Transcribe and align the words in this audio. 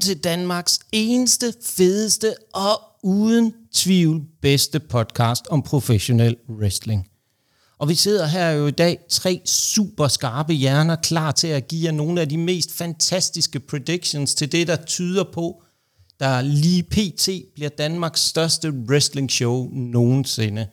Til 0.00 0.18
Danmarks 0.24 0.78
eneste, 0.92 1.54
fedeste 1.62 2.34
og 2.54 2.80
uden 3.02 3.54
tvivl 3.74 4.22
bedste 4.42 4.80
podcast 4.80 5.46
om 5.50 5.62
professionel 5.62 6.36
wrestling. 6.48 7.08
Og 7.78 7.88
vi 7.88 7.94
sidder 7.94 8.26
her 8.26 8.50
jo 8.50 8.66
i 8.66 8.70
dag, 8.70 8.98
tre 9.08 9.40
super 9.44 10.08
skarpe 10.08 10.52
hjerner, 10.52 10.96
klar 10.96 11.32
til 11.32 11.46
at 11.46 11.68
give 11.68 11.84
jer 11.84 11.92
nogle 11.92 12.20
af 12.20 12.28
de 12.28 12.38
mest 12.38 12.72
fantastiske 12.72 13.60
predictions 13.60 14.34
til 14.34 14.52
det, 14.52 14.66
der 14.66 14.76
tyder 14.76 15.24
på, 15.32 15.62
der 16.20 16.40
lige 16.40 16.82
pt. 16.82 17.28
bliver 17.54 17.70
Danmarks 17.78 18.20
største 18.20 18.70
wrestling 18.70 19.30
show 19.30 19.68
nogensinde. 19.72 20.66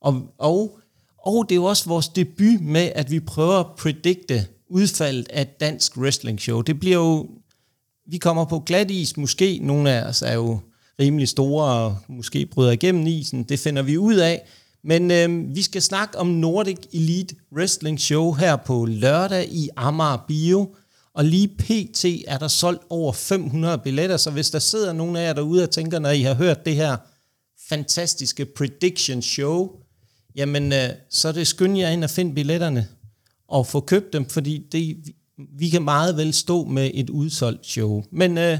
Og, 0.00 0.22
og, 0.38 0.78
og 1.18 1.46
det 1.48 1.54
er 1.54 1.56
jo 1.56 1.64
også 1.64 1.88
vores 1.88 2.08
debut 2.08 2.60
med, 2.60 2.92
at 2.94 3.10
vi 3.10 3.20
prøver 3.20 3.54
at 3.54 3.66
predikte 3.78 4.46
udfaldet 4.70 5.28
af 5.30 5.46
dansk 5.46 5.96
wrestling 5.96 6.40
show. 6.40 6.60
Det 6.60 6.80
bliver 6.80 6.96
jo, 6.96 7.28
vi 8.06 8.18
kommer 8.18 8.44
på 8.44 8.58
glat 8.58 8.90
is, 8.90 9.16
måske 9.16 9.58
nogle 9.62 9.90
af 9.90 10.08
os 10.08 10.22
er 10.22 10.34
jo 10.34 10.58
rimelig 11.00 11.28
store 11.28 11.64
og 11.64 11.96
måske 12.08 12.46
bryder 12.46 12.72
igennem 12.72 13.06
isen, 13.06 13.42
det 13.42 13.58
finder 13.58 13.82
vi 13.82 13.98
ud 13.98 14.14
af. 14.14 14.42
Men 14.84 15.10
øh, 15.10 15.54
vi 15.54 15.62
skal 15.62 15.82
snakke 15.82 16.18
om 16.18 16.26
Nordic 16.26 16.78
Elite 16.92 17.34
Wrestling 17.56 18.00
Show 18.00 18.32
her 18.32 18.56
på 18.56 18.84
lørdag 18.84 19.48
i 19.52 19.68
Amager 19.76 20.24
Bio. 20.28 20.74
Og 21.14 21.24
lige 21.24 21.48
pt. 21.48 22.04
er 22.26 22.38
der 22.38 22.48
solgt 22.48 22.82
over 22.90 23.12
500 23.12 23.78
billetter, 23.78 24.16
så 24.16 24.30
hvis 24.30 24.50
der 24.50 24.58
sidder 24.58 24.92
nogen 24.92 25.16
af 25.16 25.26
jer 25.26 25.32
derude 25.32 25.62
og 25.62 25.70
tænker, 25.70 25.98
når 25.98 26.10
I 26.10 26.22
har 26.22 26.34
hørt 26.34 26.64
det 26.64 26.74
her 26.74 26.96
fantastiske 27.68 28.44
prediction 28.44 29.22
show, 29.22 29.70
jamen 30.36 30.72
øh, 30.72 30.88
så 31.10 31.28
er 31.28 31.32
det 31.32 31.46
skynd 31.46 31.78
jer 31.78 31.90
ind 31.90 32.04
og 32.04 32.10
finde 32.10 32.34
billetterne 32.34 32.88
og 33.48 33.66
få 33.66 33.80
købt 33.80 34.12
dem, 34.12 34.28
fordi 34.28 34.66
det, 34.72 34.96
vi 35.60 35.66
kan 35.74 35.84
meget 35.84 36.12
vel 36.20 36.32
stå 36.32 36.58
med 36.76 36.86
et 37.00 37.10
udsolgt 37.10 37.66
show. 37.74 38.02
Men 38.20 38.30
øh, 38.46 38.54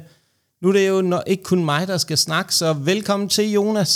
nu 0.61 0.69
er 0.69 0.75
det 0.79 0.89
jo 0.89 0.99
ikke 1.33 1.45
kun 1.53 1.65
mig, 1.65 1.83
der 1.93 1.99
skal 2.05 2.19
snakke, 2.27 2.51
så 2.61 2.69
velkommen 2.93 3.29
til 3.29 3.47
Jonas. 3.57 3.93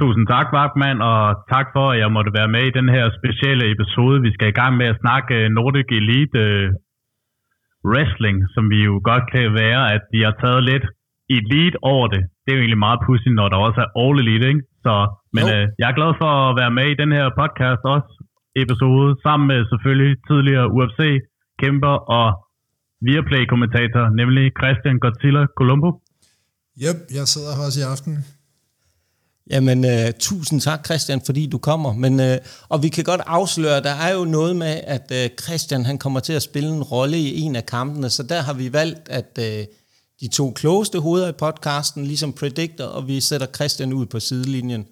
Tusind 0.00 0.26
tak, 0.34 0.46
Vagtmand, 0.56 0.98
og 1.10 1.20
tak 1.54 1.66
for, 1.74 1.84
at 1.92 1.98
jeg 2.02 2.10
måtte 2.16 2.32
være 2.38 2.52
med 2.54 2.64
i 2.66 2.76
den 2.78 2.88
her 2.96 3.04
specielle 3.18 3.64
episode. 3.74 4.16
Vi 4.26 4.30
skal 4.34 4.48
i 4.48 4.58
gang 4.60 4.72
med 4.80 4.86
at 4.92 5.00
snakke 5.04 5.34
øh, 5.40 5.50
Nordic 5.56 5.88
Elite 5.98 6.38
uh, 6.44 6.66
Wrestling, 7.90 8.36
som 8.54 8.64
vi 8.72 8.78
jo 8.88 8.94
godt 9.10 9.24
kan 9.32 9.54
være, 9.62 9.82
at 9.94 10.02
de 10.12 10.18
har 10.26 10.34
taget 10.42 10.62
lidt 10.70 10.86
elite 11.36 11.76
over 11.92 12.06
det. 12.14 12.22
Det 12.42 12.48
er 12.50 12.56
jo 12.56 12.62
egentlig 12.62 12.86
meget 12.86 13.00
pudsigt, 13.06 13.34
når 13.34 13.48
der 13.48 13.58
også 13.66 13.80
er 13.84 13.90
All 14.02 14.16
Elite, 14.22 14.48
ikke? 14.52 14.62
Så, 14.84 14.94
men 15.36 15.44
uh, 15.56 15.64
jeg 15.80 15.86
er 15.90 15.98
glad 16.00 16.12
for 16.20 16.30
at 16.48 16.56
være 16.60 16.72
med 16.78 16.86
i 16.90 17.00
den 17.02 17.10
her 17.18 17.26
podcast 17.40 17.82
også, 17.94 18.10
episode, 18.62 19.08
sammen 19.24 19.46
med 19.52 19.60
selvfølgelig 19.72 20.12
tidligere 20.28 20.66
UFC 20.76 21.00
kæmper 21.62 21.94
og 22.18 22.28
Viaplay-kommentator, 23.06 24.04
nemlig 24.20 24.44
Christian 24.60 24.96
Godzilla 25.04 25.42
Colombo. 25.58 25.90
Yep, 26.84 26.98
jeg 27.18 27.24
sidder 27.32 27.52
her 27.56 27.64
også 27.68 27.80
i 27.80 27.86
aften. 27.94 28.14
Jamen, 29.50 29.78
uh, 29.84 30.10
tusind 30.18 30.60
tak, 30.60 30.84
Christian, 30.84 31.20
fordi 31.26 31.46
du 31.46 31.58
kommer. 31.58 31.92
Men, 31.92 32.20
uh, 32.20 32.36
og 32.68 32.82
vi 32.82 32.88
kan 32.88 33.04
godt 33.04 33.20
afsløre, 33.26 33.82
der 33.82 33.94
er 34.06 34.12
jo 34.14 34.24
noget 34.24 34.56
med, 34.56 34.80
at 34.96 35.06
uh, 35.10 35.44
Christian 35.44 35.84
han 35.84 35.98
kommer 35.98 36.20
til 36.20 36.32
at 36.32 36.42
spille 36.42 36.68
en 36.68 36.82
rolle 36.82 37.18
i 37.18 37.40
en 37.40 37.56
af 37.56 37.66
kampene, 37.66 38.10
så 38.10 38.22
der 38.22 38.40
har 38.40 38.52
vi 38.52 38.72
valgt, 38.72 39.08
at 39.08 39.38
uh, 39.38 39.64
de 40.20 40.28
to 40.28 40.50
klogeste 40.50 40.98
hoveder 41.00 41.28
i 41.28 41.32
podcasten 41.32 42.04
ligesom 42.04 42.32
predictor, 42.32 42.84
og 42.84 43.08
vi 43.08 43.20
sætter 43.20 43.46
Christian 43.46 43.92
ud 43.92 44.06
på 44.06 44.20
sidelinjen. 44.20 44.86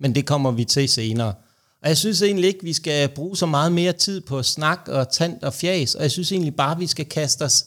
Men 0.00 0.14
det 0.14 0.26
kommer 0.26 0.50
vi 0.50 0.64
til 0.64 0.88
senere. 0.88 1.34
Og 1.82 1.88
jeg 1.88 1.96
synes 1.96 2.22
egentlig 2.22 2.48
ikke, 2.48 2.64
vi 2.64 2.72
skal 2.72 3.08
bruge 3.08 3.36
så 3.36 3.46
meget 3.46 3.72
mere 3.72 3.92
tid 3.92 4.20
på 4.20 4.42
snak 4.42 4.88
og 4.88 5.12
tand 5.12 5.42
og 5.42 5.54
fjas, 5.54 5.94
og 5.94 6.02
jeg 6.02 6.10
synes 6.10 6.32
egentlig 6.32 6.56
bare, 6.56 6.78
vi 6.78 6.86
skal 6.86 7.06
kaste 7.06 7.42
os 7.42 7.66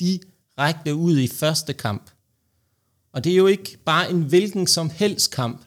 direkte 0.00 0.94
ud 0.94 1.18
i 1.18 1.28
første 1.28 1.72
kamp. 1.72 2.10
Og 3.12 3.24
det 3.24 3.32
er 3.32 3.36
jo 3.36 3.46
ikke 3.46 3.78
bare 3.84 4.10
en 4.10 4.22
hvilken 4.22 4.66
som 4.66 4.90
helst 4.90 5.30
kamp. 5.30 5.62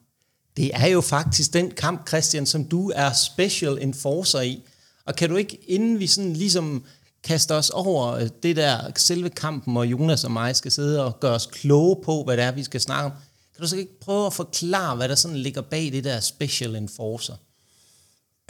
Det 0.57 0.71
er 0.73 0.87
jo 0.87 1.01
faktisk 1.01 1.53
den 1.53 1.71
kamp, 1.71 2.07
Christian, 2.07 2.45
som 2.45 2.65
du 2.65 2.91
er 2.95 3.13
special 3.13 3.77
enforcer 3.81 4.41
i. 4.41 4.63
Og 5.05 5.15
kan 5.15 5.29
du 5.29 5.35
ikke, 5.35 5.59
inden 5.67 5.99
vi 5.99 6.07
sådan 6.07 6.33
ligesom 6.33 6.83
kaster 7.23 7.55
os 7.55 7.69
over 7.69 8.11
øh, 8.11 8.29
det 8.43 8.55
der 8.55 8.91
selve 8.95 9.29
kampen, 9.29 9.77
og 9.77 9.87
Jonas 9.87 10.23
og 10.23 10.31
mig 10.31 10.55
skal 10.55 10.71
sidde 10.71 11.05
og 11.05 11.19
gøre 11.19 11.33
os 11.33 11.45
kloge 11.45 12.03
på, 12.03 12.23
hvad 12.23 12.37
det 12.37 12.45
er, 12.45 12.51
vi 12.51 12.63
skal 12.63 12.81
snakke 12.81 13.05
om, 13.05 13.11
kan 13.55 13.61
du 13.61 13.67
så 13.67 13.75
ikke 13.75 13.99
prøve 13.99 14.25
at 14.25 14.33
forklare, 14.33 14.95
hvad 14.95 15.09
der 15.09 15.15
sådan 15.15 15.37
ligger 15.37 15.61
bag 15.61 15.91
det 15.91 16.03
der 16.03 16.19
special 16.19 16.75
enforcer? 16.75 17.35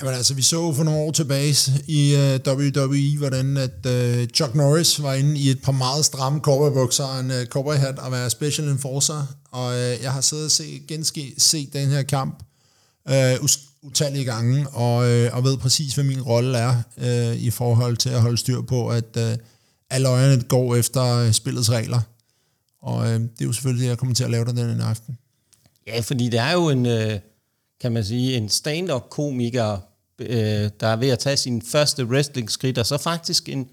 Jamen 0.01 0.13
altså, 0.13 0.33
vi 0.33 0.41
så 0.41 0.73
for 0.73 0.83
nogle 0.83 0.99
år 0.99 1.11
tilbage 1.11 1.71
i 1.87 2.15
øh, 2.15 2.39
uh, 2.47 2.53
WWE, 2.53 3.17
hvordan 3.17 3.57
at 3.57 3.85
uh, 3.85 4.27
Chuck 4.27 4.55
Norris 4.55 5.03
var 5.03 5.13
inde 5.13 5.39
i 5.39 5.49
et 5.49 5.61
par 5.61 5.71
meget 5.71 6.05
stramme 6.05 6.39
cowboybukser 6.39 7.03
og 7.03 7.19
en 7.19 7.31
uh, 7.31 7.45
cowboyhat 7.45 7.99
og 7.99 8.11
være 8.11 8.29
special 8.29 8.67
enforcer. 8.67 9.35
Og 9.51 9.67
uh, 9.67 10.03
jeg 10.03 10.13
har 10.13 10.21
siddet 10.21 10.45
og 10.45 10.51
se, 10.51 10.81
genske, 10.87 11.33
set 11.37 11.73
den 11.73 11.89
her 11.89 12.03
kamp 12.03 12.43
uh, 13.09 13.47
utallige 13.81 14.25
gange, 14.25 14.69
og, 14.69 14.95
uh, 14.97 15.37
og 15.37 15.43
ved 15.43 15.57
præcis, 15.57 15.93
hvad 15.93 16.03
min 16.03 16.21
rolle 16.21 16.57
er 16.57 16.75
uh, 16.97 17.41
i 17.41 17.49
forhold 17.49 17.97
til 17.97 18.09
at 18.09 18.21
holde 18.21 18.37
styr 18.37 18.61
på, 18.61 18.89
at 18.89 19.17
uh, 19.17 19.37
alle 19.89 20.09
øjnene 20.09 20.43
går 20.43 20.75
efter 20.75 21.31
spillets 21.31 21.71
regler. 21.71 22.01
Og 22.81 22.97
uh, 22.97 23.07
det 23.07 23.41
er 23.41 23.45
jo 23.45 23.53
selvfølgelig 23.53 23.83
det, 23.83 23.89
jeg 23.89 23.97
kommer 23.97 24.15
til 24.15 24.23
at 24.23 24.31
lave 24.31 24.45
dig 24.45 24.55
den 24.55 24.81
aften. 24.81 25.17
Ja, 25.87 25.99
fordi 25.99 26.29
det 26.29 26.39
er 26.39 26.51
jo 26.51 26.69
en... 26.69 26.85
Uh 26.85 27.19
kan 27.81 27.91
man 27.91 28.05
sige, 28.05 28.37
en 28.37 28.49
stand-up-komiker, 28.49 29.77
øh, 30.19 30.69
der 30.79 30.87
er 30.87 30.95
ved 30.95 31.09
at 31.09 31.19
tage 31.19 31.37
sin 31.37 31.61
første 31.61 32.05
wrestling-skridt, 32.05 32.77
og 32.77 32.85
så 32.85 32.97
faktisk 32.97 33.49
en 33.49 33.69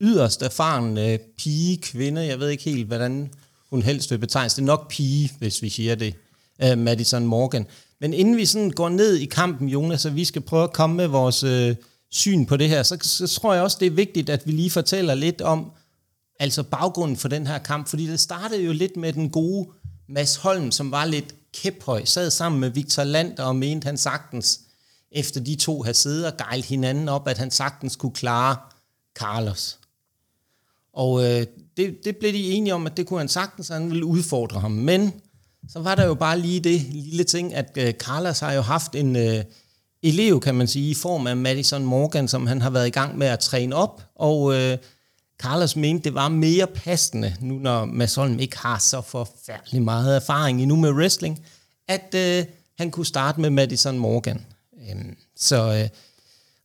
yderst 0.00 0.42
erfaren 0.42 0.98
øh, 0.98 1.18
pige, 1.38 1.76
kvinde, 1.76 2.26
jeg 2.26 2.40
ved 2.40 2.48
ikke 2.48 2.64
helt, 2.64 2.86
hvordan 2.86 3.30
hun 3.70 3.82
helst 3.82 4.10
vil 4.10 4.18
betegnes, 4.18 4.54
det 4.54 4.62
er 4.62 4.66
nok 4.66 4.90
pige, 4.90 5.32
hvis 5.38 5.62
vi 5.62 5.68
siger 5.68 5.94
det, 5.94 6.14
øh, 6.62 6.78
Madison 6.78 7.26
Morgan. 7.26 7.66
Men 8.00 8.14
inden 8.14 8.36
vi 8.36 8.46
sådan 8.46 8.70
går 8.70 8.88
ned 8.88 9.16
i 9.16 9.24
kampen, 9.24 9.68
Jonas, 9.68 10.00
så 10.00 10.10
vi 10.10 10.24
skal 10.24 10.42
prøve 10.42 10.64
at 10.64 10.72
komme 10.72 10.96
med 10.96 11.06
vores 11.06 11.42
øh, 11.42 11.76
syn 12.10 12.46
på 12.46 12.56
det 12.56 12.68
her, 12.68 12.82
så, 12.82 12.98
så 13.02 13.26
tror 13.40 13.54
jeg 13.54 13.62
også, 13.62 13.76
det 13.80 13.86
er 13.86 13.90
vigtigt, 13.90 14.30
at 14.30 14.46
vi 14.46 14.52
lige 14.52 14.70
fortæller 14.70 15.14
lidt 15.14 15.40
om, 15.40 15.72
altså 16.40 16.62
baggrunden 16.62 17.16
for 17.16 17.28
den 17.28 17.46
her 17.46 17.58
kamp, 17.58 17.88
fordi 17.88 18.06
det 18.06 18.20
startede 18.20 18.62
jo 18.62 18.72
lidt 18.72 18.96
med 18.96 19.12
den 19.12 19.30
gode 19.30 19.68
Mads 20.08 20.36
Holm, 20.36 20.70
som 20.70 20.90
var 20.90 21.04
lidt 21.04 21.34
kæphøj, 21.54 22.04
sad 22.04 22.30
sammen 22.30 22.60
med 22.60 22.70
Victor 22.70 23.04
Land 23.04 23.38
og 23.38 23.56
mente 23.56 23.86
han 23.86 23.96
sagtens 23.96 24.60
efter 25.14 25.40
de 25.40 25.54
to 25.54 25.82
havde 25.82 25.96
siddet 25.96 26.26
og 26.26 26.36
gejlt 26.36 26.64
hinanden 26.64 27.08
op, 27.08 27.28
at 27.28 27.38
han 27.38 27.50
sagtens 27.50 27.96
kunne 27.96 28.12
klare 28.12 28.56
Carlos. 29.14 29.78
Og 30.92 31.24
øh, 31.24 31.46
det, 31.76 31.96
det 32.04 32.16
blev 32.16 32.32
de 32.32 32.52
enige 32.52 32.74
om, 32.74 32.86
at 32.86 32.96
det 32.96 33.06
kunne 33.06 33.18
han 33.18 33.28
sagtens, 33.28 33.68
han 33.68 33.90
ville 33.90 34.04
udfordre 34.04 34.60
ham. 34.60 34.70
Men 34.70 35.12
så 35.68 35.78
var 35.78 35.94
der 35.94 36.06
jo 36.06 36.14
bare 36.14 36.38
lige 36.38 36.60
det 36.60 36.80
lille 36.80 37.24
ting, 37.24 37.54
at 37.54 37.78
øh, 37.78 37.92
Carlos 37.92 38.40
har 38.40 38.52
jo 38.52 38.60
haft 38.60 38.94
en 38.94 39.16
øh, 39.16 39.44
elev, 40.02 40.40
kan 40.40 40.54
man 40.54 40.68
sige, 40.68 40.90
i 40.90 40.94
form 40.94 41.26
af 41.26 41.36
Madison 41.36 41.84
Morgan, 41.84 42.28
som 42.28 42.46
han 42.46 42.62
har 42.62 42.70
været 42.70 42.86
i 42.86 42.90
gang 42.90 43.18
med 43.18 43.26
at 43.26 43.38
træne 43.38 43.76
op, 43.76 44.02
og 44.16 44.54
øh, 44.54 44.78
Carlos 45.38 45.76
mente, 45.76 46.04
det 46.04 46.14
var 46.14 46.28
mere 46.28 46.66
passende, 46.66 47.36
nu 47.40 47.54
når 47.54 47.84
Mads 47.84 48.18
ikke 48.38 48.58
har 48.58 48.78
så 48.78 49.00
forfærdelig 49.00 49.82
meget 49.82 50.16
erfaring 50.16 50.62
endnu 50.62 50.76
med 50.76 50.90
wrestling, 50.90 51.44
at 51.88 52.14
øh, 52.14 52.44
han 52.78 52.90
kunne 52.90 53.06
starte 53.06 53.40
med 53.40 53.50
Madison 53.50 53.98
Morgan. 53.98 54.46
Øhm, 54.90 55.16
så, 55.36 55.56
øh, 55.56 55.88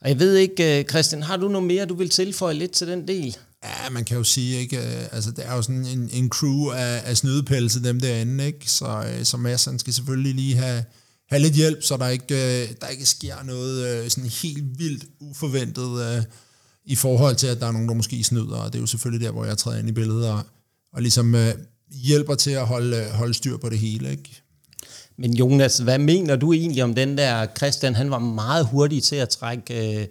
og 0.01 0.09
jeg 0.09 0.19
ved 0.19 0.35
ikke, 0.35 0.79
øh, 0.79 0.85
Christian, 0.85 1.23
har 1.23 1.37
du 1.37 1.47
noget 1.47 1.67
mere, 1.67 1.85
du 1.85 1.95
vil 1.95 2.09
tilføje 2.09 2.53
lidt 2.53 2.71
til 2.71 2.87
den 2.87 3.07
del? 3.07 3.37
Ja, 3.63 3.89
man 3.89 4.05
kan 4.05 4.17
jo 4.17 4.23
sige, 4.23 4.59
ikke, 4.59 4.77
øh, 4.77 5.07
altså 5.11 5.31
det 5.31 5.45
er 5.45 5.55
jo 5.55 5.61
sådan 5.61 5.85
en, 5.85 6.09
en 6.13 6.29
crew 6.29 6.69
af, 6.69 7.01
af 7.05 7.17
snydepelse, 7.17 7.83
dem 7.83 7.99
derinde, 7.99 8.45
ikke? 8.45 8.71
Så, 8.71 9.03
øh, 9.07 9.25
så 9.25 9.37
Mads, 9.37 9.61
skal 9.61 9.93
selvfølgelig 9.93 10.35
lige 10.35 10.55
have, 10.55 10.83
have 11.29 11.41
lidt 11.41 11.53
hjælp, 11.53 11.83
så 11.83 11.97
der 11.97 12.07
ikke, 12.07 12.65
der 12.81 12.87
ikke 12.87 13.05
sker 13.05 13.43
noget 13.43 14.11
sådan 14.11 14.29
helt 14.29 14.79
vildt 14.79 15.05
uforventet 15.19 16.25
i 16.85 16.95
forhold 16.95 17.35
til, 17.35 17.47
at 17.47 17.59
der 17.59 17.67
er 17.67 17.71
nogen, 17.71 17.87
der 17.87 17.93
måske 17.93 18.23
snyder, 18.23 18.57
og 18.57 18.73
det 18.73 18.79
er 18.79 18.81
jo 18.81 18.87
selvfølgelig 18.87 19.25
der, 19.25 19.31
hvor 19.31 19.45
jeg 19.45 19.57
træder 19.57 19.79
ind 19.79 19.89
i 19.89 19.91
billedet 19.91 20.27
og, 20.27 20.41
og 20.93 21.01
ligesom 21.01 21.35
hjælper 21.91 22.35
til 22.35 22.51
at 22.51 22.67
holde, 22.67 23.11
holde 23.11 23.33
styr 23.33 23.57
på 23.57 23.69
det 23.69 23.79
hele, 23.79 24.11
ikke? 24.11 24.41
Men 25.21 25.31
Jonas, 25.41 25.75
hvad 25.87 25.99
mener 26.11 26.35
du 26.43 26.47
egentlig 26.59 26.83
om 26.89 26.93
den 27.01 27.11
der, 27.21 27.33
Christian, 27.57 27.93
han 28.01 28.09
var 28.15 28.21
meget 28.41 28.63
hurtig 28.71 28.99
til 29.09 29.19
at 29.25 29.29
trække, 29.37 29.65
øh, 29.81 30.01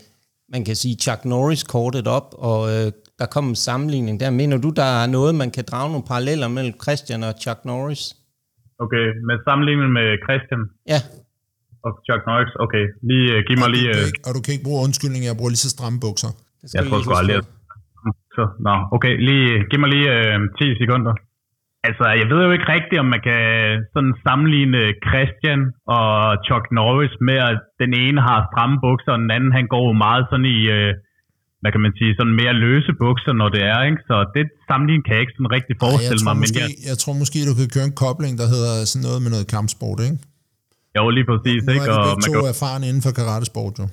man 0.54 0.62
kan 0.68 0.76
sige, 0.82 0.94
Chuck 1.04 1.20
Norris-kortet 1.32 2.06
op, 2.18 2.28
og 2.48 2.60
øh, 2.74 2.86
der 3.20 3.26
kom 3.34 3.44
en 3.52 3.58
sammenligning 3.68 4.14
der. 4.20 4.30
Mener 4.42 4.56
du, 4.64 4.70
der 4.80 4.90
er 5.02 5.06
noget, 5.16 5.32
man 5.42 5.50
kan 5.56 5.64
drage 5.70 5.88
nogle 5.92 6.06
paralleller 6.10 6.48
mellem 6.56 6.74
Christian 6.84 7.20
og 7.28 7.32
Chuck 7.42 7.60
Norris? 7.70 8.02
Okay, 8.84 9.04
med 9.28 9.36
sammenligning 9.48 9.90
med 9.98 10.08
Christian? 10.26 10.62
Ja. 10.92 11.00
Og 11.86 11.90
Chuck 12.06 12.22
Norris, 12.28 12.52
okay. 12.64 12.84
Lige, 13.10 13.28
uh, 13.36 13.40
giv 13.48 13.56
mig 13.62 13.70
lige... 13.76 13.88
Uh... 13.94 14.06
Ikke, 14.08 14.20
og 14.26 14.30
du 14.36 14.40
kan 14.44 14.50
ikke 14.54 14.66
bruge 14.68 14.80
undskyldning, 14.86 15.22
jeg 15.28 15.36
bruger 15.38 15.52
lige 15.54 15.64
så 15.66 15.70
stramme 15.76 15.98
bukser. 16.06 16.30
Jeg 16.76 16.82
tror 16.88 16.98
sgu 17.02 17.12
aldrig, 17.22 17.36
så, 18.36 18.42
nå, 18.66 18.74
okay, 18.96 19.12
lige, 19.28 19.46
giv 19.70 19.78
mig 19.82 19.90
lige 19.94 20.06
uh, 20.16 20.38
10 20.58 20.82
sekunder. 20.82 21.14
Altså, 21.86 22.04
jeg 22.20 22.26
ved 22.30 22.40
jo 22.46 22.50
ikke 22.56 22.72
rigtigt, 22.76 23.00
om 23.04 23.08
man 23.14 23.22
kan 23.28 23.42
sådan 23.94 24.14
sammenligne 24.26 24.82
Christian 25.08 25.60
og 25.96 26.08
Chuck 26.46 26.64
Norris 26.78 27.14
med, 27.28 27.38
at 27.50 27.58
den 27.82 27.92
ene 28.04 28.20
har 28.28 28.38
stramme 28.50 28.76
bukser, 28.86 29.10
og 29.14 29.20
den 29.24 29.30
anden 29.36 29.52
han 29.58 29.66
går 29.74 29.84
jo 29.90 29.94
meget 30.06 30.24
sådan 30.30 30.48
i, 30.56 30.58
øh, 30.76 30.90
hvad 31.60 31.70
kan 31.74 31.82
man 31.86 31.92
sige, 31.98 32.10
sådan 32.18 32.34
mere 32.42 32.54
løse 32.66 32.92
bukser, 33.04 33.32
når 33.40 33.48
det 33.54 33.62
er, 33.72 33.80
ikke? 33.88 34.00
Så 34.10 34.16
det 34.34 34.42
sammenligning 34.70 35.04
kan 35.04 35.12
jeg 35.16 35.22
ikke 35.24 35.36
sådan 35.38 35.52
rigtig 35.56 35.74
forestille 35.84 36.22
Ej, 36.22 36.28
jeg 36.28 36.36
mig. 36.36 36.42
Måske, 36.44 36.60
men 36.60 36.64
jeg... 36.64 36.90
jeg 36.90 36.96
tror 37.02 37.14
måske, 37.22 37.38
du 37.50 37.54
kan 37.60 37.68
køre 37.76 37.86
en 37.90 37.96
kobling, 38.04 38.34
der 38.42 38.46
hedder 38.54 38.74
sådan 38.90 39.04
noget 39.08 39.20
med 39.24 39.30
noget 39.34 39.46
kampsport, 39.54 39.98
ikke? 40.06 40.18
Jo, 40.96 41.02
lige 41.16 41.26
præcis, 41.30 41.60
nu 41.64 41.70
ikke? 41.74 41.86
Nu 41.88 41.94
er 41.94 42.04
vi 42.06 42.12
og 42.14 42.18
begge 42.22 42.26
to 42.28 42.40
kan... 42.44 42.54
erfaren 42.54 42.82
inden 42.88 43.02
for 43.06 43.12
karatesport, 43.20 43.74
jo. 43.80 43.86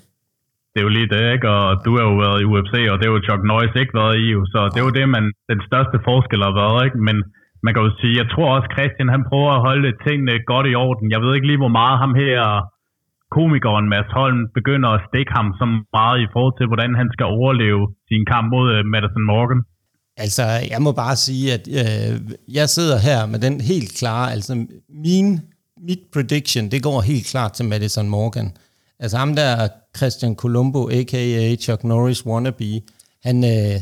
Det 0.72 0.78
er 0.82 0.86
jo 0.88 0.94
lige 0.98 1.10
det, 1.16 1.24
ikke? 1.36 1.48
Og 1.56 1.66
du 1.86 1.92
har 1.98 2.06
jo 2.10 2.16
været 2.26 2.38
i 2.44 2.46
UFC, 2.52 2.74
og 2.92 2.96
det 2.98 3.06
er 3.08 3.12
jo 3.16 3.20
Chuck 3.28 3.42
Norris 3.52 3.76
ikke 3.82 3.96
været 4.02 4.16
i, 4.26 4.28
så 4.54 4.60
det 4.72 4.80
er 4.82 4.88
jo 4.90 4.96
det, 5.00 5.06
man, 5.16 5.26
den 5.52 5.60
største 5.70 5.98
forskel 6.08 6.42
har 6.48 6.54
været, 6.64 6.80
ikke? 6.88 7.00
Men 7.08 7.18
man 7.66 7.74
kan 7.74 7.84
jo 7.88 7.92
sige, 8.00 8.20
jeg 8.22 8.28
tror 8.34 8.48
også, 8.56 8.68
Christian, 8.76 9.10
han 9.16 9.24
prøver 9.30 9.52
at 9.56 9.66
holde 9.68 9.92
tingene 10.06 10.34
godt 10.52 10.68
i 10.72 10.76
orden. 10.86 11.08
Jeg 11.14 11.22
ved 11.24 11.32
ikke 11.36 11.50
lige, 11.50 11.64
hvor 11.64 11.76
meget 11.82 11.98
ham 12.04 12.14
her, 12.24 12.40
komikeren 13.38 13.88
Mads 13.94 14.12
Holm, 14.18 14.40
begynder 14.58 14.90
at 14.94 15.06
stikke 15.10 15.32
ham 15.38 15.48
så 15.60 15.66
meget 15.98 16.18
i 16.26 16.28
forhold 16.34 16.56
til, 16.58 16.68
hvordan 16.72 16.92
han 17.02 17.08
skal 17.16 17.28
overleve 17.38 17.84
sin 18.10 18.24
kamp 18.32 18.46
mod 18.54 18.66
uh, 18.76 18.82
Madison 18.94 19.26
Morgan. 19.32 19.62
Altså, 20.24 20.46
jeg 20.74 20.82
må 20.86 20.92
bare 21.04 21.16
sige, 21.26 21.46
at 21.58 21.64
øh, 21.82 22.14
jeg 22.58 22.68
sidder 22.76 22.98
her 23.08 23.20
med 23.32 23.40
den 23.46 23.56
helt 23.72 23.92
klare, 24.00 24.26
altså 24.36 24.54
min, 25.06 25.28
mit 25.88 26.02
prediction, 26.14 26.64
det 26.74 26.84
går 26.88 26.98
helt 27.12 27.28
klart 27.32 27.52
til 27.58 27.66
Madison 27.72 28.10
Morgan. 28.16 28.50
Altså 29.00 29.18
ham 29.18 29.36
der, 29.36 29.52
Christian 29.98 30.36
Colombo, 30.42 30.82
a.k.a. 30.98 31.56
Chuck 31.64 31.84
Norris 31.84 32.26
wannabe, 32.26 32.72
han, 33.28 33.38
øh, 33.54 33.78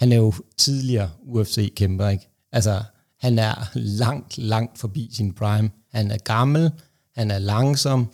han 0.00 0.08
er 0.12 0.16
jo 0.16 0.32
tidligere 0.64 1.08
UFC-kæmper, 1.34 2.08
ikke? 2.08 2.26
Altså, 2.52 2.74
han 3.20 3.38
er 3.38 3.70
langt, 3.74 4.38
langt 4.38 4.78
forbi 4.78 5.10
sin 5.12 5.32
prime. 5.32 5.70
Han 5.92 6.10
er 6.10 6.18
gammel, 6.18 6.70
han 7.16 7.30
er 7.30 7.38
langsom. 7.38 8.08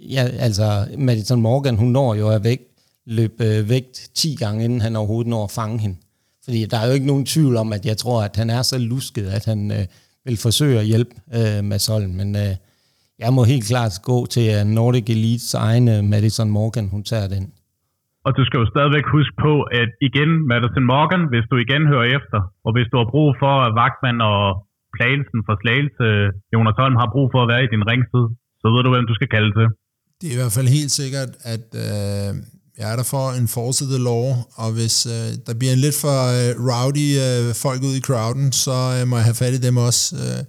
Ja, 0.00 0.28
altså, 0.38 0.88
Madison 0.98 1.40
Morgan, 1.40 1.76
hun 1.76 1.88
når 1.88 2.14
jo 2.14 2.28
at 2.28 2.44
væk, 2.44 2.60
løbe 3.06 3.44
øh, 3.44 3.68
vægt 3.68 4.10
10 4.14 4.34
gange, 4.34 4.64
inden 4.64 4.80
han 4.80 4.96
overhovedet 4.96 5.30
når 5.30 5.44
at 5.44 5.50
fange 5.50 5.78
hende. 5.78 5.96
Fordi 6.44 6.66
der 6.66 6.78
er 6.78 6.86
jo 6.86 6.92
ikke 6.92 7.06
nogen 7.06 7.26
tvivl 7.26 7.56
om, 7.56 7.72
at 7.72 7.86
jeg 7.86 7.96
tror, 7.96 8.22
at 8.22 8.36
han 8.36 8.50
er 8.50 8.62
så 8.62 8.78
lusket, 8.78 9.26
at 9.26 9.44
han 9.44 9.70
øh, 9.70 9.86
vil 10.24 10.36
forsøge 10.36 10.80
at 10.80 10.86
hjælpe 10.86 11.14
øh, 11.34 11.64
Mads 11.64 11.88
Men 11.88 12.36
øh, 12.36 12.56
jeg 13.18 13.32
må 13.32 13.44
helt 13.44 13.64
klart 13.64 14.00
gå 14.02 14.26
til 14.26 14.54
øh, 14.54 14.64
Nordic 14.64 15.04
Elites 15.08 15.54
egne 15.54 16.02
Madison 16.02 16.50
Morgan, 16.50 16.88
hun 16.88 17.02
tager 17.02 17.28
den. 17.28 17.52
Og 18.26 18.30
du 18.38 18.42
skal 18.46 18.58
jo 18.62 18.66
stadigvæk 18.74 19.06
huske 19.16 19.36
på, 19.46 19.52
at 19.80 19.90
igen, 20.08 20.30
Madison 20.50 20.86
Morgan, 20.92 21.22
hvis 21.32 21.46
du 21.50 21.56
igen 21.64 21.82
hører 21.92 22.08
efter, 22.18 22.38
og 22.66 22.70
hvis 22.74 22.88
du 22.92 22.96
har 23.00 23.08
brug 23.14 23.30
for, 23.42 23.54
at 23.66 23.70
Vagtmand 23.80 24.18
og 24.32 24.40
Plagelsen 24.94 25.40
for 25.46 25.54
Slagelse, 25.62 26.06
Jonas 26.54 26.78
Holm 26.80 26.96
har 27.02 27.08
brug 27.14 27.26
for 27.34 27.40
at 27.42 27.50
være 27.52 27.62
i 27.64 27.72
din 27.74 27.84
ringstid, 27.90 28.24
så 28.60 28.66
ved 28.74 28.80
du, 28.84 28.90
hvem 28.94 29.06
du 29.10 29.16
skal 29.18 29.30
kalde 29.36 29.52
til. 29.58 29.66
Det 30.20 30.26
er 30.28 30.34
i 30.36 30.40
hvert 30.40 30.56
fald 30.58 30.68
helt 30.78 30.92
sikkert, 31.00 31.30
at 31.54 31.66
øh, 31.86 32.30
jeg 32.78 32.86
er 32.92 32.96
der 33.00 33.06
for 33.14 33.26
en 33.40 33.48
forsidet 33.58 34.00
lov, 34.10 34.26
og 34.62 34.68
hvis 34.76 34.96
øh, 35.14 35.28
der 35.46 35.54
bliver 35.58 35.72
en 35.76 35.84
lidt 35.86 35.98
for 36.04 36.18
øh, 36.36 36.50
rowdy 36.70 37.08
øh, 37.26 37.46
folk 37.64 37.80
ud 37.88 37.94
i 38.00 38.06
crowden, 38.08 38.46
så 38.64 38.76
øh, 38.94 39.02
må 39.08 39.14
jeg 39.18 39.26
have 39.28 39.40
fat 39.42 39.54
i 39.58 39.60
dem 39.66 39.76
også. 39.88 40.02
Øh, 40.22 40.40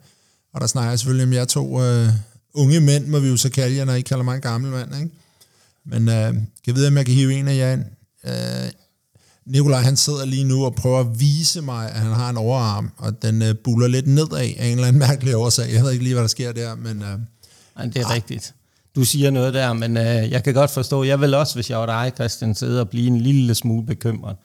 og 0.54 0.58
der 0.62 0.68
snakker 0.74 0.90
jeg 0.92 1.00
selvfølgelig 1.00 1.28
om 1.30 1.34
jer 1.40 1.46
to 1.58 1.66
øh, 1.86 2.08
unge 2.62 2.80
mænd, 2.90 3.04
må 3.12 3.18
vi 3.24 3.30
jo 3.34 3.38
så 3.46 3.50
kalde 3.60 3.76
jer, 3.78 3.86
når 3.86 3.98
I 4.02 4.10
kalder 4.10 4.26
mig 4.30 4.36
en 4.36 4.46
gammel 4.52 4.70
mand, 4.78 4.92
ikke? 5.02 5.12
Men 5.86 6.10
øh, 6.10 6.34
kan 6.66 6.76
vide, 6.76 6.88
om 6.88 6.98
jeg 6.98 7.06
kan 7.06 7.16
hive 7.16 7.34
en 7.34 7.48
af 7.48 7.58
jer 7.58 7.74
ind. 7.74 7.86
Øh, 8.26 8.68
Nikolaj, 9.46 9.82
han 9.82 9.96
sidder 9.96 10.26
lige 10.26 10.48
nu 10.52 10.66
og 10.66 10.76
prøver 10.82 11.00
at 11.00 11.12
vise 11.20 11.62
mig, 11.62 11.86
at 11.96 12.00
han 12.06 12.14
har 12.22 12.30
en 12.30 12.38
overarm, 12.38 12.92
og 12.98 13.10
den 13.22 13.42
øh, 13.42 13.56
buller 13.64 13.88
lidt 13.88 14.08
nedad 14.08 14.56
af 14.62 14.66
en 14.66 14.76
eller 14.76 14.88
anden 14.88 15.00
mærkelig 15.08 15.36
årsag. 15.36 15.74
Jeg 15.76 15.84
ved 15.84 15.92
ikke 15.92 16.04
lige, 16.04 16.16
hvad 16.16 16.24
der 16.28 16.36
sker 16.38 16.52
der, 16.52 16.76
men... 16.76 17.02
Øh, 17.02 17.20
Nej, 17.80 17.86
det 17.94 18.02
er 18.06 18.10
ah. 18.12 18.18
rigtigt. 18.18 18.46
Du 18.98 19.02
siger 19.12 19.30
noget 19.38 19.52
der, 19.60 19.70
men 19.84 19.92
øh, 20.06 20.22
jeg 20.36 20.42
kan 20.46 20.54
godt 20.62 20.72
forstå, 20.80 20.98
jeg 21.12 21.18
vil 21.24 21.32
også, 21.42 21.54
hvis 21.58 21.70
jeg 21.72 21.80
var 21.82 21.90
dig, 21.96 22.06
Christian, 22.18 22.54
sidde 22.62 22.78
og 22.84 22.90
blive 22.94 23.08
en 23.14 23.20
lille 23.30 23.54
smule 23.62 23.84
bekymret. 23.94 24.36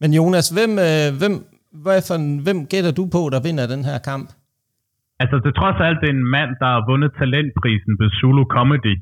Men 0.00 0.10
Jonas, 0.18 0.46
hvem, 0.56 0.72
øh, 0.88 1.06
hvem, 1.20 1.34
hvad 1.84 2.00
for, 2.08 2.16
hvem 2.46 2.58
gætter 2.72 2.92
du 2.98 3.04
på, 3.16 3.20
der 3.34 3.40
vinder 3.46 3.66
den 3.74 3.82
her 3.88 3.98
kamp? 4.10 4.28
Altså, 5.22 5.36
til 5.44 5.52
trods 5.58 5.76
af 5.82 5.84
alt, 5.88 5.98
det 6.02 6.08
er 6.10 6.16
en 6.20 6.28
mand, 6.36 6.50
der 6.62 6.68
har 6.74 6.82
vundet 6.90 7.10
talentprisen 7.20 7.92
ved 8.00 8.08
Zulu 8.18 8.44
Comedy, 8.56 8.94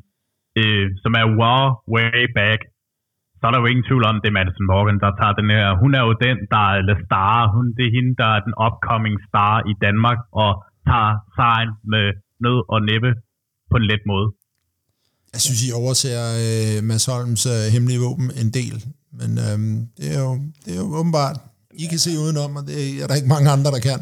øh, 0.61 0.87
som 1.02 1.12
er 1.20 1.26
wow, 1.41 1.64
way 1.94 2.25
back. 2.41 2.61
Så 3.38 3.43
er 3.47 3.52
der 3.52 3.61
jo 3.62 3.70
ingen 3.73 3.87
tvivl 3.88 4.05
om, 4.11 4.17
det 4.23 4.29
er 4.31 4.38
Madison 4.38 4.67
Morgan, 4.73 4.99
der 5.05 5.11
tager 5.20 5.35
den 5.41 5.49
her. 5.56 5.67
Hun 5.82 5.91
er 5.99 6.02
jo 6.08 6.12
den, 6.26 6.37
der 6.52 6.62
er 6.69 6.75
eller 6.81 6.97
star. 7.06 7.37
Hun, 7.55 7.64
det 7.76 7.85
er 7.87 7.93
hende, 7.99 8.12
der 8.23 8.29
er 8.37 8.41
den 8.47 8.55
upcoming 8.67 9.17
star 9.29 9.55
i 9.73 9.75
Danmark, 9.87 10.20
og 10.43 10.50
tager 10.88 11.12
sejren 11.37 11.70
med 11.93 12.06
nød 12.44 12.58
og 12.75 12.79
næppe 12.91 13.11
på 13.70 13.76
en 13.81 13.87
let 13.91 14.05
måde. 14.12 14.29
Jeg 15.35 15.41
synes, 15.47 15.61
I 15.69 15.70
overser 15.81 16.14
øh, 16.44 16.76
Mads 16.88 17.06
Holms 17.11 17.44
øh, 17.55 17.64
hemmelige 17.75 18.00
våben 18.06 18.29
en 18.43 18.50
del, 18.58 18.76
men 19.19 19.31
øh, 19.47 19.58
det, 19.99 20.06
er 20.17 20.20
jo, 20.26 20.32
det 20.64 20.70
er 20.75 20.81
jo 20.85 20.88
åbenbart, 21.00 21.37
I 21.82 21.85
kan 21.93 22.00
se 22.06 22.11
udenom, 22.25 22.56
og 22.58 22.62
det 22.69 22.79
er 23.02 23.06
der 23.06 23.14
ikke 23.20 23.35
mange 23.35 23.50
andre, 23.56 23.70
der 23.76 23.82
kan. 23.91 24.00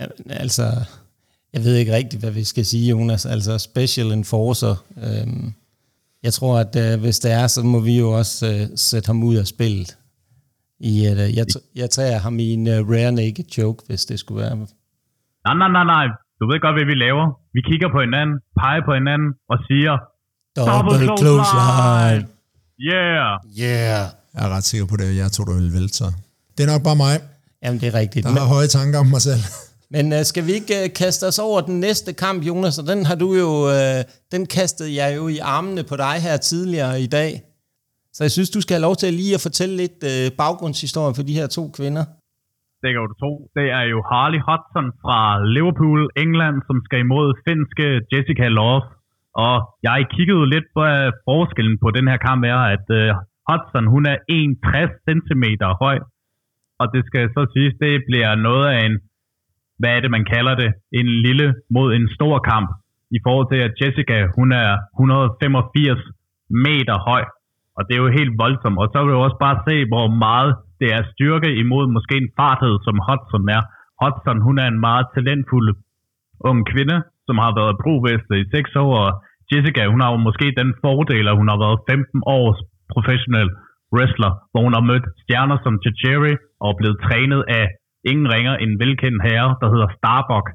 Ja, 0.00 0.06
altså, 0.44 0.66
jeg 1.54 1.60
ved 1.64 1.74
ikke 1.76 1.92
rigtigt, 1.92 2.22
hvad 2.22 2.30
vi 2.30 2.44
skal 2.44 2.64
sige, 2.64 2.90
Jonas. 2.90 3.26
Altså 3.26 3.58
special 3.58 4.12
enforcer. 4.12 4.74
Øhm, 5.06 5.52
jeg 6.22 6.32
tror, 6.32 6.58
at 6.58 6.76
øh, 6.84 7.00
hvis 7.00 7.18
det 7.18 7.32
er, 7.32 7.46
så 7.46 7.62
må 7.62 7.78
vi 7.80 7.98
jo 7.98 8.10
også 8.10 8.46
øh, 8.46 8.68
sætte 8.76 9.06
ham 9.06 9.22
ud 9.22 9.36
af 9.36 9.46
spillet. 9.46 9.96
I, 10.80 11.06
øh, 11.06 11.36
jeg, 11.38 11.46
jeg 11.74 11.90
tager 11.90 12.18
ham 12.18 12.38
i 12.38 12.48
en 12.52 12.66
uh, 12.66 12.90
rare 12.92 13.12
naked 13.12 13.44
choke, 13.52 13.82
hvis 13.86 14.04
det 14.04 14.18
skulle 14.18 14.40
være. 14.42 14.56
Nej, 14.56 15.54
nej, 15.60 15.70
nej, 15.76 15.84
nej. 15.94 16.06
Du 16.38 16.44
ved 16.50 16.58
godt, 16.64 16.74
hvad 16.76 16.86
vi 16.92 16.96
laver. 17.06 17.26
Vi 17.56 17.60
kigger 17.70 17.88
på 17.94 18.00
hinanden, 18.06 18.36
peger 18.60 18.82
på 18.88 18.92
hinanden 18.98 19.28
og 19.52 19.56
siger... 19.68 19.92
Double, 20.56 20.72
Double 20.72 21.18
close 21.20 21.52
line. 21.60 22.24
Yeah. 22.90 23.32
Yeah. 23.60 24.10
Jeg 24.34 24.44
er 24.44 24.48
ret 24.56 24.64
sikker 24.64 24.86
på 24.86 24.96
det, 24.96 25.16
jeg 25.16 25.32
tror, 25.32 25.44
du 25.44 25.52
vil 25.52 25.72
vælte, 25.72 25.94
så. 25.94 26.04
Det 26.58 26.62
er 26.66 26.70
nok 26.72 26.82
bare 26.88 26.96
mig. 26.96 27.14
Jamen, 27.62 27.80
det 27.80 27.86
er 27.92 27.94
rigtigt. 27.94 28.26
Der 28.26 28.30
har 28.30 28.46
høje 28.56 28.66
tanker 28.66 28.98
om 28.98 29.06
mig 29.06 29.22
selv. 29.22 29.42
Men 29.94 30.04
øh, 30.16 30.22
skal 30.30 30.44
vi 30.48 30.52
ikke 30.60 30.74
øh, 30.80 30.88
kaste 31.02 31.24
os 31.30 31.38
over 31.48 31.58
den 31.70 31.76
næste 31.86 32.10
kamp, 32.24 32.38
Jonas? 32.48 32.76
Og 32.80 32.86
den 32.92 33.00
har 33.08 33.16
du 33.24 33.28
jo, 33.42 33.50
øh, 33.76 34.00
den 34.34 34.42
kastede 34.56 34.90
jeg 35.00 35.08
jo 35.18 35.24
i 35.36 35.38
armene 35.56 35.82
på 35.90 35.96
dig 36.04 36.16
her 36.26 36.36
tidligere 36.50 36.94
i 37.06 37.08
dag. 37.18 37.30
Så 38.14 38.20
jeg 38.26 38.32
synes, 38.36 38.50
du 38.56 38.60
skal 38.62 38.74
have 38.76 38.86
lov 38.88 38.96
til 38.98 39.08
lige 39.20 39.36
at 39.38 39.44
fortælle 39.48 39.74
lidt 39.82 40.00
øh, 40.12 40.26
baggrundshistorie 40.42 41.14
for 41.16 41.24
de 41.28 41.38
her 41.40 41.48
to 41.56 41.64
kvinder. 41.78 42.04
Det 42.82 42.90
kan 42.92 43.00
du 43.10 43.14
tro. 43.22 43.32
Det 43.58 43.66
er 43.78 43.84
jo 43.92 43.98
Harley 44.10 44.40
Hudson 44.48 44.88
fra 45.02 45.20
Liverpool, 45.56 46.00
England, 46.24 46.56
som 46.68 46.76
skal 46.86 46.98
imod 47.06 47.28
finske 47.46 47.86
Jessica 48.12 48.46
Love. 48.58 48.82
Og 49.46 49.56
jeg 49.88 49.98
kiggede 50.14 50.44
lidt 50.54 50.68
på 50.76 50.82
øh, 50.94 51.08
forskellen 51.28 51.76
på 51.82 51.88
den 51.96 52.04
her 52.10 52.18
kamp, 52.26 52.40
er, 52.54 52.60
at 52.74 52.86
øh, 53.00 53.08
Hudson, 53.48 53.86
hun 53.94 54.02
er 54.12 54.16
61 54.28 54.90
cm 55.06 55.44
høj. 55.82 55.96
Og 56.80 56.86
det 56.94 57.02
skal 57.08 57.24
så 57.36 57.42
siges, 57.54 57.74
det 57.84 57.92
bliver 58.08 58.30
noget 58.48 58.66
af 58.74 58.80
en 58.88 58.96
hvad 59.78 59.90
er 59.96 60.00
det, 60.00 60.10
man 60.16 60.24
kalder 60.34 60.54
det, 60.62 60.70
en 61.00 61.08
lille 61.26 61.48
mod 61.76 61.88
en 61.98 62.06
stor 62.16 62.36
kamp, 62.50 62.68
i 63.16 63.18
forhold 63.24 63.48
til, 63.52 63.60
at 63.66 63.76
Jessica, 63.80 64.16
hun 64.38 64.48
er 64.64 64.70
185 65.00 66.00
meter 66.66 66.96
høj, 67.10 67.24
og 67.76 67.82
det 67.86 67.92
er 67.94 68.02
jo 68.04 68.16
helt 68.18 68.34
voldsomt. 68.42 68.78
Og 68.82 68.86
så 68.92 68.98
vil 69.00 69.14
du 69.14 69.20
også 69.26 69.40
bare 69.46 69.58
se, 69.68 69.76
hvor 69.92 70.06
meget 70.26 70.52
det 70.80 70.88
er 70.96 71.10
styrke 71.12 71.50
imod 71.62 71.84
måske 71.96 72.14
en 72.22 72.32
farthed, 72.38 72.74
som 72.86 72.96
Hudson 73.06 73.48
er. 73.56 73.62
Hudson, 74.00 74.38
hun 74.46 74.56
er 74.62 74.68
en 74.68 74.80
meget 74.88 75.06
talentfuld 75.14 75.68
ung 76.48 76.60
kvinde, 76.72 76.96
som 77.26 77.36
har 77.44 77.52
været 77.60 77.80
provester 77.84 78.34
i 78.42 78.44
6 78.54 78.76
år, 78.84 78.92
og 79.04 79.10
Jessica, 79.50 79.82
hun 79.92 80.00
har 80.02 80.10
jo 80.14 80.18
måske 80.28 80.46
den 80.60 80.70
fordel, 80.82 81.24
at 81.30 81.38
hun 81.40 81.48
har 81.52 81.58
været 81.64 81.78
15 81.90 82.22
års 82.38 82.58
professionel 82.94 83.48
wrestler, 83.94 84.32
hvor 84.50 84.62
hun 84.66 84.74
har 84.76 84.84
mødt 84.90 85.06
stjerner 85.22 85.58
som 85.64 85.74
Cherry 86.00 86.34
og 86.66 86.72
blevet 86.78 86.98
trænet 87.06 87.42
af 87.58 87.64
ingen 88.10 88.26
ringer 88.34 88.54
en 88.64 88.72
velkendt 88.82 89.20
herre, 89.28 89.50
der 89.60 89.68
hedder 89.72 89.88
Starbuck. 89.98 90.46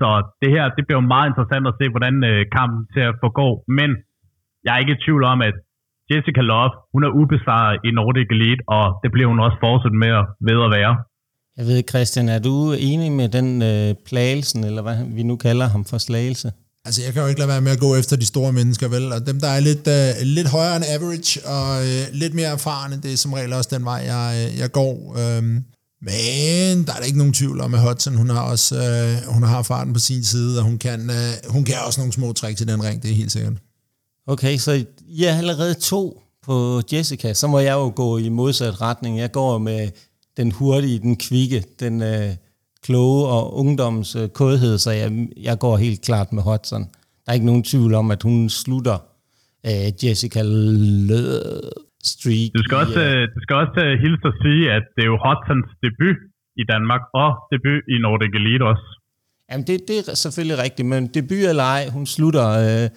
Så 0.00 0.08
det 0.42 0.50
her, 0.54 0.64
det 0.76 0.84
bliver 0.86 1.02
meget 1.14 1.28
interessant 1.30 1.64
at 1.70 1.78
se, 1.80 1.84
hvordan 1.94 2.16
øh, 2.30 2.40
kampen 2.56 2.82
til 2.94 3.02
at 3.10 3.14
forgå. 3.24 3.48
Men 3.78 3.88
jeg 4.64 4.72
er 4.72 4.80
ikke 4.82 4.96
i 4.96 5.02
tvivl 5.04 5.22
om, 5.32 5.38
at 5.48 5.56
Jessica 6.10 6.42
Love, 6.50 6.72
hun 6.92 7.02
er 7.06 7.12
ubesejret 7.20 7.76
i 7.88 7.90
Nordic 7.98 8.28
Elite, 8.34 8.62
og 8.76 8.84
det 9.02 9.10
bliver 9.14 9.28
hun 9.32 9.40
også 9.46 9.58
fortsat 9.64 9.94
med 10.02 10.12
at 10.20 10.24
ved 10.48 10.58
at 10.66 10.70
være. 10.78 10.94
Jeg 11.58 11.64
ved, 11.70 11.78
Christian, 11.92 12.28
er 12.36 12.40
du 12.48 12.54
enig 12.90 13.10
med 13.20 13.28
den 13.38 13.48
øh, 13.70 13.88
plagelsen, 14.08 14.60
eller 14.68 14.82
hvad 14.86 14.96
vi 15.16 15.22
nu 15.30 15.36
kalder 15.46 15.66
ham 15.74 15.84
for 15.90 15.98
slagelse? 16.06 16.48
Altså, 16.86 17.00
jeg 17.04 17.12
kan 17.12 17.22
jo 17.22 17.28
ikke 17.28 17.40
lade 17.42 17.54
være 17.54 17.66
med 17.66 17.76
at 17.76 17.84
gå 17.86 17.90
efter 18.00 18.16
de 18.22 18.26
store 18.34 18.52
mennesker, 18.58 18.86
vel? 18.96 19.04
Og 19.14 19.20
dem, 19.28 19.38
der 19.44 19.50
er 19.56 19.60
lidt, 19.68 19.84
uh, 19.98 20.10
lidt 20.36 20.48
højere 20.56 20.76
end 20.78 20.86
average, 20.96 21.32
og 21.56 21.68
uh, 21.92 22.02
lidt 22.22 22.34
mere 22.38 22.50
erfarne, 22.56 22.94
det 23.02 23.10
er 23.12 23.20
som 23.24 23.32
regel 23.38 23.52
også 23.58 23.70
den 23.76 23.84
vej, 23.90 24.00
jeg, 24.12 24.26
jeg 24.62 24.70
går. 24.78 24.92
Um, 25.22 25.48
men 26.06 26.86
der 26.86 26.92
er 26.92 26.96
der 26.96 27.04
ikke 27.04 27.18
nogen 27.18 27.32
tvivl 27.32 27.60
om, 27.60 27.74
at 27.74 27.80
Hudson, 27.80 28.16
hun 28.16 28.30
har 28.30 28.42
også 28.42 28.76
øh, 28.76 29.34
hun 29.34 29.42
har 29.42 29.62
farten 29.62 29.92
på 29.92 29.98
sin 29.98 30.24
side, 30.24 30.58
og 30.58 30.64
hun 30.64 30.78
kan, 30.78 31.10
øh, 31.10 31.50
hun 31.52 31.64
kan 31.64 31.74
også 31.86 32.00
nogle 32.00 32.12
små 32.12 32.32
træk 32.32 32.56
til 32.56 32.68
den 32.68 32.84
ring, 32.84 33.02
det 33.02 33.10
er 33.10 33.14
helt 33.14 33.32
sikkert. 33.32 33.52
Okay, 34.26 34.56
så 34.56 34.84
I 35.08 35.24
er 35.24 35.38
allerede 35.38 35.74
to 35.74 36.22
på 36.42 36.82
Jessica, 36.92 37.34
så 37.34 37.46
må 37.46 37.58
jeg 37.58 37.72
jo 37.72 37.92
gå 37.96 38.18
i 38.18 38.28
modsat 38.28 38.80
retning. 38.80 39.18
Jeg 39.18 39.32
går 39.32 39.58
med 39.58 39.88
den 40.36 40.52
hurtige, 40.52 40.98
den 40.98 41.16
kvikke, 41.16 41.64
den 41.80 42.02
øh, 42.02 42.34
kloge 42.82 43.26
og 43.26 43.56
ungdoms 43.56 44.16
øh, 44.16 44.28
kodhed, 44.28 44.78
så 44.78 44.90
jeg, 44.90 45.28
jeg 45.36 45.58
går 45.58 45.76
helt 45.76 46.02
klart 46.02 46.32
med 46.32 46.42
Hudson. 46.42 46.82
Der 46.82 47.30
er 47.30 47.32
ikke 47.32 47.46
nogen 47.46 47.62
tvivl 47.62 47.94
om, 47.94 48.10
at 48.10 48.22
hun 48.22 48.50
slutter 48.50 48.98
øh, 49.66 50.04
Jessica 50.04 50.42
Lød 50.42 51.85
streak. 52.14 52.48
Du 52.58 52.62
skal, 52.66 52.76
også, 52.84 53.00
øh, 53.06 53.22
uh, 53.22 53.24
du 53.34 53.38
skal 53.44 53.54
også 53.62 53.78
uh, 53.86 53.92
hilse 54.04 54.24
at 54.32 54.36
sige, 54.44 54.62
at 54.76 54.84
det 54.94 55.02
er 55.06 55.10
jo 55.14 55.18
Hodsons 55.24 55.70
debut 55.84 56.18
i 56.62 56.64
Danmark, 56.72 57.02
og 57.22 57.30
debut 57.52 57.82
i 57.92 57.94
Nordic 58.04 58.32
Elite 58.40 58.64
også. 58.72 58.86
Jamen, 59.50 59.66
det, 59.66 59.76
det 59.88 59.94
er 59.98 60.14
selvfølgelig 60.14 60.58
rigtigt, 60.58 60.88
men 60.88 61.06
debut 61.06 61.44
eller 61.52 61.62
ej, 61.62 61.88
hun 61.96 62.06
slutter 62.06 62.46
øh, 62.66 62.88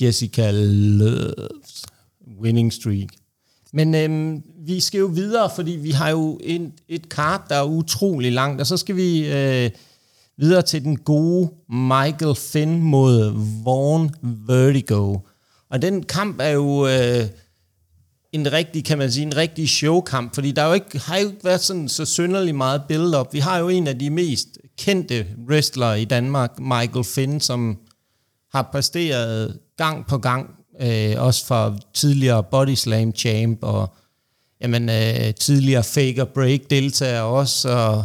Jessica 0.00 0.50
Loves 0.52 1.86
winning 2.42 2.72
streak. 2.72 3.08
Men 3.72 3.94
øhm, 3.94 4.42
vi 4.66 4.80
skal 4.80 4.98
jo 4.98 5.06
videre, 5.06 5.50
fordi 5.56 5.70
vi 5.70 5.90
har 5.90 6.10
jo 6.10 6.40
en, 6.42 6.72
et 6.88 7.08
kart, 7.08 7.40
der 7.48 7.54
er 7.54 7.64
utrolig 7.64 8.32
langt, 8.32 8.60
og 8.60 8.66
så 8.66 8.76
skal 8.76 8.96
vi 8.96 9.32
øh, 9.32 9.70
videre 10.36 10.62
til 10.62 10.84
den 10.84 10.96
gode 10.96 11.50
Michael 11.68 12.36
Finn 12.52 12.82
mod 12.82 13.32
Vaughn 13.64 14.14
Vertigo. 14.22 15.18
Og 15.70 15.82
den 15.82 16.02
kamp 16.02 16.36
er 16.40 16.50
jo 16.50 16.86
øh, 16.86 17.26
en 18.38 18.52
rigtig, 18.52 18.84
kan 18.84 18.98
man 18.98 19.12
sige, 19.12 19.26
en 19.26 19.36
rigtig 19.36 19.68
showkamp, 19.68 20.34
fordi 20.34 20.52
der 20.52 20.62
er 20.62 20.66
jo 20.66 20.72
ikke, 20.72 20.98
har 20.98 21.18
jo 21.18 21.26
ikke 21.26 21.44
været 21.44 21.60
sådan 21.60 21.88
så 21.88 22.04
synderlig 22.04 22.54
meget 22.54 22.82
build-up. 22.88 23.32
Vi 23.32 23.38
har 23.38 23.58
jo 23.58 23.68
en 23.68 23.86
af 23.86 23.98
de 23.98 24.10
mest 24.10 24.48
kendte 24.78 25.26
wrestlere 25.48 26.00
i 26.02 26.04
Danmark, 26.04 26.58
Michael 26.58 27.04
Finn, 27.04 27.40
som 27.40 27.78
har 28.52 28.68
præsteret 28.72 29.58
gang 29.76 30.06
på 30.06 30.18
gang, 30.18 30.50
øh, 30.80 31.14
også 31.18 31.46
for 31.46 31.78
tidligere 31.94 32.42
Body 32.42 32.74
Slam 32.74 33.14
champ, 33.14 33.58
og 33.62 33.94
jamen, 34.60 34.88
øh, 34.88 35.34
tidligere 35.34 35.84
Faker 35.84 36.24
Break 36.24 36.60
deltager 36.70 37.20
også, 37.20 37.68
og 37.68 38.04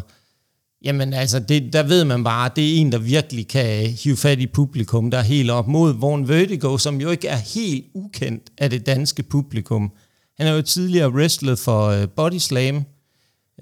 Jamen 0.83 1.13
altså, 1.13 1.39
det, 1.39 1.73
der 1.73 1.83
ved 1.83 2.05
man 2.05 2.23
bare, 2.23 2.45
at 2.45 2.55
det 2.55 2.63
er 2.63 2.81
en, 2.81 2.91
der 2.91 2.97
virkelig 2.97 3.47
kan 3.47 3.87
hive 3.87 4.17
fat 4.17 4.39
i 4.39 4.47
publikum, 4.47 5.11
der 5.11 5.17
er 5.17 5.21
helt 5.21 5.51
op 5.51 5.67
mod 5.67 5.93
Vaughn 5.99 6.27
Vertigo, 6.27 6.77
som 6.77 7.01
jo 7.01 7.09
ikke 7.09 7.27
er 7.27 7.37
helt 7.37 7.85
ukendt 7.93 8.43
af 8.57 8.69
det 8.69 8.85
danske 8.85 9.23
publikum. 9.23 9.91
Han 10.39 10.47
er 10.47 10.51
jo 10.51 10.61
tidligere 10.61 11.09
wrestlet 11.09 11.59
for 11.59 11.87
øh, 11.87 12.07
Body 12.09 12.37
Slam 12.37 12.75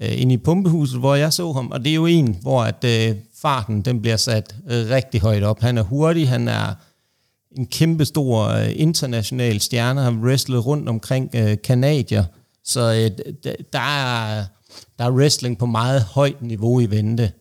øh, 0.02 0.20
inde 0.20 0.34
i 0.34 0.36
pumpehuset, 0.36 0.98
hvor 0.98 1.14
jeg 1.14 1.32
så 1.32 1.52
ham, 1.52 1.70
og 1.70 1.84
det 1.84 1.90
er 1.90 1.94
jo 1.94 2.06
en, 2.06 2.38
hvor 2.42 2.62
at 2.62 2.84
øh, 2.84 3.16
farten 3.42 3.82
den 3.82 4.00
bliver 4.00 4.16
sat 4.16 4.54
uh, 4.64 4.70
rigtig 4.70 5.20
højt 5.20 5.42
op. 5.42 5.60
Han 5.60 5.78
er 5.78 5.82
hurtig, 5.82 6.28
han 6.28 6.48
er 6.48 6.74
en 7.56 7.66
kæmpe 7.66 8.04
stor 8.04 8.44
øh, 8.44 8.72
international 8.74 9.60
stjerne, 9.60 10.00
har 10.00 10.12
wrestlet 10.12 10.66
rundt 10.66 10.88
omkring 10.88 11.30
øh, 11.34 11.56
Kanadier, 11.64 12.24
så 12.64 12.80
øh, 12.80 13.54
der 13.72 13.80
er 13.80 14.44
der 14.98 15.04
er 15.04 15.10
wrestling 15.10 15.58
på 15.58 15.66
meget 15.66 16.02
højt 16.02 16.42
niveau 16.42 16.80
i 16.80 16.90
vente. 16.90 17.32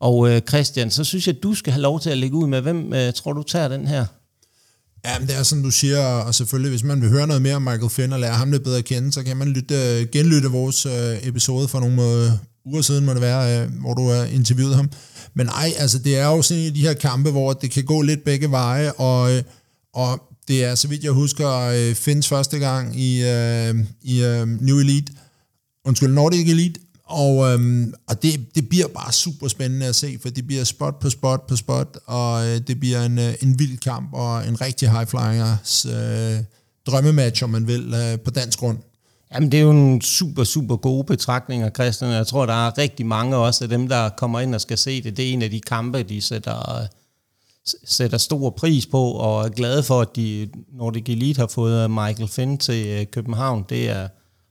Og 0.00 0.30
øh, 0.30 0.40
Christian, 0.40 0.90
så 0.90 1.04
synes 1.04 1.26
jeg, 1.26 1.36
at 1.36 1.42
du 1.42 1.54
skal 1.54 1.72
have 1.72 1.82
lov 1.82 2.00
til 2.00 2.10
at 2.10 2.18
lægge 2.18 2.36
ud 2.36 2.46
med, 2.46 2.60
hvem 2.60 2.92
øh, 2.92 3.12
tror 3.12 3.32
du 3.32 3.42
tager 3.42 3.68
den 3.68 3.86
her? 3.86 4.06
Ja, 5.04 5.18
men 5.18 5.28
det 5.28 5.36
er 5.36 5.42
som 5.42 5.62
du 5.62 5.70
siger, 5.70 5.98
og 5.98 6.34
selvfølgelig, 6.34 6.70
hvis 6.70 6.84
man 6.84 7.00
vil 7.00 7.10
høre 7.10 7.26
noget 7.26 7.42
mere 7.42 7.54
om 7.54 7.62
Michael 7.62 7.90
Finn 7.90 8.12
og 8.12 8.20
lære 8.20 8.34
ham 8.34 8.50
lidt 8.50 8.64
bedre 8.64 8.78
at 8.78 8.84
kende, 8.84 9.12
så 9.12 9.22
kan 9.22 9.36
man 9.36 9.48
lytte, 9.48 9.74
øh, 9.74 10.06
genlytte 10.12 10.48
vores 10.48 10.86
øh, 10.86 11.28
episode 11.28 11.68
for 11.68 11.80
nogle 11.80 12.02
øh, 12.02 12.30
uger 12.64 12.82
siden, 12.82 13.04
må 13.04 13.12
det 13.12 13.20
være, 13.20 13.62
øh, 13.62 13.70
hvor 13.80 13.94
du 13.94 14.10
øh, 14.10 14.16
har 14.16 14.24
interviewet 14.24 14.76
ham. 14.76 14.90
Men 15.34 15.46
nej, 15.46 15.72
altså 15.78 15.98
det 15.98 16.18
er 16.18 16.26
jo 16.26 16.42
sådan 16.42 16.62
en 16.62 16.66
af 16.66 16.74
de 16.74 16.80
her 16.80 16.94
kampe, 16.94 17.30
hvor 17.30 17.52
det 17.52 17.70
kan 17.70 17.84
gå 17.84 18.02
lidt 18.02 18.24
begge 18.24 18.50
veje, 18.50 18.92
og, 18.92 19.32
øh, 19.32 19.42
og 19.94 20.22
det 20.48 20.64
er, 20.64 20.74
så 20.74 20.88
vidt 20.88 21.04
jeg 21.04 21.12
husker, 21.12 21.50
øh, 21.50 21.94
Finns 21.94 22.28
første 22.28 22.58
gang 22.58 23.00
i, 23.00 23.22
øh, 23.22 23.74
i 24.02 24.22
øh, 24.24 24.46
New 24.46 24.78
Elite, 24.78 25.12
undskyld, 25.84 26.12
Nordic 26.12 26.50
Elite, 26.50 26.80
og, 27.06 27.52
øhm, 27.52 27.94
og 28.08 28.22
det, 28.22 28.54
det 28.54 28.68
bliver 28.68 28.88
bare 28.88 29.12
super 29.12 29.48
spændende 29.48 29.86
at 29.86 29.94
se, 29.94 30.18
for 30.22 30.28
det 30.28 30.46
bliver 30.46 30.64
spot 30.64 30.98
på 30.98 31.10
spot 31.10 31.46
på 31.46 31.56
spot, 31.56 31.98
og 32.06 32.46
øh, 32.46 32.60
det 32.66 32.80
bliver 32.80 33.02
en, 33.02 33.18
øh, 33.18 33.34
en 33.42 33.58
vild 33.58 33.78
kamp, 33.78 34.12
og 34.12 34.48
en 34.48 34.60
rigtig 34.60 34.90
high 34.90 35.06
flyers 35.06 35.86
øh, 35.86 36.38
drømmematch, 36.86 37.44
om 37.44 37.50
man 37.50 37.66
vil, 37.66 37.94
øh, 37.94 38.20
på 38.20 38.30
dansk 38.30 38.58
grund. 38.58 38.78
Jamen, 39.34 39.52
det 39.52 39.58
er 39.58 39.62
jo 39.62 39.70
en 39.70 40.00
super, 40.00 40.44
super 40.44 40.76
gode 40.76 41.04
betragtninger, 41.04 41.70
Christian. 41.70 42.10
Jeg 42.10 42.26
tror, 42.26 42.46
der 42.46 42.66
er 42.66 42.78
rigtig 42.78 43.06
mange 43.06 43.36
også 43.36 43.64
af 43.64 43.68
dem, 43.68 43.88
der 43.88 44.08
kommer 44.08 44.40
ind 44.40 44.54
og 44.54 44.60
skal 44.60 44.78
se 44.78 45.02
det. 45.02 45.16
Det 45.16 45.28
er 45.28 45.32
en 45.32 45.42
af 45.42 45.50
de 45.50 45.60
kampe, 45.60 46.02
de 46.02 46.22
sætter, 46.22 46.86
sætter 47.84 48.18
stor 48.18 48.50
pris 48.50 48.86
på, 48.86 49.02
og 49.10 49.44
er 49.44 49.48
glade 49.48 49.82
for, 49.82 50.00
at 50.00 50.16
de 50.16 50.48
Nordic 50.72 51.04
Elite 51.08 51.38
har 51.38 51.46
fået 51.46 51.90
Michael 51.90 52.28
Finn 52.28 52.58
til 52.58 52.86
øh, 52.86 53.06
København. 53.06 53.64
Det 53.68 53.88
er 53.88 54.08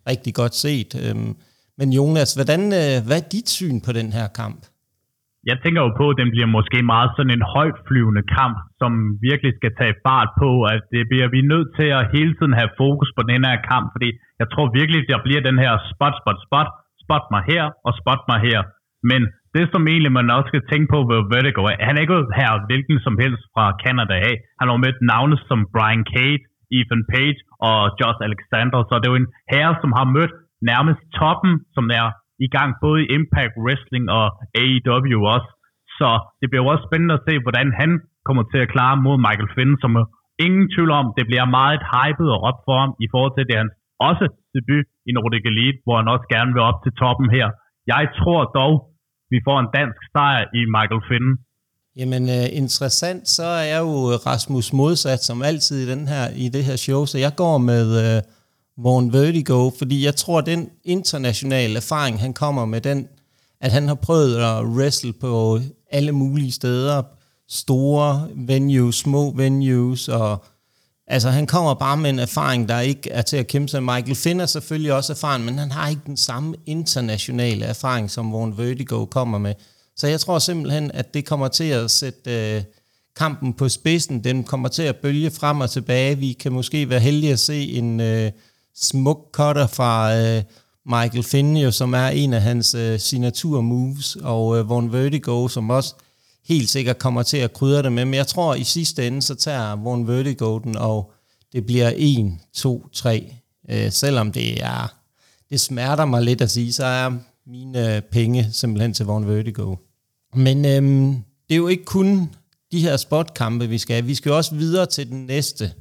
rigtig 0.08 0.34
godt 0.34 0.56
set. 0.56 0.96
Øhm, 0.96 1.36
men 1.80 1.90
Jonas, 1.98 2.32
hvordan, 2.38 2.62
øh, 2.82 2.96
hvad 3.08 3.20
er 3.22 3.32
dit 3.36 3.48
syn 3.58 3.78
på 3.86 3.92
den 4.00 4.10
her 4.18 4.28
kamp? 4.42 4.60
Jeg 5.50 5.58
tænker 5.64 5.82
jo 5.86 5.92
på, 6.02 6.06
at 6.12 6.20
den 6.22 6.30
bliver 6.34 6.50
måske 6.58 6.80
meget 6.94 7.10
sådan 7.16 7.36
en 7.38 7.46
højtflyvende 7.56 8.24
kamp, 8.38 8.58
som 8.82 8.92
virkelig 9.30 9.54
skal 9.60 9.74
tage 9.80 9.96
fart 10.06 10.30
på, 10.42 10.50
at 10.74 10.82
det 10.96 11.04
bliver 11.12 11.30
vi 11.36 11.40
nødt 11.52 11.70
til 11.78 11.90
at 11.98 12.08
hele 12.16 12.34
tiden 12.38 12.56
have 12.60 12.72
fokus 12.82 13.10
på 13.18 13.22
den 13.32 13.42
her 13.48 13.58
kamp, 13.72 13.86
fordi 13.96 14.10
jeg 14.42 14.48
tror 14.54 14.68
virkelig, 14.80 15.00
at 15.02 15.12
der 15.14 15.26
bliver 15.28 15.42
den 15.50 15.58
her 15.64 15.74
spot, 15.92 16.16
spot, 16.22 16.40
spot, 16.46 16.70
spot 17.04 17.26
mig 17.34 17.44
her 17.52 17.64
og 17.88 17.92
spot 18.00 18.22
mig 18.32 18.40
her. 18.48 18.60
Men 19.12 19.22
det, 19.56 19.66
som 19.74 19.84
egentlig 19.92 20.14
man 20.20 20.36
også 20.38 20.50
skal 20.52 20.68
tænke 20.72 20.88
på 20.94 21.00
ved 21.10 21.20
Vertigo, 21.34 21.62
han 21.88 21.94
er 21.98 22.02
ikke 22.06 22.20
her 22.40 22.52
hvilken 22.70 22.98
som 23.06 23.16
helst 23.24 23.44
fra 23.54 23.66
Canada 23.84 24.16
af. 24.30 24.36
Han 24.60 24.68
har 24.70 24.84
mødt 24.86 25.00
navne 25.12 25.36
som 25.50 25.60
Brian 25.74 26.06
Cade, 26.14 26.44
Ethan 26.78 27.04
Page 27.12 27.40
og 27.70 27.78
Josh 28.00 28.20
Alexander, 28.28 28.80
så 28.88 28.94
det 29.00 29.08
er 29.08 29.14
jo 29.14 29.22
en 29.24 29.34
herre, 29.54 29.76
som 29.84 29.92
har 30.00 30.08
mødt 30.18 30.34
nærmest 30.72 31.02
toppen, 31.20 31.54
som 31.76 31.86
er 32.00 32.08
i 32.46 32.48
gang 32.56 32.70
både 32.84 32.98
i 33.04 33.10
Impact 33.18 33.54
Wrestling 33.64 34.06
og 34.20 34.26
AEW 34.62 35.20
også. 35.36 35.50
Så 36.00 36.10
det 36.40 36.48
bliver 36.50 36.66
også 36.74 36.86
spændende 36.90 37.16
at 37.18 37.26
se, 37.28 37.34
hvordan 37.46 37.68
han 37.82 37.92
kommer 38.28 38.44
til 38.52 38.60
at 38.64 38.72
klare 38.76 38.98
mod 39.06 39.18
Michael 39.26 39.52
Finn, 39.56 39.74
som 39.84 39.92
er 40.02 40.06
ingen 40.46 40.68
tvivl 40.74 40.92
om, 41.00 41.06
det 41.18 41.26
bliver 41.30 41.46
meget 41.60 41.82
hypet 41.94 42.30
og 42.36 42.40
op 42.50 42.60
for 42.66 42.76
ham 42.82 42.92
i 43.06 43.08
forhold 43.14 43.34
til 43.36 43.46
det 43.50 43.58
hans 43.62 43.74
også 44.10 44.26
debut 44.56 44.88
i 45.08 45.12
Nordic 45.16 45.46
Elite, 45.52 45.80
hvor 45.86 45.96
han 46.00 46.08
også 46.14 46.28
gerne 46.36 46.52
vil 46.56 46.64
op 46.70 46.80
til 46.84 46.94
toppen 47.02 47.28
her. 47.38 47.48
Jeg 47.94 48.04
tror 48.20 48.42
dog, 48.60 48.74
vi 49.34 49.38
får 49.48 49.58
en 49.64 49.70
dansk 49.78 50.02
sejr 50.14 50.44
i 50.60 50.62
Michael 50.76 51.04
Finn. 51.10 51.30
Jamen 52.00 52.24
øh, 52.38 52.46
interessant, 52.62 53.24
så 53.38 53.46
er 53.62 53.66
jeg 53.74 53.82
jo 53.88 53.96
Rasmus 54.30 54.68
modsat 54.82 55.22
som 55.30 55.38
altid 55.50 55.78
i, 55.84 55.88
den 55.94 56.04
her, 56.14 56.26
i 56.44 56.46
det 56.56 56.64
her 56.70 56.78
show, 56.86 57.02
så 57.12 57.18
jeg 57.26 57.34
går 57.44 57.58
med 57.72 57.86
øh, 58.04 58.18
Vaughn 58.78 59.14
Vertigo, 59.14 59.70
fordi 59.78 60.06
jeg 60.06 60.16
tror, 60.16 60.40
at 60.40 60.46
den 60.46 60.70
internationale 60.84 61.76
erfaring, 61.76 62.20
han 62.20 62.34
kommer 62.34 62.66
med, 62.66 62.82
den, 62.82 63.08
at 63.62 63.72
han 63.72 63.88
har 63.88 63.96
prøvet 63.96 64.36
at 64.36 64.66
wrestle 64.66 65.14
på 65.14 65.60
alle 65.92 66.12
mulige 66.12 66.52
steder, 66.52 67.04
store 67.50 68.28
venues, 68.36 68.96
små 68.96 69.32
venues, 69.36 70.08
og 70.08 70.46
altså 71.08 71.30
han 71.30 71.48
kommer 71.48 71.74
bare 71.74 71.98
med 71.98 72.10
en 72.10 72.20
erfaring, 72.20 72.70
der 72.70 72.80
ikke 72.80 73.10
er 73.10 73.22
til 73.22 73.38
at 73.38 73.48
kæmpe 73.48 73.68
sig. 73.68 73.84
Michael 73.84 74.16
finder 74.16 74.46
selvfølgelig 74.46 74.94
også 74.94 75.14
erfaren, 75.14 75.44
men 75.44 75.58
han 75.58 75.72
har 75.72 75.90
ikke 75.90 76.02
den 76.06 76.18
samme 76.18 76.56
internationale 76.66 77.66
erfaring, 77.66 78.12
som 78.12 78.32
Vaughn 78.32 78.58
Vertigo 78.58 79.06
kommer 79.06 79.38
med. 79.38 79.54
Så 79.96 80.08
jeg 80.08 80.20
tror 80.20 80.40
simpelthen, 80.40 80.92
at 80.92 81.14
det 81.14 81.26
kommer 81.26 81.48
til 81.48 81.64
at 81.64 81.92
sætte 81.92 82.56
øh, 82.56 82.64
kampen 83.16 83.54
på 83.54 83.70
spidsen. 83.70 84.24
Den 84.24 84.44
kommer 84.44 84.70
til 84.70 84.84
at 84.84 84.96
bølge 84.96 85.32
frem 85.32 85.62
og 85.62 85.70
tilbage. 85.70 86.18
Vi 86.18 86.34
kan 86.34 86.52
måske 86.52 86.90
være 86.90 87.00
heldige 87.00 87.34
at 87.34 87.40
se 87.40 87.72
en 87.72 88.00
øh, 88.00 88.32
smuk 88.76 89.30
cutter 89.32 89.68
fra 89.68 90.18
øh, 90.18 90.44
Michael 90.86 91.24
Finn, 91.24 91.58
jo, 91.58 91.72
som 91.72 91.94
er 91.94 92.08
en 92.08 92.34
af 92.34 92.42
hans 92.42 92.76
øh, 92.76 93.00
signatur 93.00 93.62
moves, 93.62 94.16
og 94.16 94.58
øh, 94.58 94.70
Von 94.70 94.92
Vertigo, 94.92 95.48
som 95.48 95.70
også 95.70 95.96
helt 96.48 96.70
sikkert 96.70 96.98
kommer 96.98 97.24
til 97.24 97.38
at 97.38 97.54
krydre 97.54 97.84
det 97.84 97.92
med. 97.92 98.06
Men 98.06 98.14
jeg 98.14 98.28
tror, 98.28 98.56
i 98.56 98.64
sidste 98.64 99.08
ende, 99.08 99.22
så 99.22 99.36
tager 99.36 99.76
Von 99.76 100.08
Vertigo 100.08 100.58
den, 100.58 100.78
og 100.78 101.12
det 101.54 101.66
bliver 101.66 101.92
1, 101.96 102.38
2, 102.54 102.88
3. 102.94 103.34
Øh, 103.70 103.92
selvom 103.92 104.32
det 104.32 104.64
er, 104.64 104.96
det 105.50 105.60
smerter 105.60 106.06
mig 106.06 106.22
lidt 106.22 106.42
at 106.42 106.52
sige, 106.52 106.74
så 106.74 106.86
er 106.86 107.12
mine 107.48 107.96
øh, 107.96 108.02
penge 108.02 108.48
simpelthen 108.52 108.94
til 108.94 109.06
Von 109.06 109.28
Vertigo. 109.28 109.76
Men 110.36 110.66
øhm, 110.66 111.24
det 111.50 111.56
er 111.56 111.58
jo 111.58 111.68
ikke 111.68 111.86
kun 111.86 112.30
de 112.72 112.80
her 112.80 112.98
spotkampe, 112.98 113.70
vi 113.70 113.78
skal 113.78 113.94
have. 113.94 114.06
Vi 114.06 114.16
skal 114.16 114.32
også 114.32 114.56
videre 114.56 114.86
til 114.86 115.10
den 115.10 115.26
næste, 115.26 115.74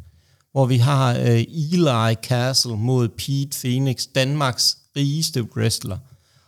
hvor 0.52 0.66
vi 0.66 0.76
har 0.76 1.18
øh, 1.18 1.44
Eli 1.72 2.14
Castle 2.22 2.76
mod 2.76 3.08
Pete 3.08 3.60
Phoenix, 3.60 4.06
Danmarks 4.14 4.78
rigeste 4.96 5.42
wrestler. 5.56 5.98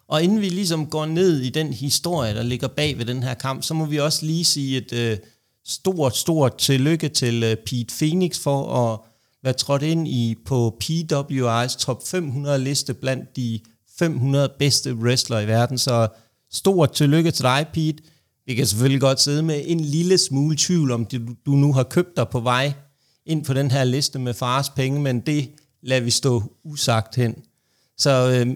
Og 0.09 0.23
inden 0.23 0.41
vi 0.41 0.49
ligesom 0.49 0.87
går 0.87 1.07
ned 1.07 1.41
i 1.41 1.51
den 1.51 1.73
historie, 1.73 2.35
der 2.35 2.43
ligger 2.43 2.69
bag 2.69 2.99
ved 2.99 3.05
den 3.05 3.23
her 3.23 3.35
kamp, 3.35 3.63
så 3.63 3.75
må 3.75 3.85
vi 3.85 3.97
også 4.01 4.27
lige 4.27 4.45
sige 4.45 4.77
et 4.77 4.93
øh, 4.93 5.19
stort, 5.67 6.17
stort 6.17 6.57
tillykke 6.57 7.09
til 7.09 7.43
øh, 7.43 7.57
Pete 7.57 7.95
Phoenix 7.99 8.39
for 8.39 8.75
at 8.75 9.01
være 9.43 9.53
trådt 9.53 9.83
ind 9.83 10.09
i 10.09 10.37
på 10.47 10.79
PWI's 10.85 11.79
top 11.79 12.07
500 12.07 12.59
liste 12.59 12.95
blandt 12.95 13.37
de 13.37 13.61
500 13.99 14.53
bedste 14.59 14.95
wrestlere 14.95 15.45
i 15.45 15.47
verden. 15.47 15.79
Så 15.79 16.09
stort 16.53 16.93
tillykke 16.93 17.31
til 17.31 17.43
dig, 17.43 17.67
Pete. 17.73 18.03
Vi 18.47 18.55
kan 18.55 18.67
selvfølgelig 18.67 19.01
godt 19.01 19.21
sidde 19.21 19.43
med 19.43 19.63
en 19.67 19.81
lille 19.81 20.19
smule 20.19 20.57
tvivl 20.59 20.91
om, 20.91 21.05
du, 21.05 21.19
du 21.47 21.51
nu 21.51 21.73
har 21.73 21.83
købt 21.83 22.17
dig 22.17 22.29
på 22.29 22.41
vej 22.41 22.73
ind 23.33 23.41
på 23.49 23.53
den 23.61 23.69
her 23.75 23.85
liste 23.95 24.19
med 24.27 24.35
fars 24.43 24.69
penge, 24.79 24.97
men 25.07 25.17
det 25.31 25.41
lader 25.89 26.05
vi 26.09 26.13
stå 26.23 26.35
usagt 26.73 27.13
hen. 27.23 27.33
Så 28.05 28.13
øh, 28.35 28.47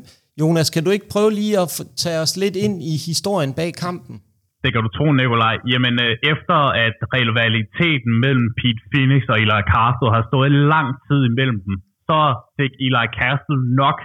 Jonas, 0.41 0.69
kan 0.75 0.85
du 0.85 0.91
ikke 0.97 1.09
prøve 1.15 1.31
lige 1.41 1.55
at 1.65 1.69
tage 2.03 2.21
os 2.25 2.35
lidt 2.43 2.57
ind 2.67 2.77
i 2.93 2.95
historien 3.09 3.53
bag 3.61 3.71
kampen? 3.85 4.15
Det 4.63 4.71
kan 4.73 4.83
du 4.85 4.91
tro, 4.97 5.07
Nikolaj. 5.13 5.57
Jamen, 5.73 5.95
øh, 6.07 6.13
efter 6.33 6.59
at 6.87 6.97
rivaliteten 7.17 8.13
mellem 8.25 8.47
Pete 8.59 8.83
Phoenix 8.91 9.23
og 9.33 9.37
Eli 9.45 9.61
Castle 9.73 10.11
har 10.17 10.25
stået 10.31 10.51
lang 10.75 10.89
tid 11.07 11.21
imellem 11.31 11.59
dem, 11.67 11.77
så 12.09 12.19
fik 12.59 12.73
Eli 12.87 13.07
Castle 13.19 13.61
nok 13.83 13.99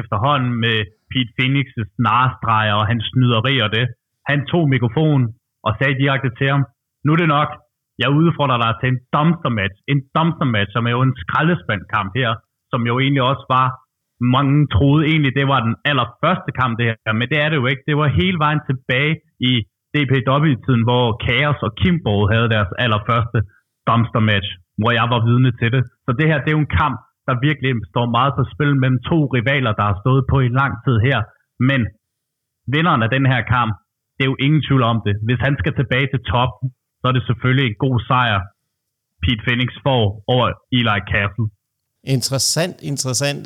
efterhånden 0.00 0.52
med 0.64 0.76
Pete 1.10 1.32
Phoenix' 1.36 1.74
narestreger 2.06 2.74
og 2.80 2.86
hans 2.90 3.04
snyderi 3.12 3.54
og 3.66 3.70
det. 3.76 3.86
Han 4.30 4.38
tog 4.50 4.64
mikrofonen 4.74 5.26
og 5.66 5.72
sagde 5.78 6.00
direkte 6.02 6.30
til 6.38 6.48
ham, 6.52 6.62
nu 7.04 7.08
er 7.14 7.20
det 7.22 7.30
nok, 7.38 7.50
jeg 8.02 8.10
udfordrer 8.20 8.58
dig 8.64 8.72
til 8.80 8.88
en 8.92 9.00
dumpster 9.14 9.52
match. 9.58 9.76
En 9.92 10.00
dumpster 10.16 10.48
match, 10.54 10.70
som 10.74 10.86
er 10.88 10.92
jo 10.96 11.02
en 11.08 11.16
skraldespandkamp 11.22 12.10
her, 12.20 12.30
som 12.72 12.80
jo 12.90 12.94
egentlig 13.04 13.24
også 13.30 13.44
var, 13.56 13.68
mange 14.36 14.58
troede 14.74 15.02
egentlig, 15.10 15.32
det 15.38 15.46
var 15.52 15.60
den 15.68 15.76
allerførste 15.90 16.50
kamp 16.60 16.72
det 16.78 16.86
her, 16.88 17.12
men 17.20 17.26
det 17.30 17.38
er 17.44 17.48
det 17.48 17.56
jo 17.60 17.66
ikke. 17.72 17.82
Det 17.90 17.96
var 18.00 18.16
hele 18.20 18.38
vejen 18.44 18.60
tilbage 18.68 19.12
i 19.50 19.52
DPW-tiden, 19.94 20.82
hvor 20.88 21.04
Chaos 21.24 21.60
og 21.66 21.72
Kimbo 21.80 22.14
havde 22.32 22.48
deres 22.54 22.70
allerførste 22.84 23.38
dumpster 23.88 24.22
match, 24.30 24.48
hvor 24.80 24.92
jeg 24.98 25.06
var 25.14 25.20
vidne 25.28 25.50
til 25.60 25.68
det. 25.74 25.82
Så 26.04 26.10
det 26.18 26.26
her, 26.30 26.38
det 26.42 26.50
er 26.50 26.58
jo 26.58 26.66
en 26.66 26.76
kamp, 26.82 26.96
der 27.28 27.44
virkelig 27.48 27.72
står 27.92 28.06
meget 28.18 28.32
på 28.38 28.42
spil 28.52 28.72
mellem 28.82 29.00
to 29.10 29.18
rivaler, 29.36 29.72
der 29.78 29.84
har 29.90 29.96
stået 30.04 30.22
på 30.32 30.36
i 30.46 30.54
lang 30.60 30.72
tid 30.84 30.96
her. 31.08 31.18
Men 31.68 31.80
vinderen 32.74 33.02
af 33.06 33.10
den 33.16 33.24
her 33.32 33.42
kamp, 33.56 33.72
det 34.16 34.22
er 34.24 34.30
jo 34.32 34.42
ingen 34.46 34.62
tvivl 34.66 34.84
om 34.92 34.98
det. 35.06 35.14
Hvis 35.26 35.40
han 35.46 35.54
skal 35.60 35.74
tilbage 35.80 36.08
til 36.12 36.20
top, 36.32 36.52
så 37.00 37.04
er 37.10 37.14
det 37.16 37.22
selvfølgelig 37.28 37.66
en 37.68 37.78
god 37.84 37.96
sejr, 38.08 38.40
Pete 39.22 39.42
Phoenix 39.46 39.70
får 39.86 40.02
over 40.34 40.46
Eli 40.78 40.98
Castle. 41.12 41.46
Interessant, 42.16 42.76
interessant. 42.92 43.40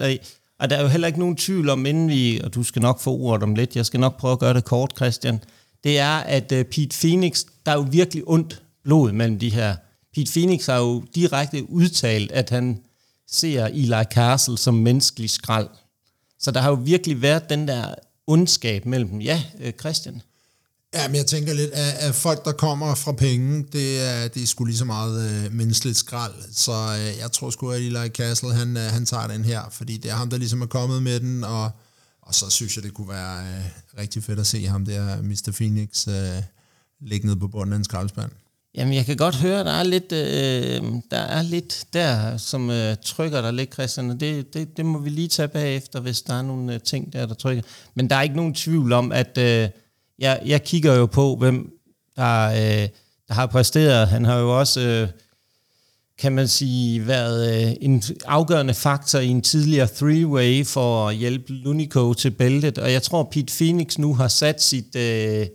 Og 0.60 0.70
der 0.70 0.76
er 0.76 0.82
jo 0.82 0.88
heller 0.88 1.06
ikke 1.06 1.18
nogen 1.18 1.36
tvivl 1.36 1.68
om, 1.68 1.86
inden 1.86 2.08
vi, 2.08 2.40
og 2.44 2.54
du 2.54 2.62
skal 2.62 2.82
nok 2.82 2.98
få 3.00 3.10
ordet 3.10 3.42
om 3.42 3.54
lidt, 3.54 3.76
jeg 3.76 3.86
skal 3.86 4.00
nok 4.00 4.18
prøve 4.20 4.32
at 4.32 4.38
gøre 4.38 4.54
det 4.54 4.64
kort, 4.64 4.92
Christian, 4.96 5.40
det 5.84 5.98
er, 5.98 6.16
at 6.36 6.52
øh, 6.52 6.64
Pete 6.64 6.96
Phoenix, 7.00 7.44
der 7.66 7.72
er 7.72 7.76
jo 7.76 7.86
virkelig 7.90 8.22
ondt 8.26 8.62
blod 8.84 9.12
mellem 9.12 9.38
de 9.38 9.50
her. 9.50 9.76
Pete 10.14 10.32
Phoenix 10.34 10.66
har 10.66 10.78
jo 10.78 11.04
direkte 11.14 11.70
udtalt, 11.70 12.32
at 12.32 12.50
han 12.50 12.82
ser 13.26 13.66
Eli 13.66 14.04
Castle 14.14 14.58
som 14.58 14.74
menneskelig 14.74 15.30
skrald. 15.30 15.68
Så 16.38 16.50
der 16.50 16.60
har 16.60 16.70
jo 16.70 16.78
virkelig 16.84 17.22
været 17.22 17.50
den 17.50 17.68
der 17.68 17.94
ondskab 18.26 18.86
mellem 18.86 19.08
dem. 19.08 19.20
Ja, 19.20 19.38
øh, 19.60 19.72
Christian? 19.72 20.22
Ja, 20.94 21.08
men 21.08 21.16
jeg 21.16 21.26
tænker 21.26 21.54
lidt, 21.54 21.70
at, 21.70 21.94
at 22.08 22.14
folk, 22.14 22.44
der 22.44 22.52
kommer 22.52 22.94
fra 22.94 23.12
penge, 23.12 23.66
det 23.72 24.00
er, 24.00 24.28
det 24.28 24.42
er 24.42 24.46
sgu 24.46 24.64
lige 24.64 24.76
så 24.76 24.84
meget 24.84 25.44
øh, 25.44 25.52
menneskeligt 25.52 25.96
skrald. 25.96 26.34
Så 26.52 26.72
øh, 26.72 27.18
jeg 27.18 27.32
tror 27.32 27.50
sgu, 27.50 27.70
at 27.70 27.80
Eli 27.80 28.08
Castle, 28.08 28.54
han, 28.54 28.76
øh, 28.76 28.82
han 28.82 29.06
tager 29.06 29.26
den 29.26 29.44
her, 29.44 29.60
fordi 29.70 29.96
det 29.96 30.10
er 30.10 30.14
ham, 30.14 30.30
der 30.30 30.36
ligesom 30.36 30.62
er 30.62 30.66
kommet 30.66 31.02
med 31.02 31.20
den, 31.20 31.44
og, 31.44 31.70
og 32.22 32.34
så 32.34 32.50
synes 32.50 32.76
jeg, 32.76 32.84
det 32.84 32.94
kunne 32.94 33.08
være 33.08 33.38
øh, 33.38 33.64
rigtig 33.98 34.24
fedt 34.24 34.38
at 34.38 34.46
se 34.46 34.66
ham 34.66 34.84
der, 34.84 35.22
Mr. 35.22 35.52
Phoenix, 35.56 36.08
øh, 36.08 37.24
ned 37.24 37.36
på 37.36 37.48
bunden 37.48 37.72
af 37.72 37.76
en 37.76 37.84
skraldespand. 37.84 38.30
Jamen, 38.74 38.94
jeg 38.94 39.06
kan 39.06 39.16
godt 39.16 39.34
høre, 39.34 39.64
der 39.64 39.72
er 39.72 39.82
lidt, 39.82 40.12
øh, 40.12 40.92
der, 41.10 41.18
er 41.18 41.42
lidt 41.42 41.84
der, 41.92 42.36
som 42.36 42.70
øh, 42.70 42.96
trykker 43.04 43.40
dig 43.40 43.52
lidt, 43.52 43.72
Christian, 43.72 44.10
og 44.10 44.20
det, 44.20 44.54
det, 44.54 44.76
det 44.76 44.86
må 44.86 44.98
vi 44.98 45.10
lige 45.10 45.28
tage 45.28 45.48
bagefter, 45.48 46.00
hvis 46.00 46.22
der 46.22 46.34
er 46.34 46.42
nogle 46.42 46.74
øh, 46.74 46.80
ting 46.80 47.12
der, 47.12 47.26
der 47.26 47.34
trykker. 47.34 47.62
Men 47.94 48.10
der 48.10 48.16
er 48.16 48.22
ikke 48.22 48.36
nogen 48.36 48.54
tvivl 48.54 48.92
om, 48.92 49.12
at 49.12 49.38
øh, 49.38 49.68
jeg, 50.20 50.42
jeg 50.46 50.64
kigger 50.64 50.94
jo 50.94 51.06
på, 51.06 51.36
hvem 51.36 51.72
der, 52.16 52.46
øh, 52.50 52.88
der 53.28 53.34
har 53.34 53.46
præsteret. 53.46 54.08
Han 54.08 54.24
har 54.24 54.38
jo 54.38 54.58
også, 54.58 54.80
øh, 54.80 55.08
kan 56.18 56.32
man 56.32 56.48
sige, 56.48 57.06
været 57.06 57.66
øh, 57.66 57.76
en 57.80 58.02
afgørende 58.26 58.74
faktor 58.74 59.18
i 59.18 59.28
en 59.28 59.42
tidligere 59.42 59.88
three-way 59.88 60.64
for 60.64 61.08
at 61.08 61.16
hjælpe 61.16 61.52
Lunico 61.52 62.14
til 62.14 62.30
bæltet, 62.30 62.78
og 62.78 62.92
jeg 62.92 63.02
tror, 63.02 63.28
Pete 63.32 63.54
Phoenix 63.58 63.98
nu 63.98 64.14
har 64.14 64.28
sat 64.28 64.62
sit... 64.62 64.96
Øh, 64.96 65.46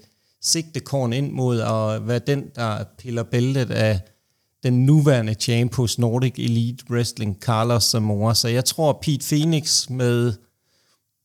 sigtekorn 0.45 1.13
ind 1.13 1.31
mod 1.31 1.59
at 1.59 2.07
være 2.07 2.19
den, 2.19 2.43
der 2.55 2.83
piller 2.97 3.23
bæltet 3.23 3.71
af 3.71 3.99
den 4.63 4.85
nuværende 4.85 5.33
champ 5.33 5.75
hos 5.75 5.99
Nordic 5.99 6.33
Elite 6.37 6.83
Wrestling, 6.89 7.37
Carlos 7.41 7.83
Zamora. 7.83 8.35
Så 8.35 8.47
jeg 8.47 8.65
tror, 8.65 8.99
Pete 9.01 9.25
Phoenix 9.29 9.89
med 9.89 10.33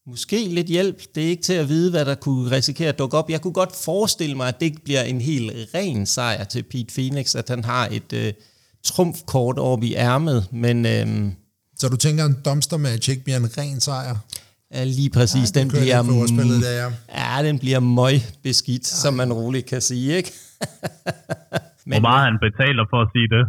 måske 0.07 0.49
lidt 0.49 0.67
hjælp, 0.67 1.03
det 1.15 1.25
er 1.25 1.29
ikke 1.29 1.43
til 1.43 1.53
at 1.53 1.69
vide, 1.69 1.91
hvad 1.91 2.05
der 2.05 2.15
kunne 2.15 2.51
risikere 2.51 2.89
at 2.89 2.99
dukke 2.99 3.17
op. 3.17 3.31
Jeg 3.31 3.41
kunne 3.41 3.53
godt 3.53 3.77
forestille 3.85 4.37
mig, 4.37 4.49
at 4.49 4.61
det 4.61 4.67
ikke 4.67 4.85
bliver 4.85 5.03
en 5.03 5.21
helt 5.21 5.75
ren 5.75 6.07
sejr 6.07 6.45
til 6.45 6.63
Pete 6.63 6.95
Phoenix, 6.95 7.35
at 7.35 7.49
han 7.49 7.65
har 7.65 7.89
et 7.91 8.13
øh, 8.13 8.33
trumfkort 8.85 9.59
over 9.59 9.83
i 9.83 9.95
ærmet, 9.95 10.47
men... 10.53 10.87
Øh, 10.87 11.33
så 11.79 11.89
du 11.89 11.97
tænker, 11.97 12.25
en 12.25 12.37
dumpster 12.45 12.77
match 12.77 13.11
ikke 13.11 13.25
bliver 13.25 13.37
en 13.37 13.59
ren 13.59 13.81
sejr? 13.81 14.17
Ja, 14.75 14.85
lige 14.85 15.11
præcis. 15.11 15.53
Ja, 15.55 15.61
den 15.61 15.69
bliver, 15.69 16.27
spillet 16.27 16.63
der, 16.63 16.71
ja. 16.71 16.91
ja, 17.37 17.49
den 17.49 17.59
bliver 17.59 17.81
møg 17.81 18.15
beskidt, 18.43 18.93
ja. 18.93 18.97
som 18.97 19.15
man 19.15 19.33
roligt 19.33 19.67
kan 19.67 19.81
sige, 19.81 20.17
ikke? 20.17 20.33
Men, 21.87 21.93
Hvor 21.93 22.01
meget 22.01 22.25
han 22.25 22.39
betaler 22.47 22.85
for 22.91 23.03
at 23.03 23.09
sige 23.15 23.29
det? 23.35 23.45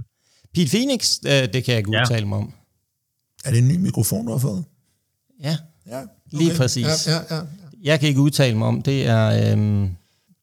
Pete 0.53 0.69
Phoenix, 0.69 1.19
øh, 1.25 1.53
det 1.53 1.63
kan 1.63 1.71
jeg 1.71 1.77
ikke 1.77 1.91
ja. 1.93 2.01
udtale 2.01 2.27
mig 2.27 2.37
om. 2.37 2.53
Er 3.45 3.51
det 3.51 3.59
en 3.59 3.67
ny 3.67 3.77
mikrofon, 3.77 4.25
du 4.25 4.31
har 4.31 4.39
fået? 4.39 4.63
Ja, 5.43 5.57
ja 5.87 5.97
okay. 5.97 6.07
lige 6.31 6.57
præcis. 6.57 7.07
Ja, 7.07 7.11
ja, 7.13 7.19
ja, 7.29 7.35
ja. 7.35 7.41
Jeg 7.83 7.99
kan 7.99 8.09
ikke 8.09 8.21
udtale 8.21 8.57
mig 8.57 8.67
om, 8.67 8.81
det 8.81 9.07
er... 9.07 9.51
Øhm, 9.51 9.89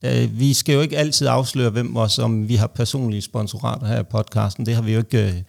øh, 0.05 0.38
vi 0.38 0.55
skal 0.55 0.74
jo 0.74 0.81
ikke 0.81 0.98
altid 0.98 1.27
afsløre, 1.27 1.70
hvem 1.70 1.96
os, 1.96 2.18
om 2.18 2.48
vi 2.48 2.57
har 2.57 2.66
personlige 2.66 3.22
sponsorater 3.22 3.87
her 3.87 4.01
i 4.01 4.05
podcasten. 4.11 4.66
Det 4.66 4.74
har 4.74 4.83
vi 4.83 4.92
jo 4.92 4.98
ikke... 4.98 5.29
Øh, 5.29 5.42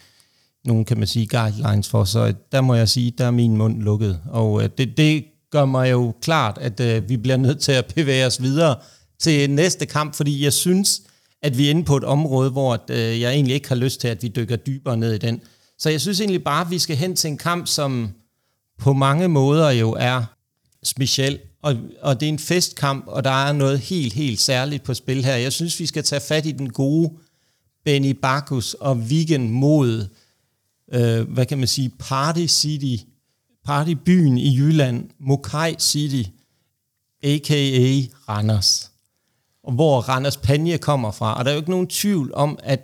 nogle, 0.66 0.86
kan 0.86 0.98
man 0.98 1.08
sige, 1.08 1.28
guidelines 1.28 1.90
for, 1.90 2.04
så 2.04 2.34
der 2.52 2.62
må 2.62 2.76
jeg 2.76 2.90
sige, 2.90 3.12
der 3.18 3.26
er 3.26 3.32
min 3.32 3.58
mund 3.58 3.82
lukket. 3.82 4.20
Og 4.30 4.64
øh, 4.64 4.70
det, 4.78 4.98
det 4.98 5.26
gør 5.52 5.66
mig 5.66 5.92
jo 5.92 6.14
klart, 6.22 6.58
at 6.62 6.80
øh, 6.80 7.10
vi 7.10 7.18
bliver 7.18 7.38
nødt 7.38 7.60
til 7.60 7.72
at 7.72 7.94
bevæge 7.96 8.26
os 8.26 8.42
videre 8.42 8.76
til 9.20 9.50
næste 9.50 9.86
kamp, 9.86 10.16
fordi 10.16 10.44
jeg 10.44 10.54
synes, 10.54 11.02
at 11.42 11.58
vi 11.58 11.66
er 11.66 11.70
inde 11.70 11.84
på 11.84 11.98
et 11.98 12.04
område, 12.04 12.50
hvor 12.50 12.86
øh, 12.90 13.22
jeg 13.22 13.34
egentlig 13.34 13.56
ikke 13.56 13.68
har 13.68 13.76
lyst 13.76 14.02
til, 14.02 14.08
at 14.08 14.24
vi 14.24 14.28
dykker 14.28 14.56
dybere 14.56 14.98
ned 14.98 15.14
i 15.14 15.18
den. 15.18 15.42
Så 15.80 15.90
jeg 15.90 16.02
synes 16.02 16.20
egentlig 16.20 16.44
bare, 16.44 16.66
at 16.66 16.72
vi 16.72 16.80
skal 16.80 16.96
hen 16.96 17.16
til 17.16 17.28
en 17.28 17.38
kamp, 17.38 17.68
som 17.68 18.10
på 18.80 18.94
mange 18.94 19.28
måder 19.28 19.70
jo 19.70 19.92
er 20.00 20.24
speciel, 20.84 21.40
og, 21.62 21.76
og 22.02 22.20
det 22.20 22.26
er 22.26 22.30
en 22.30 22.40
festkamp, 22.40 23.04
og 23.08 23.24
der 23.24 23.48
er 23.48 23.54
noget 23.54 23.80
helt, 23.80 24.14
helt 24.14 24.40
særligt 24.40 24.84
på 24.84 24.94
spil 24.94 25.26
her. 25.26 25.36
Jeg 25.36 25.54
synes, 25.54 25.80
vi 25.80 25.86
skal 25.86 26.04
tage 26.04 26.22
fat 26.22 26.46
i 26.46 26.52
den 26.52 26.70
gode 26.70 27.12
Benny 27.86 28.12
Bacchus 28.12 28.74
og 28.74 29.10
Vigen 29.10 29.50
mod 29.50 30.08
øh, 30.94 31.32
hvad 31.32 31.46
kan 31.46 31.58
man 31.58 31.68
sige, 31.68 31.92
Party 32.00 32.46
City, 32.48 33.04
partybyen 33.66 34.38
i 34.38 34.58
Jylland, 34.58 35.10
Mokai 35.20 35.76
City, 35.80 36.30
a.k.a. 37.24 38.02
Randers. 38.30 38.92
Og 39.64 39.74
hvor 39.74 40.02
Randers 40.02 40.38
Panje 40.38 40.78
kommer 40.78 41.12
fra. 41.12 41.38
Og 41.38 41.46
der 41.46 41.52
er 41.52 41.56
jo 41.56 41.60
ikke 41.60 41.72
nogen 41.72 41.88
tvivl 41.88 42.32
om, 42.34 42.60
at, 42.64 42.82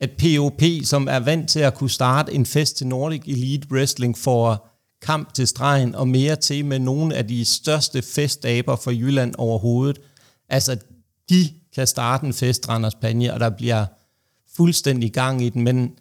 at 0.00 0.10
POP, 0.10 0.62
som 0.84 1.08
er 1.10 1.18
vant 1.18 1.50
til 1.50 1.60
at 1.60 1.74
kunne 1.74 1.90
starte 1.90 2.32
en 2.32 2.46
fest 2.46 2.76
til 2.76 2.86
Nordic 2.86 3.22
Elite 3.26 3.68
Wrestling, 3.70 4.18
får 4.18 4.71
kamp 5.02 5.34
til 5.34 5.48
stregen 5.48 5.94
og 5.94 6.08
mere 6.08 6.36
til 6.36 6.64
med 6.64 6.78
nogle 6.78 7.14
af 7.14 7.28
de 7.28 7.44
største 7.44 8.02
festaber 8.02 8.76
for 8.76 8.90
Jylland 8.90 9.34
overhovedet. 9.38 10.00
Altså, 10.48 10.76
de 11.30 11.48
kan 11.74 11.86
starte 11.86 12.26
en 12.26 12.32
fest, 12.32 12.68
Randers 12.68 12.94
Panje, 12.94 13.34
og 13.34 13.40
der 13.40 13.50
bliver 13.50 13.86
fuldstændig 14.56 15.12
gang 15.12 15.42
i 15.42 15.48
den, 15.48 15.62
men 15.62 15.92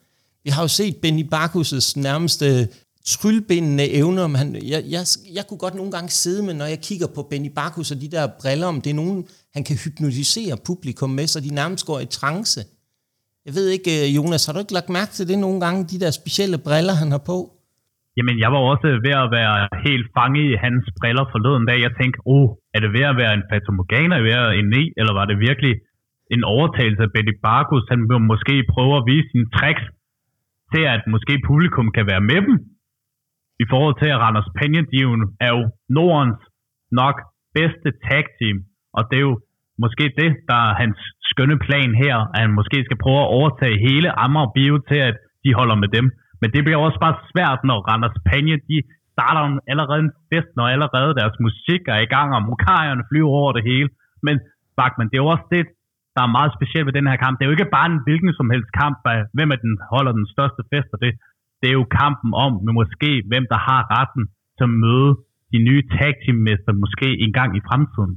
vi 0.43 0.49
har 0.49 0.61
jo 0.61 0.67
set 0.67 0.97
Benny 0.97 1.29
Bacchus' 1.33 1.93
nærmeste 1.95 2.69
tryllbindende 3.05 3.89
evner. 3.89 4.23
Om 4.23 4.35
han, 4.35 4.55
jeg, 4.55 4.83
jeg, 4.87 5.05
jeg 5.33 5.47
kunne 5.47 5.57
godt 5.57 5.75
nogle 5.75 5.91
gange 5.91 6.09
sidde 6.09 6.43
med, 6.43 6.53
når 6.53 6.65
jeg 6.65 6.81
kigger 6.81 7.07
på 7.07 7.23
Benny 7.23 7.51
Bacchus 7.55 7.91
og 7.91 8.01
de 8.01 8.07
der 8.07 8.27
briller, 8.39 8.67
om 8.67 8.81
det 8.81 8.89
er 8.89 8.93
nogen, 8.93 9.25
han 9.53 9.63
kan 9.63 9.75
hypnotisere 9.75 10.57
publikum 10.57 11.09
med, 11.09 11.27
så 11.27 11.39
de 11.39 11.53
nærmest 11.53 11.85
går 11.85 11.99
i 11.99 12.05
trance. 12.05 12.65
Jeg 13.45 13.55
ved 13.55 13.67
ikke, 13.67 14.07
øh, 14.07 14.15
Jonas, 14.15 14.45
har 14.45 14.53
du 14.53 14.59
ikke 14.59 14.73
lagt 14.73 14.89
mærke 14.89 15.13
til 15.13 15.27
det 15.27 15.39
nogle 15.39 15.59
gange, 15.59 15.83
de 15.83 15.99
der 15.99 16.11
specielle 16.11 16.57
briller, 16.57 16.93
han 16.93 17.11
har 17.11 17.17
på? 17.17 17.60
Jamen, 18.17 18.35
jeg 18.43 18.49
var 18.53 18.61
også 18.71 18.87
ved 19.05 19.15
at 19.23 19.31
være 19.39 19.55
helt 19.87 20.07
fanget 20.17 20.45
i 20.51 20.61
hans 20.65 20.83
briller 20.99 21.25
forleden 21.33 21.65
dag. 21.69 21.79
Jeg 21.87 21.93
tænkte, 21.99 22.19
oh, 22.35 22.47
er 22.75 22.79
det 22.83 22.91
ved 22.97 23.05
at 23.11 23.19
være 23.21 23.33
en 23.37 23.47
fatomorgana, 23.51 24.15
ved 24.27 24.35
at 24.43 24.49
en 24.59 24.69
ne, 24.75 24.83
eller 24.99 25.13
var 25.19 25.25
det 25.29 25.45
virkelig 25.49 25.73
en 26.35 26.43
overtagelse 26.55 27.03
af 27.07 27.11
Betty 27.15 27.35
Barkus? 27.47 27.85
Han 27.93 28.01
vil 28.09 28.29
måske 28.31 28.55
prøve 28.73 28.93
at 28.97 29.07
vise 29.11 29.27
sine 29.31 29.49
tricks 29.57 29.85
til, 30.73 30.83
at 30.95 31.01
måske 31.13 31.33
publikum 31.49 31.87
kan 31.97 32.05
være 32.11 32.23
med 32.31 32.39
dem. 32.47 32.55
I 33.63 33.65
forhold 33.71 33.95
til, 34.01 34.09
at 34.13 34.21
Randers 34.23 34.51
Penjendivn 34.57 35.21
er 35.45 35.51
jo 35.55 35.61
Nordens 35.95 36.41
nok 37.01 37.15
bedste 37.57 37.89
tag 38.05 38.25
team, 38.37 38.57
og 38.97 39.01
det 39.09 39.17
er 39.17 39.25
jo 39.29 39.35
måske 39.83 40.05
det, 40.21 40.29
der 40.49 40.59
er 40.67 40.73
hans 40.81 40.99
skønne 41.29 41.57
plan 41.65 41.91
her, 42.03 42.15
at 42.33 42.39
han 42.43 42.53
måske 42.59 42.77
skal 42.87 43.01
prøve 43.03 43.21
at 43.23 43.33
overtage 43.39 43.77
hele 43.87 44.09
Amager 44.25 44.51
Bio 44.55 44.75
til, 44.89 44.99
at 45.09 45.15
de 45.43 45.53
holder 45.59 45.75
med 45.83 45.89
dem. 45.97 46.05
Men 46.41 46.47
det 46.53 46.61
bliver 46.63 46.79
også 46.87 46.99
bare 47.05 47.17
svært, 47.31 47.59
når 47.69 47.79
Randers 47.89 48.19
Panje, 48.27 48.57
de 48.69 48.77
starter 49.15 49.41
allerede 49.71 50.01
en 50.07 50.13
fest, 50.31 50.51
når 50.57 50.65
allerede 50.75 51.11
deres 51.19 51.37
musik 51.45 51.81
er 51.95 51.99
i 52.03 52.11
gang, 52.15 52.27
og 52.35 52.41
mokajerne 52.49 53.03
flyver 53.09 53.33
over 53.41 53.51
det 53.57 53.63
hele. 53.71 53.89
Men 54.25 54.35
Bachmann, 54.77 55.09
det 55.09 55.17
er 55.17 55.25
jo 55.25 55.33
også 55.35 55.47
det, 55.55 55.63
der 56.15 56.21
er 56.23 56.35
meget 56.37 56.51
specielt 56.57 56.85
ved 56.87 56.95
den 56.99 57.09
her 57.09 57.17
kamp. 57.23 57.33
Det 57.35 57.43
er 57.43 57.49
jo 57.49 57.57
ikke 57.57 57.75
bare 57.77 57.89
en 57.91 58.03
hvilken 58.05 58.33
som 58.39 58.47
helst 58.53 58.69
kamp, 58.81 58.95
hvem 59.37 59.49
er 59.55 59.59
den 59.65 59.73
holder 59.93 60.13
den 60.19 60.27
største 60.33 60.61
fest, 60.71 60.89
og 60.95 60.99
det, 61.03 61.11
det 61.61 61.67
er 61.69 61.77
jo 61.81 61.85
kampen 62.01 62.31
om, 62.45 62.51
men 62.63 62.73
måske 62.81 63.09
hvem 63.31 63.45
der 63.53 63.59
har 63.69 63.81
retten 63.97 64.23
til 64.57 64.65
at 64.69 64.73
møde 64.85 65.11
de 65.53 65.59
nye 65.67 65.83
tag 65.95 66.13
team 66.21 66.37
måske 66.83 67.07
en 67.25 67.33
gang 67.39 67.49
i 67.59 67.61
fremtiden. 67.69 68.13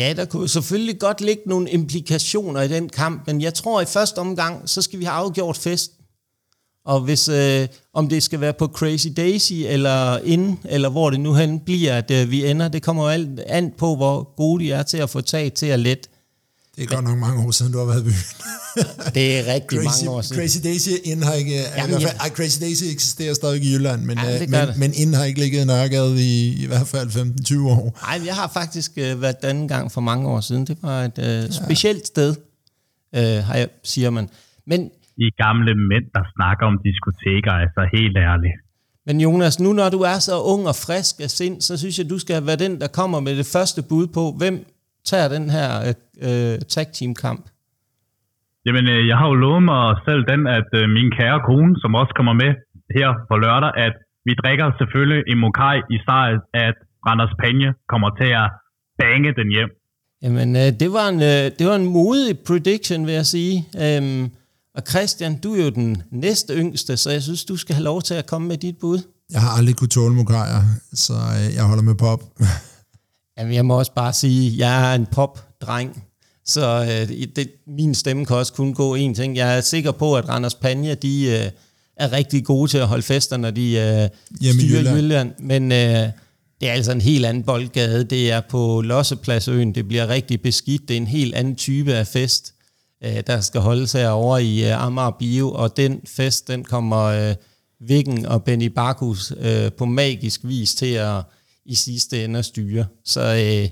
Ja, 0.00 0.08
der 0.18 0.26
kunne 0.32 0.48
selvfølgelig 0.48 0.96
godt 1.00 1.20
ligge 1.28 1.44
nogle 1.46 1.66
implikationer 1.78 2.60
i 2.62 2.70
den 2.76 2.88
kamp, 3.00 3.16
men 3.26 3.36
jeg 3.46 3.54
tror 3.54 3.78
i 3.80 3.88
første 3.96 4.18
omgang, 4.18 4.54
så 4.68 4.78
skal 4.82 4.98
vi 5.00 5.04
have 5.04 5.18
afgjort 5.22 5.58
fest. 5.66 5.90
Og 6.84 7.00
hvis, 7.00 7.28
øh, 7.28 7.68
om 7.94 8.08
det 8.08 8.22
skal 8.22 8.40
være 8.40 8.52
på 8.52 8.66
Crazy 8.66 9.08
Daisy, 9.16 9.52
eller 9.52 10.18
ind, 10.18 10.58
eller 10.64 10.88
hvor 10.88 11.10
det 11.10 11.20
nu 11.20 11.34
hen 11.34 11.60
bliver, 11.60 11.96
at 11.96 12.10
øh, 12.10 12.30
vi 12.30 12.46
ender, 12.46 12.68
det 12.68 12.82
kommer 12.82 13.02
jo 13.02 13.08
alt 13.08 13.40
an 13.40 13.72
på, 13.78 13.96
hvor 13.96 14.34
gode 14.36 14.64
de 14.64 14.72
er 14.72 14.82
til 14.82 14.96
at 14.96 15.10
få 15.10 15.20
tag 15.20 15.52
til 15.52 15.66
at 15.66 15.80
let. 15.80 16.08
Det 16.76 16.82
er 16.82 16.94
godt 16.94 17.04
nok 17.04 17.18
mange 17.18 17.46
år 17.46 17.50
siden, 17.50 17.72
du 17.72 17.78
har 17.78 17.84
været 17.84 18.00
i 18.00 18.04
byen. 18.04 18.14
det 19.14 19.38
er 19.38 19.54
rigtig 19.54 19.78
Crazy, 19.78 20.04
mange 20.04 20.10
år 20.10 20.20
siden. 20.20 20.42
Crazy 20.42 20.58
Daisy 20.64 20.88
ind 21.04 21.24
har 21.24 21.32
ikke... 21.32 21.54
Jamen, 21.54 21.90
Jamen, 21.90 22.00
ja. 22.00 22.08
ej, 22.08 22.30
Crazy 22.30 22.60
Daisy 22.60 22.84
eksisterer 22.84 23.34
stadig 23.34 23.62
i 23.62 23.74
Jylland, 23.74 24.02
men, 24.02 24.18
Jamen, 24.18 24.42
øh, 24.42 24.50
men, 24.50 24.68
det. 24.68 24.76
men 24.76 24.94
ind 24.94 25.14
har 25.14 25.24
ikke 25.24 25.40
ligget 25.40 25.62
i 25.62 25.64
Nørregade 25.64 26.22
i, 26.22 26.62
i 26.62 26.66
hvert 26.66 26.88
fald 26.88 27.10
15-20 27.10 27.68
år. 27.68 27.98
Nej, 28.02 28.26
jeg 28.26 28.34
har 28.34 28.50
faktisk 28.54 28.92
øh, 28.96 29.22
været 29.22 29.42
den 29.42 29.68
gang 29.68 29.92
for 29.92 30.00
mange 30.00 30.28
år 30.28 30.40
siden. 30.40 30.66
Det 30.66 30.78
var 30.82 31.04
et 31.04 31.18
øh, 31.18 31.52
specielt 31.52 32.06
sted, 32.06 32.34
øh, 33.14 33.22
har 33.22 33.54
jeg, 33.54 33.68
siger 33.84 34.10
man. 34.10 34.28
Men, 34.66 34.90
I 35.24 35.26
gamle 35.44 35.72
mænd, 35.90 36.06
der 36.16 36.24
snakker 36.34 36.64
om 36.70 36.76
diskoteker, 36.88 37.52
altså 37.64 37.82
helt 37.96 38.16
ærligt. 38.30 38.56
men 39.06 39.16
Jonas, 39.24 39.60
nu 39.64 39.70
når 39.80 39.88
du 39.96 40.00
er 40.12 40.18
så 40.28 40.34
ung 40.52 40.62
og 40.72 40.76
frisk 40.86 41.14
af 41.26 41.30
sind, 41.38 41.56
så 41.66 41.72
synes 41.80 41.98
jeg, 41.98 42.06
du 42.14 42.18
skal 42.24 42.46
være 42.48 42.60
den, 42.64 42.74
der 42.82 42.88
kommer 42.98 43.18
med 43.26 43.34
det 43.40 43.48
første 43.54 43.80
bud 43.90 44.06
på, 44.16 44.24
hvem 44.40 44.56
tager 45.10 45.28
den 45.36 45.46
her 45.56 45.68
øh, 46.26 46.56
tag 46.74 46.86
team 46.96 47.12
kamp. 47.24 47.44
Jamen, 48.66 48.84
øh, 48.94 49.00
jeg 49.10 49.16
har 49.20 49.26
jo 49.32 49.36
lovet 49.44 49.62
mig 49.72 49.84
selv 50.06 50.22
den, 50.32 50.42
at 50.58 50.68
øh, 50.80 50.84
min 50.96 51.08
kære 51.18 51.40
kone, 51.48 51.72
som 51.82 51.90
også 52.00 52.12
kommer 52.18 52.34
med 52.42 52.52
her 52.96 53.08
på 53.28 53.34
lørdag, 53.44 53.72
at 53.86 53.94
vi 54.28 54.32
drikker 54.42 54.66
selvfølgelig 54.80 55.22
en 55.32 55.38
mokai 55.44 55.76
i 55.94 55.96
sejr, 56.06 56.38
at 56.66 56.76
Randers 57.06 57.34
Panje 57.40 57.70
kommer 57.92 58.10
til 58.20 58.30
at 58.42 58.48
bange 59.00 59.30
den 59.40 59.48
hjem. 59.56 59.70
Jamen, 60.22 60.48
øh, 60.62 60.68
det, 60.80 60.90
var 60.96 61.06
en, 61.14 61.20
øh, 61.32 61.44
det 61.58 61.64
var 61.70 61.76
en 61.82 61.88
modig 61.98 62.32
prediction, 62.48 63.00
vil 63.06 63.14
jeg 63.20 63.26
sige. 63.36 63.54
Øhm, 63.84 64.22
og 64.80 64.86
Christian, 64.88 65.36
du 65.36 65.54
er 65.54 65.64
jo 65.64 65.70
den 65.70 66.02
næste 66.12 66.54
yngste, 66.54 66.96
så 66.96 67.10
jeg 67.10 67.22
synes, 67.22 67.44
du 67.44 67.56
skal 67.56 67.74
have 67.74 67.84
lov 67.84 68.02
til 68.02 68.14
at 68.14 68.26
komme 68.26 68.48
med 68.48 68.56
dit 68.56 68.76
bud. 68.80 69.00
Jeg 69.30 69.40
har 69.40 69.50
aldrig 69.50 69.76
kunne 69.76 69.88
tåle 69.88 70.14
mokajer, 70.14 70.62
så 70.94 71.12
øh, 71.12 71.54
jeg 71.54 71.64
holder 71.64 71.82
med 71.82 71.94
pop. 71.94 72.24
Jamen, 73.38 73.54
jeg 73.54 73.66
må 73.66 73.78
også 73.78 73.92
bare 73.94 74.12
sige, 74.12 74.52
at 74.52 74.58
jeg 74.58 74.90
er 74.90 74.94
en 74.94 75.06
popdreng, 75.06 76.04
så 76.46 76.82
øh, 76.82 77.26
det, 77.36 77.50
min 77.66 77.94
stemme 77.94 78.26
kan 78.26 78.36
også 78.36 78.52
kun 78.52 78.74
gå 78.74 78.94
en 78.94 79.14
ting. 79.14 79.36
Jeg 79.36 79.56
er 79.56 79.60
sikker 79.60 79.92
på, 79.92 80.16
at 80.16 80.28
Randers 80.28 80.54
Panja, 80.54 80.94
de 80.94 81.24
øh, 81.24 81.50
er 81.96 82.12
rigtig 82.12 82.44
gode 82.44 82.70
til 82.70 82.78
at 82.78 82.88
holde 82.88 83.02
fester, 83.02 83.36
når 83.36 83.50
de 83.50 83.62
øh, 83.62 84.08
Hjemme 84.40 84.60
styrer 84.60 84.78
Jylland. 84.80 84.96
Jylland. 84.96 85.32
Men 85.38 85.72
øh, 85.72 86.12
det 86.60 86.68
er 86.68 86.72
altså 86.72 86.92
en 86.92 87.00
helt 87.00 87.26
anden 87.26 87.42
boldgade. 87.42 88.04
Det 88.04 88.30
er 88.30 88.40
på 88.50 88.80
Lossepladsøen. 88.80 89.74
Det 89.74 89.88
bliver 89.88 90.08
rigtig 90.08 90.42
beskidt. 90.42 90.88
Det 90.88 90.94
er 90.94 91.00
en 91.00 91.06
helt 91.06 91.34
anden 91.34 91.56
type 91.56 91.94
af 91.94 92.06
fest, 92.06 92.54
øh, 93.04 93.22
der 93.26 93.40
skal 93.40 93.60
holdes 93.60 93.92
herovre 93.92 94.44
i 94.44 94.64
øh, 94.64 94.84
Amager 94.84 95.10
Bio. 95.18 95.52
Og 95.52 95.76
den 95.76 96.00
fest, 96.06 96.48
den 96.48 96.64
kommer 96.64 97.02
øh, 97.02 97.34
Viggen 97.80 98.26
og 98.26 98.44
Benny 98.44 98.66
Barkus 98.66 99.32
øh, 99.36 99.72
på 99.72 99.84
magisk 99.84 100.40
vis 100.44 100.74
til 100.74 100.92
at 100.94 101.22
i 101.64 101.74
sidste 101.74 102.24
ende 102.24 102.38
at 102.38 102.44
styre. 102.44 102.86
Så 103.04 103.20
øh, 103.20 103.68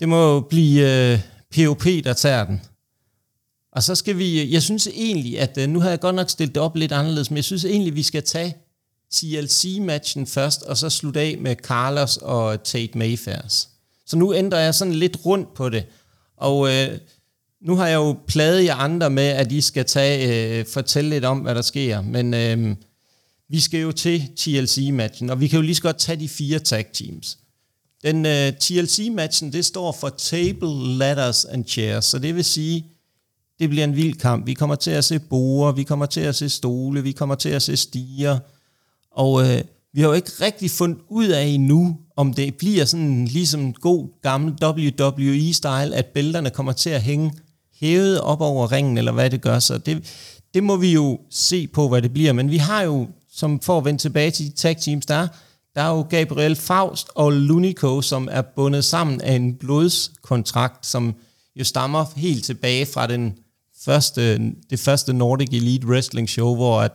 det 0.00 0.08
må 0.08 0.34
jo 0.34 0.40
blive 0.40 1.12
øh, 1.12 1.20
POP, 1.54 1.84
der 1.84 2.12
tager 2.12 2.44
den. 2.44 2.60
Og 3.72 3.82
så 3.82 3.94
skal 3.94 4.18
vi, 4.18 4.52
jeg 4.52 4.62
synes 4.62 4.88
egentlig, 4.94 5.40
at 5.40 5.58
øh, 5.58 5.68
nu 5.68 5.80
har 5.80 5.90
jeg 5.90 6.00
godt 6.00 6.16
nok 6.16 6.30
stillet 6.30 6.54
det 6.54 6.62
op 6.62 6.76
lidt 6.76 6.92
anderledes, 6.92 7.30
men 7.30 7.36
jeg 7.36 7.44
synes 7.44 7.64
egentlig, 7.64 7.94
vi 7.94 8.02
skal 8.02 8.22
tage 8.22 8.56
TLC-matchen 9.12 10.26
først, 10.26 10.62
og 10.62 10.76
så 10.76 10.90
slutte 10.90 11.20
af 11.20 11.36
med 11.40 11.56
Carlos 11.56 12.16
og 12.16 12.64
Tate 12.64 12.98
Mayfairs. 12.98 13.68
Så 14.06 14.16
nu 14.16 14.34
ændrer 14.34 14.58
jeg 14.58 14.74
sådan 14.74 14.94
lidt 14.94 15.16
rundt 15.26 15.54
på 15.54 15.68
det. 15.68 15.84
Og 16.36 16.68
øh, 16.68 16.98
nu 17.60 17.76
har 17.76 17.86
jeg 17.86 17.96
jo 17.96 18.16
pladet 18.26 18.64
jer 18.64 18.74
andre 18.74 19.10
med, 19.10 19.28
at 19.28 19.52
I 19.52 19.60
skal 19.60 19.84
tage, 19.84 20.58
øh, 20.58 20.66
fortælle 20.66 21.10
lidt 21.10 21.24
om, 21.24 21.38
hvad 21.38 21.54
der 21.54 21.62
sker. 21.62 22.00
Men 22.00 22.34
øh, 22.34 22.76
vi 23.48 23.60
skal 23.60 23.80
jo 23.80 23.92
til 23.92 24.28
TLC-matchen, 24.36 25.30
og 25.30 25.40
vi 25.40 25.48
kan 25.48 25.56
jo 25.56 25.62
lige 25.62 25.74
så 25.74 25.82
godt 25.82 25.98
tage 25.98 26.20
de 26.20 26.28
fire 26.28 26.58
tag 26.58 26.86
teams. 26.92 27.38
Den 28.04 28.26
øh, 28.26 28.52
TLC-matchen, 28.52 29.52
det 29.52 29.64
står 29.64 29.92
for 29.92 30.08
Table, 30.08 30.96
Ladders 30.98 31.44
and 31.44 31.64
Chairs, 31.64 32.04
så 32.04 32.18
det 32.18 32.34
vil 32.34 32.44
sige, 32.44 32.86
det 33.58 33.68
bliver 33.68 33.84
en 33.84 33.96
vild 33.96 34.14
kamp. 34.14 34.46
Vi 34.46 34.54
kommer 34.54 34.76
til 34.76 34.90
at 34.90 35.04
se 35.04 35.18
borer, 35.18 35.72
vi 35.72 35.82
kommer 35.82 36.06
til 36.06 36.20
at 36.20 36.34
se 36.34 36.48
stole, 36.48 37.02
vi 37.02 37.12
kommer 37.12 37.34
til 37.34 37.48
at 37.48 37.62
se 37.62 37.76
stiger, 37.76 38.38
og 39.10 39.42
øh, 39.42 39.60
vi 39.92 40.00
har 40.00 40.08
jo 40.08 40.14
ikke 40.14 40.30
rigtig 40.40 40.70
fundet 40.70 40.98
ud 41.08 41.26
af 41.26 41.44
endnu, 41.44 41.96
om 42.16 42.34
det 42.34 42.54
bliver 42.54 42.84
sådan 42.84 43.24
ligesom 43.24 43.72
god 43.72 44.08
gammel 44.22 44.52
WWE-style, 44.64 45.94
at 45.94 46.06
bælterne 46.06 46.50
kommer 46.50 46.72
til 46.72 46.90
at 46.90 47.02
hænge 47.02 47.32
hævet 47.80 48.20
op 48.20 48.40
over 48.40 48.72
ringen, 48.72 48.98
eller 48.98 49.12
hvad 49.12 49.30
det 49.30 49.40
gør. 49.40 49.58
Så 49.58 49.78
det, 49.78 50.04
det 50.54 50.62
må 50.62 50.76
vi 50.76 50.92
jo 50.92 51.20
se 51.30 51.66
på, 51.66 51.88
hvad 51.88 52.02
det 52.02 52.12
bliver. 52.12 52.32
Men 52.32 52.50
vi 52.50 52.56
har 52.56 52.82
jo, 52.82 53.08
som 53.32 53.60
for 53.60 53.78
at 53.78 53.84
vende 53.84 54.00
tilbage 54.00 54.30
til 54.30 54.46
de 54.46 54.56
tag 54.56 54.76
teams, 54.76 55.06
der 55.06 55.14
er, 55.14 55.28
der 55.74 55.82
er 55.82 55.88
jo 55.88 56.02
Gabriel 56.02 56.56
Faust 56.56 57.08
og 57.14 57.32
Lunico, 57.32 58.02
som 58.02 58.28
er 58.30 58.42
bundet 58.42 58.84
sammen 58.84 59.20
af 59.20 59.34
en 59.34 59.54
blodskontrakt, 59.54 60.86
som 60.86 61.14
jo 61.56 61.64
stammer 61.64 62.04
helt 62.16 62.44
tilbage 62.44 62.86
fra 62.86 63.06
den 63.06 63.34
første, 63.84 64.38
det 64.70 64.80
første 64.80 65.12
Nordic 65.12 65.48
Elite 65.52 65.86
Wrestling 65.86 66.28
Show, 66.28 66.54
hvor 66.54 66.80
at 66.80 66.92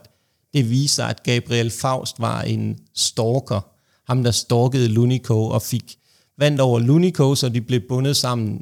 det 0.54 0.70
viser, 0.70 1.06
at 1.06 1.24
Gabriel 1.24 1.72
Faust 1.72 2.20
var 2.20 2.42
en 2.42 2.78
stalker. 2.96 3.66
Ham, 4.08 4.24
der 4.24 4.32
stalkede 4.32 4.88
Lunico 4.88 5.48
og 5.48 5.62
fik 5.62 5.96
vandt 6.38 6.62
over 6.62 6.80
Lunico, 6.80 7.36
så 7.36 7.50
de 7.50 7.62
blev 7.62 7.82
bundet 7.90 8.18
sammen 8.18 8.62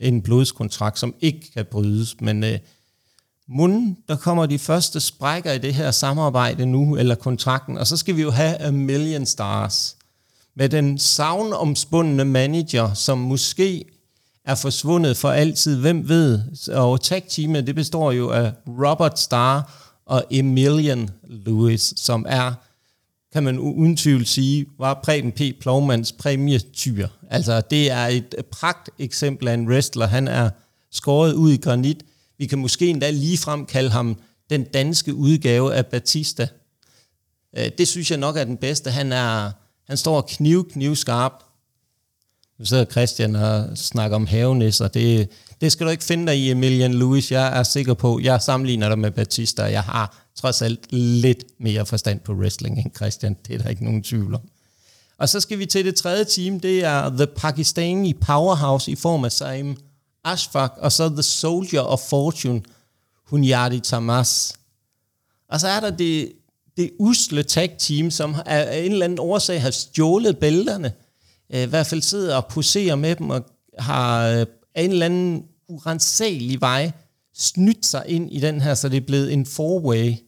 en 0.00 0.22
blodskontrakt, 0.22 0.98
som 0.98 1.14
ikke 1.20 1.52
kan 1.54 1.66
brydes. 1.70 2.20
Men 2.20 2.44
øh, 2.44 2.58
munden, 3.48 3.96
der 4.08 4.16
kommer 4.16 4.46
de 4.46 4.58
første 4.58 5.00
sprækker 5.00 5.52
i 5.52 5.58
det 5.58 5.74
her 5.74 5.90
samarbejde 5.90 6.66
nu, 6.66 6.96
eller 6.96 7.14
kontrakten, 7.14 7.78
og 7.78 7.86
så 7.86 7.96
skal 7.96 8.16
vi 8.16 8.22
jo 8.22 8.30
have 8.30 8.56
A 8.56 8.70
Million 8.70 9.26
Stars. 9.26 9.96
Med 10.54 10.68
den 10.68 10.98
savnomspundne 10.98 12.24
manager, 12.24 12.94
som 12.94 13.18
måske 13.18 13.84
er 14.44 14.54
forsvundet 14.54 15.16
for 15.16 15.30
altid, 15.30 15.80
hvem 15.80 16.08
ved? 16.08 16.40
Og 16.72 17.00
tag-teamet, 17.00 17.66
det 17.66 17.74
består 17.74 18.12
jo 18.12 18.30
af 18.30 18.52
Robert 18.66 19.18
Starr 19.18 19.72
og 20.06 20.24
Emilian 20.30 21.10
Lewis, 21.28 21.94
som 21.96 22.26
er, 22.28 22.52
kan 23.32 23.42
man 23.42 23.58
uden 23.58 23.96
tvivl 23.96 24.26
sige, 24.26 24.66
var 24.78 25.00
Preben 25.04 25.32
P. 25.32 25.40
Plovmans 25.60 26.12
præmietyr. 26.12 27.08
Altså, 27.30 27.60
det 27.60 27.90
er 27.90 28.06
et 28.06 28.34
pragt 28.50 28.90
eksempel 28.98 29.48
af 29.48 29.54
en 29.54 29.68
wrestler. 29.68 30.06
Han 30.06 30.28
er 30.28 30.50
skåret 30.92 31.32
ud 31.32 31.52
i 31.52 31.56
granit. 31.56 32.02
Vi 32.38 32.46
kan 32.46 32.58
måske 32.58 32.86
endda 32.86 33.10
ligefrem 33.10 33.66
kalde 33.66 33.90
ham 33.90 34.18
den 34.50 34.64
danske 34.64 35.14
udgave 35.14 35.74
af 35.74 35.86
Batista. 35.86 36.48
Øh, 37.56 37.70
det 37.78 37.88
synes 37.88 38.10
jeg 38.10 38.18
nok 38.18 38.36
er 38.36 38.44
den 38.44 38.56
bedste. 38.56 38.90
Han, 38.90 39.12
er, 39.12 39.50
han 39.88 39.96
står 39.96 40.20
kniv, 40.20 40.70
kniv 40.70 40.96
skarp. 40.96 41.32
Nu 42.58 42.64
sidder 42.64 42.84
Christian 42.84 43.36
og 43.36 43.78
snakker 43.78 44.16
om 44.16 44.26
havenisser. 44.26 44.88
Det, 44.88 45.28
det 45.60 45.72
skal 45.72 45.86
du 45.86 45.90
ikke 45.90 46.04
finde 46.04 46.26
dig 46.26 46.38
i, 46.38 46.50
Emilian 46.50 46.94
Lewis. 46.94 47.32
Jeg 47.32 47.58
er 47.58 47.62
sikker 47.62 47.94
på, 47.94 48.20
jeg 48.22 48.42
sammenligner 48.42 48.88
dig 48.88 48.98
med 48.98 49.10
Batista. 49.10 49.62
Jeg 49.62 49.82
har 49.82 50.25
trods 50.36 50.62
alt 50.62 50.92
lidt 50.92 51.44
mere 51.58 51.86
forstand 51.86 52.20
på 52.20 52.32
wrestling 52.32 52.78
end 52.78 52.94
Christian. 52.96 53.36
Det 53.46 53.54
er 53.54 53.58
der 53.58 53.68
ikke 53.68 53.84
nogen 53.84 54.02
tvivl 54.02 54.34
om. 54.34 54.40
Og 55.18 55.28
så 55.28 55.40
skal 55.40 55.58
vi 55.58 55.66
til 55.66 55.84
det 55.84 55.94
tredje 55.94 56.24
team. 56.24 56.60
Det 56.60 56.84
er 56.84 57.10
The 57.10 57.26
Pakistani 57.26 58.12
Powerhouse 58.12 58.90
i 58.90 58.96
form 58.96 59.24
af 59.24 59.32
Saim 59.32 59.76
Ashfaq, 60.24 60.72
og 60.76 60.92
så 60.92 61.08
The 61.08 61.22
Soldier 61.22 61.80
of 61.80 62.00
Fortune, 62.00 62.62
Hunyadi 63.26 63.80
Tamas. 63.80 64.54
Og 65.48 65.60
så 65.60 65.68
er 65.68 65.80
der 65.80 65.90
det, 65.90 66.32
det 66.76 66.90
usle 66.98 67.42
tag-team, 67.42 68.10
som 68.10 68.34
af 68.46 68.78
en 68.78 68.92
eller 68.92 69.04
anden 69.04 69.18
årsag 69.18 69.62
har 69.62 69.70
stjålet 69.70 70.38
bælterne. 70.38 70.92
Øh, 71.54 71.62
I 71.62 71.66
hvert 71.66 71.86
fald 71.86 72.02
sidder 72.02 72.36
og 72.36 72.46
poserer 72.46 72.94
med 72.94 73.16
dem, 73.16 73.30
og 73.30 73.46
har 73.78 74.28
øh, 74.28 74.46
af 74.74 74.82
en 74.82 74.90
eller 74.90 75.06
anden 75.06 75.44
urensagelig 75.68 76.60
vej 76.60 76.92
snydt 77.34 77.86
sig 77.86 78.04
ind 78.06 78.32
i 78.32 78.40
den 78.40 78.60
her, 78.60 78.74
så 78.74 78.88
det 78.88 78.96
er 78.96 79.06
blevet 79.06 79.32
en 79.32 79.46
four-way 79.46 80.25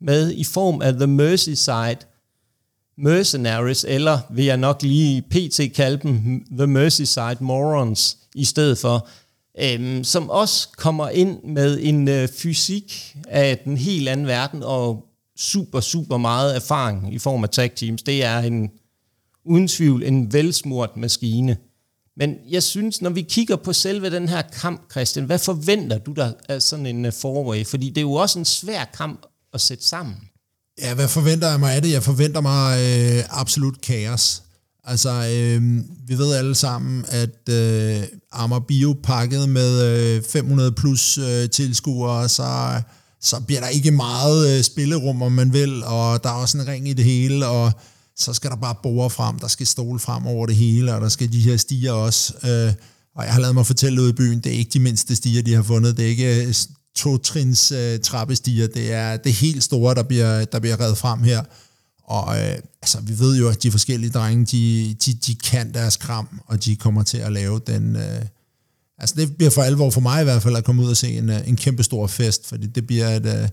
med 0.00 0.32
i 0.32 0.44
form 0.44 0.82
af 0.82 0.92
The 0.92 1.06
Mercy 1.06 1.50
Side 1.50 1.96
Mercenaries, 2.98 3.84
eller 3.88 4.18
vil 4.30 4.44
jeg 4.44 4.56
nok 4.56 4.82
lige 4.82 5.22
pt. 5.22 5.60
kalde 5.74 5.96
dem 6.02 6.44
The 6.58 6.90
Side 6.90 7.36
Morons 7.40 8.16
i 8.34 8.44
stedet 8.44 8.78
for, 8.78 9.08
øhm, 9.60 10.04
som 10.04 10.30
også 10.30 10.68
kommer 10.76 11.08
ind 11.08 11.42
med 11.42 11.78
en 11.82 12.08
øh, 12.08 12.28
fysik 12.28 13.16
af 13.28 13.58
den 13.58 13.76
helt 13.76 14.08
anden 14.08 14.26
verden, 14.26 14.62
og 14.62 15.04
super, 15.38 15.80
super 15.80 16.16
meget 16.16 16.56
erfaring 16.56 17.14
i 17.14 17.18
form 17.18 17.42
af 17.44 17.50
tag 17.50 17.74
teams. 17.74 18.02
Det 18.02 18.24
er 18.24 18.38
en, 18.38 18.70
uden 19.44 19.68
tvivl 19.68 20.02
en 20.02 20.32
velsmurt 20.32 20.96
maskine. 20.96 21.56
Men 22.16 22.36
jeg 22.50 22.62
synes, 22.62 23.02
når 23.02 23.10
vi 23.10 23.22
kigger 23.22 23.56
på 23.56 23.72
selve 23.72 24.10
den 24.10 24.28
her 24.28 24.42
kamp, 24.42 24.90
Christian, 24.90 25.24
hvad 25.24 25.38
forventer 25.38 25.98
du 25.98 26.12
der 26.12 26.32
af 26.48 26.62
sådan 26.62 26.86
en 26.86 27.04
øh, 27.04 27.08
uh, 27.08 27.12
forway? 27.12 27.64
Fordi 27.66 27.88
det 27.88 27.98
er 27.98 28.02
jo 28.02 28.12
også 28.12 28.38
en 28.38 28.44
svær 28.44 28.84
kamp 28.84 29.26
at 29.54 29.60
sætte 29.60 29.84
sammen. 29.84 30.16
Ja, 30.78 30.94
hvad 30.94 31.08
forventer 31.08 31.50
jeg 31.50 31.60
mig 31.60 31.74
af 31.74 31.82
det? 31.82 31.92
Jeg 31.92 32.02
forventer 32.02 32.40
mig 32.40 32.78
øh, 32.78 33.24
absolut 33.40 33.80
kaos. 33.80 34.42
Altså, 34.84 35.10
øh, 35.10 35.82
vi 36.08 36.18
ved 36.18 36.34
alle 36.34 36.54
sammen, 36.54 37.04
at 37.08 37.48
øh, 37.48 38.02
Amager 38.32 38.60
Bio 38.60 38.96
pakket 39.02 39.48
med 39.48 39.82
øh, 40.16 40.22
500 40.22 40.72
plus 40.72 41.18
øh, 41.18 41.50
tilskuere, 41.50 42.28
så 42.28 42.80
så 43.20 43.40
bliver 43.40 43.60
der 43.60 43.68
ikke 43.68 43.90
meget 43.90 44.58
øh, 44.58 44.64
spillerum, 44.64 45.22
om 45.22 45.32
man 45.32 45.52
vil, 45.52 45.84
og 45.84 46.24
der 46.24 46.30
er 46.30 46.34
også 46.34 46.58
en 46.58 46.66
ring 46.66 46.88
i 46.88 46.92
det 46.92 47.04
hele, 47.04 47.46
og 47.46 47.72
så 48.16 48.32
skal 48.32 48.50
der 48.50 48.56
bare 48.56 48.74
bore 48.82 49.10
frem, 49.10 49.38
der 49.38 49.48
skal 49.48 49.66
stole 49.66 49.98
frem 49.98 50.26
over 50.26 50.46
det 50.46 50.56
hele, 50.56 50.94
og 50.94 51.00
der 51.00 51.08
skal 51.08 51.32
de 51.32 51.40
her 51.40 51.56
stiger 51.56 51.92
også. 51.92 52.34
Øh, 52.44 52.72
og 53.14 53.24
jeg 53.24 53.32
har 53.32 53.40
lavet 53.40 53.54
mig 53.54 53.66
fortælle 53.66 54.02
ud 54.02 54.08
i 54.08 54.12
byen, 54.12 54.40
det 54.40 54.52
er 54.54 54.56
ikke 54.56 54.70
de 54.70 54.80
mindste 54.80 55.16
stiger, 55.16 55.42
de 55.42 55.54
har 55.54 55.62
fundet. 55.62 55.96
Det 55.96 56.04
er 56.04 56.08
ikke 56.08 56.46
øh, 56.46 56.54
to-trins 56.96 57.72
øh, 57.72 58.00
trappestiger. 58.00 58.66
Det 58.66 58.92
er 58.92 59.16
det 59.16 59.32
helt 59.32 59.64
store, 59.64 59.94
der 59.94 60.02
bliver, 60.02 60.44
der 60.44 60.58
bliver 60.58 60.80
reddet 60.80 60.98
frem 60.98 61.22
her. 61.22 61.42
Og 62.04 62.38
øh, 62.38 62.58
altså, 62.82 62.98
vi 63.02 63.18
ved 63.18 63.36
jo, 63.36 63.48
at 63.48 63.62
de 63.62 63.70
forskellige 63.70 64.10
drenge, 64.10 64.44
de, 64.44 64.94
de, 65.04 65.14
de 65.14 65.34
kan 65.34 65.74
deres 65.74 65.96
kram, 65.96 66.40
og 66.46 66.64
de 66.64 66.76
kommer 66.76 67.02
til 67.02 67.18
at 67.18 67.32
lave 67.32 67.60
den... 67.66 67.96
Øh, 67.96 68.22
altså, 68.98 69.14
det 69.18 69.36
bliver 69.36 69.50
for 69.50 69.62
alvor 69.62 69.90
for 69.90 70.00
mig 70.00 70.20
i 70.20 70.24
hvert 70.24 70.42
fald 70.42 70.56
at 70.56 70.64
komme 70.64 70.82
ud 70.82 70.90
og 70.90 70.96
se 70.96 71.08
en, 71.08 71.30
øh, 71.30 71.48
en 71.48 71.56
kæmpe 71.56 71.82
stor 71.82 72.06
fest, 72.06 72.46
fordi 72.46 72.66
det 72.66 72.86
bliver 72.86 73.08
et... 73.08 73.26
Øh, 73.26 73.48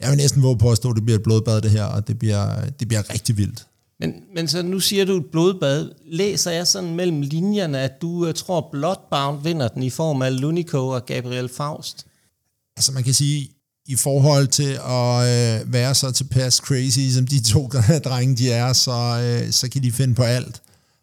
jeg 0.00 0.10
vil 0.10 0.16
næsten 0.16 0.42
våge 0.42 0.58
på 0.58 0.70
at 0.70 0.76
stå, 0.76 0.92
det 0.92 1.04
bliver 1.04 1.18
et 1.18 1.22
blodbad 1.22 1.60
det 1.60 1.70
her, 1.70 1.84
og 1.84 2.08
det 2.08 2.18
bliver, 2.18 2.64
det 2.80 2.88
bliver 2.88 3.12
rigtig 3.12 3.36
vildt. 3.36 3.66
Men, 4.00 4.14
men 4.34 4.48
så 4.48 4.62
nu 4.62 4.80
siger 4.80 5.04
du 5.04 5.16
et 5.16 5.26
blodbad. 5.32 5.90
Læser 6.06 6.50
jeg 6.50 6.66
sådan 6.66 6.94
mellem 6.94 7.20
linjerne, 7.20 7.78
at 7.78 8.02
du 8.02 8.26
uh, 8.26 8.32
tror, 8.34 8.68
Bloodbound 8.72 9.42
vinder 9.42 9.68
den 9.68 9.82
i 9.82 9.90
form 9.90 10.22
af 10.22 10.40
Lunico 10.40 10.88
og 10.88 11.06
Gabriel 11.06 11.48
Faust? 11.48 12.06
Altså 12.78 12.92
man 12.92 13.04
kan 13.04 13.14
sige, 13.14 13.50
i 13.86 13.96
forhold 13.96 14.46
til 14.46 14.72
at 14.84 15.14
øh, 15.28 15.72
være 15.72 15.94
så 15.94 16.10
tilpas 16.10 16.54
crazy, 16.54 17.14
som 17.14 17.26
de 17.26 17.42
to 17.42 17.70
drenge 18.08 18.36
de 18.36 18.52
er, 18.52 18.72
så, 18.72 19.20
øh, 19.22 19.52
så 19.52 19.68
kan 19.68 19.82
de 19.82 19.92
finde 19.92 20.14
på 20.14 20.22
alt. 20.22 20.62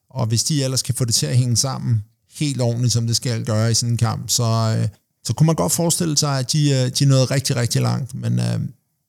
Og 0.09 0.25
hvis 0.25 0.43
de 0.43 0.63
ellers 0.63 0.81
kan 0.81 0.95
få 0.95 1.05
det 1.05 1.13
til 1.13 1.25
at 1.25 1.37
hænge 1.37 1.57
sammen 1.57 2.03
helt 2.39 2.61
ordentligt, 2.61 2.93
som 2.93 3.07
det 3.07 3.15
skal 3.15 3.45
gøre 3.45 3.71
i 3.71 3.73
sådan 3.73 3.93
en 3.93 3.97
kamp, 3.97 4.29
så, 4.29 4.43
øh, 4.77 4.87
så 5.23 5.33
kunne 5.33 5.47
man 5.47 5.55
godt 5.55 5.71
forestille 5.71 6.17
sig, 6.17 6.39
at 6.39 6.51
de, 6.51 6.71
øh, 6.71 6.91
de 6.99 7.05
nåede 7.05 7.25
rigtig, 7.25 7.55
rigtig 7.55 7.81
langt. 7.81 8.15
Men 8.15 8.39
øh, 8.39 8.59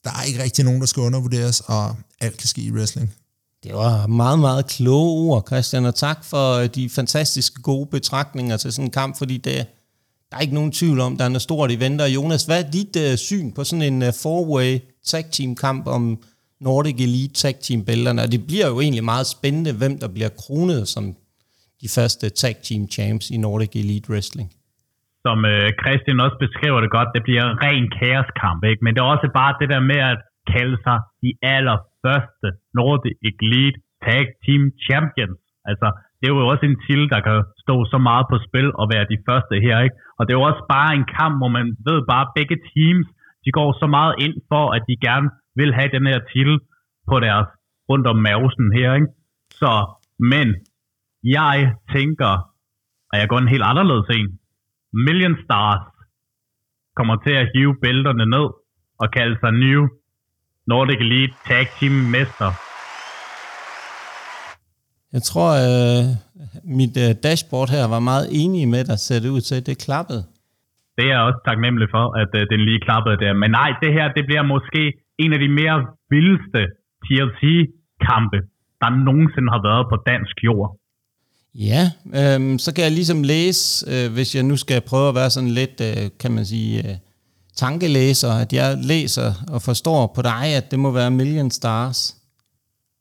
der 0.05 0.11
er 0.11 0.23
ikke 0.23 0.43
rigtig 0.43 0.65
nogen, 0.65 0.81
der 0.81 0.87
skal 0.87 1.01
undervurderes, 1.01 1.63
og 1.67 1.97
alt 2.21 2.37
kan 2.37 2.49
ske 2.49 2.63
i 2.63 2.73
wrestling. 2.73 3.15
Det 3.63 3.75
var 3.75 4.07
meget, 4.07 4.39
meget 4.39 4.67
kloge 4.67 5.31
ord, 5.31 5.47
Christian, 5.47 5.85
og 5.85 5.95
tak 5.95 6.25
for 6.25 6.53
øh, 6.53 6.69
de 6.75 6.91
fantastiske 6.91 7.63
gode 7.63 7.87
betragtninger 7.87 8.57
til 8.57 8.73
sådan 8.73 8.85
en 8.85 8.91
kamp, 8.91 9.19
fordi 9.19 9.37
det, 9.37 9.67
der 10.29 10.35
er 10.37 10.43
ikke 10.47 10.59
nogen 10.61 10.77
tvivl 10.81 10.99
om, 11.07 11.13
der 11.19 11.25
er 11.25 11.33
noget 11.35 11.49
stort 11.49 11.71
i 11.77 11.79
venter. 11.85 12.15
Jonas, 12.17 12.43
hvad 12.49 12.59
er 12.63 12.69
dit 12.79 12.95
uh, 13.05 13.15
syn 13.29 13.49
på 13.57 13.61
sådan 13.69 13.87
en 13.91 13.99
uh, 14.09 14.13
four-way 14.23 14.71
tag 15.11 15.25
team 15.37 15.51
kamp 15.65 15.83
om 15.97 16.03
Nordic 16.67 16.99
Elite 17.07 17.35
tag 17.43 17.55
team 17.67 17.81
bælterne? 17.89 18.21
Og 18.25 18.29
det 18.35 18.41
bliver 18.51 18.69
jo 18.73 18.77
egentlig 18.85 19.05
meget 19.13 19.27
spændende, 19.37 19.73
hvem 19.81 19.95
der 20.03 20.09
bliver 20.17 20.33
kronet 20.43 20.83
som 20.95 21.05
de 21.83 21.89
første 21.97 22.27
tag 22.41 22.55
team 22.67 22.83
champs 22.95 23.27
i 23.35 23.37
Nordic 23.45 23.73
Elite 23.83 24.09
Wrestling. 24.11 24.49
Som 25.25 25.39
uh, 25.53 25.69
Christian 25.83 26.19
også 26.27 26.39
beskriver 26.47 26.79
det 26.85 26.91
godt, 26.97 27.11
det 27.17 27.23
bliver 27.29 27.45
en 27.47 27.57
ren 27.67 27.85
kaoskamp, 28.01 28.61
ikke? 28.71 28.83
men 28.85 28.91
det 28.93 29.01
er 29.01 29.09
også 29.15 29.29
bare 29.41 29.53
det 29.61 29.69
der 29.75 29.83
med 29.93 30.01
at 30.13 30.19
kalde 30.55 30.77
sig 30.87 30.99
de 31.25 31.31
allerførste 31.55 32.49
Nordic 32.79 33.17
Elite 33.29 33.79
Tag 34.05 34.25
Team 34.45 34.63
Champions. 34.87 35.41
Altså, 35.71 35.89
det 36.19 36.25
er 36.27 36.33
jo 36.35 36.41
også 36.53 36.65
en 36.71 36.79
til, 36.87 37.01
der 37.13 37.21
kan 37.27 37.37
stå 37.67 37.77
så 37.93 37.99
meget 38.09 38.27
på 38.31 38.37
spil 38.47 38.69
og 38.81 38.85
være 38.93 39.11
de 39.13 39.23
første 39.29 39.55
her, 39.65 39.77
ikke? 39.87 39.97
Og 40.19 40.23
det 40.23 40.33
er 40.33 40.41
jo 40.41 40.49
også 40.51 40.65
bare 40.77 40.91
en 40.99 41.07
kamp, 41.19 41.35
hvor 41.41 41.51
man 41.59 41.67
ved 41.89 41.99
bare, 42.13 42.27
at 42.27 42.35
begge 42.39 42.57
teams, 42.73 43.07
de 43.45 43.51
går 43.59 43.69
så 43.83 43.87
meget 43.97 44.15
ind 44.25 44.37
for, 44.51 44.65
at 44.77 44.83
de 44.89 45.05
gerne 45.09 45.29
vil 45.61 45.71
have 45.79 45.91
den 45.97 46.05
her 46.11 46.21
titel 46.33 46.57
på 47.11 47.17
deres 47.27 47.49
rundt 47.91 48.07
om 48.13 48.19
mavsen 48.29 48.69
her, 48.79 48.95
ikke? 48.99 49.11
Så, 49.61 49.73
men 50.33 50.47
jeg 51.39 51.57
tænker, 51.95 52.33
at 53.13 53.17
jeg 53.21 53.29
går 53.29 53.39
en 53.39 53.53
helt 53.55 53.67
anderledes 53.71 54.09
en. 54.19 54.29
Million 55.07 55.37
Stars 55.45 55.87
kommer 56.97 57.17
til 57.17 57.35
at 57.43 57.49
hive 57.55 57.75
bælterne 57.83 58.27
ned 58.27 58.47
og 59.03 59.11
kalde 59.17 59.37
sig 59.41 59.53
New 59.53 59.81
Nordic 60.67 61.01
Elite 61.01 61.35
Tag 61.47 61.67
Team 61.79 61.93
Mester. 61.93 62.66
Jeg 65.17 65.23
tror, 65.31 65.51
øh, 65.67 66.05
mit 66.81 66.95
øh, 67.05 67.11
dashboard 67.25 67.69
her 67.77 67.85
var 67.95 68.03
meget 68.11 68.27
enig 68.43 68.63
med 68.75 68.83
dig, 68.89 68.99
ser 68.99 69.19
det 69.25 69.31
ud 69.37 69.43
til, 69.49 69.57
at 69.61 69.67
det 69.69 69.85
klappede. 69.87 70.23
Det 70.97 71.05
er 71.05 71.13
jeg 71.15 71.23
også 71.29 71.41
taknemmelig 71.49 71.89
for, 71.97 72.05
at 72.23 72.31
øh, 72.39 72.43
den 72.53 72.61
lige 72.69 72.81
klappede 72.87 73.17
der. 73.25 73.33
Men 73.43 73.51
nej, 73.61 73.71
det 73.83 73.91
her 73.97 74.07
det 74.17 74.25
bliver 74.29 74.45
måske 74.55 74.83
en 75.25 75.31
af 75.37 75.41
de 75.45 75.51
mere 75.61 75.77
vildeste 76.15 76.61
TLC-kampe, 77.05 78.39
der 78.83 78.91
nogensinde 79.09 79.51
har 79.55 79.63
været 79.69 79.85
på 79.93 79.97
dansk 80.11 80.37
jord. 80.49 80.71
Ja, 81.71 81.83
øh, 82.21 82.41
så 82.65 82.69
kan 82.75 82.85
jeg 82.87 82.93
ligesom 83.01 83.21
læse, 83.33 83.63
øh, 83.93 84.07
hvis 84.17 84.31
jeg 84.37 84.45
nu 84.51 84.57
skal 84.65 84.89
prøve 84.91 85.09
at 85.09 85.19
være 85.21 85.31
sådan 85.37 85.55
lidt, 85.61 85.77
øh, 85.89 86.05
kan 86.23 86.31
man 86.37 86.45
sige, 86.53 86.73
øh, 86.79 86.97
tankelæser, 87.63 88.33
at 88.45 88.51
jeg 88.59 88.69
læser 88.93 89.29
og 89.55 89.61
forstår 89.69 90.01
på 90.17 90.23
dig, 90.33 90.45
at 90.61 90.71
det 90.71 90.79
må 90.79 90.91
være 90.91 91.11
Million 91.11 91.51
Stars. 91.51 91.99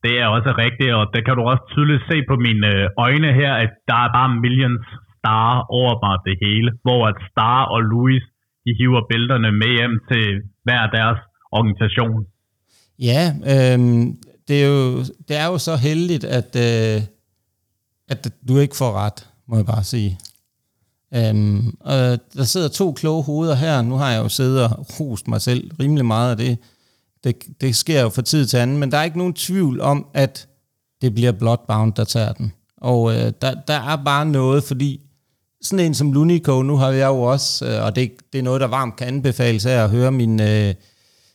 Det 0.06 0.14
er 0.22 0.26
også 0.36 0.50
rigtigt, 0.64 0.92
og 0.98 1.04
det 1.14 1.20
kan 1.26 1.34
du 1.38 1.42
også 1.52 1.64
tydeligt 1.74 2.02
se 2.10 2.16
på 2.30 2.34
mine 2.46 2.66
øh, 2.74 3.04
øjne 3.06 3.30
her, 3.40 3.52
at 3.64 3.72
der 3.88 3.98
er 4.04 4.10
bare 4.16 4.30
Millions 4.44 4.86
Star 5.18 5.50
over 5.78 5.94
mig 6.04 6.16
det 6.28 6.36
hele, 6.44 6.68
hvor 6.84 7.00
at 7.10 7.16
Star 7.30 7.60
og 7.74 7.80
Louis, 7.92 8.22
de 8.64 8.70
hiver 8.80 9.02
bælterne 9.10 9.50
med 9.60 9.70
hjem 9.78 9.94
til 10.10 10.26
hver 10.66 10.82
deres 10.96 11.20
organisation. 11.58 12.20
Ja, 13.10 13.22
øh, 13.52 13.78
det, 14.48 14.56
er 14.64 14.68
jo, 14.74 14.80
det 15.28 15.36
er 15.42 15.46
jo 15.52 15.58
så 15.68 15.74
heldigt, 15.88 16.24
at, 16.38 16.50
øh, 16.68 16.96
at 18.12 18.20
du 18.48 18.54
ikke 18.64 18.76
får 18.82 18.92
ret, 19.04 19.18
må 19.48 19.54
jeg 19.56 19.66
bare 19.74 19.84
sige. 19.94 20.12
Øhm, 21.18 21.60
og 21.80 22.02
der 22.38 22.44
sidder 22.52 22.68
to 22.68 22.92
kloge 22.92 23.22
hoveder 23.22 23.54
her. 23.54 23.82
Nu 23.82 23.94
har 23.94 24.10
jeg 24.10 24.22
jo 24.24 24.28
siddet 24.28 24.64
og 24.64 24.70
rost 25.00 25.28
mig 25.28 25.40
selv 25.40 25.70
rimelig 25.80 26.06
meget 26.06 26.30
af 26.30 26.36
det 26.36 26.58
det. 27.26 27.60
Det 27.60 27.76
sker 27.76 28.02
jo 28.02 28.08
fra 28.08 28.22
tid 28.22 28.46
til 28.46 28.56
anden, 28.56 28.78
men 28.78 28.92
der 28.92 28.98
er 28.98 29.04
ikke 29.04 29.18
nogen 29.18 29.34
tvivl 29.34 29.80
om, 29.80 30.06
at 30.14 30.48
det 31.02 31.14
bliver 31.14 31.32
Bloodbound, 31.32 31.92
der 31.92 32.04
tager 32.04 32.32
den. 32.32 32.52
Og 32.76 33.14
øh, 33.14 33.32
der, 33.42 33.54
der 33.68 33.74
er 33.74 34.04
bare 34.04 34.26
noget, 34.26 34.64
fordi 34.64 35.00
sådan 35.62 35.86
en 35.86 35.94
som 35.94 36.12
Lunico, 36.12 36.62
nu 36.62 36.76
har 36.76 36.90
jeg 36.90 37.06
jo 37.06 37.22
også, 37.22 37.66
øh, 37.66 37.84
og 37.84 37.96
det, 37.96 38.12
det 38.32 38.38
er 38.38 38.42
noget, 38.42 38.60
der 38.60 38.66
varmt 38.66 38.96
kan 38.96 39.06
anbefales 39.06 39.66
af 39.66 39.84
at 39.84 39.90
høre 39.90 40.12
min 40.12 40.40
øh, 40.40 40.74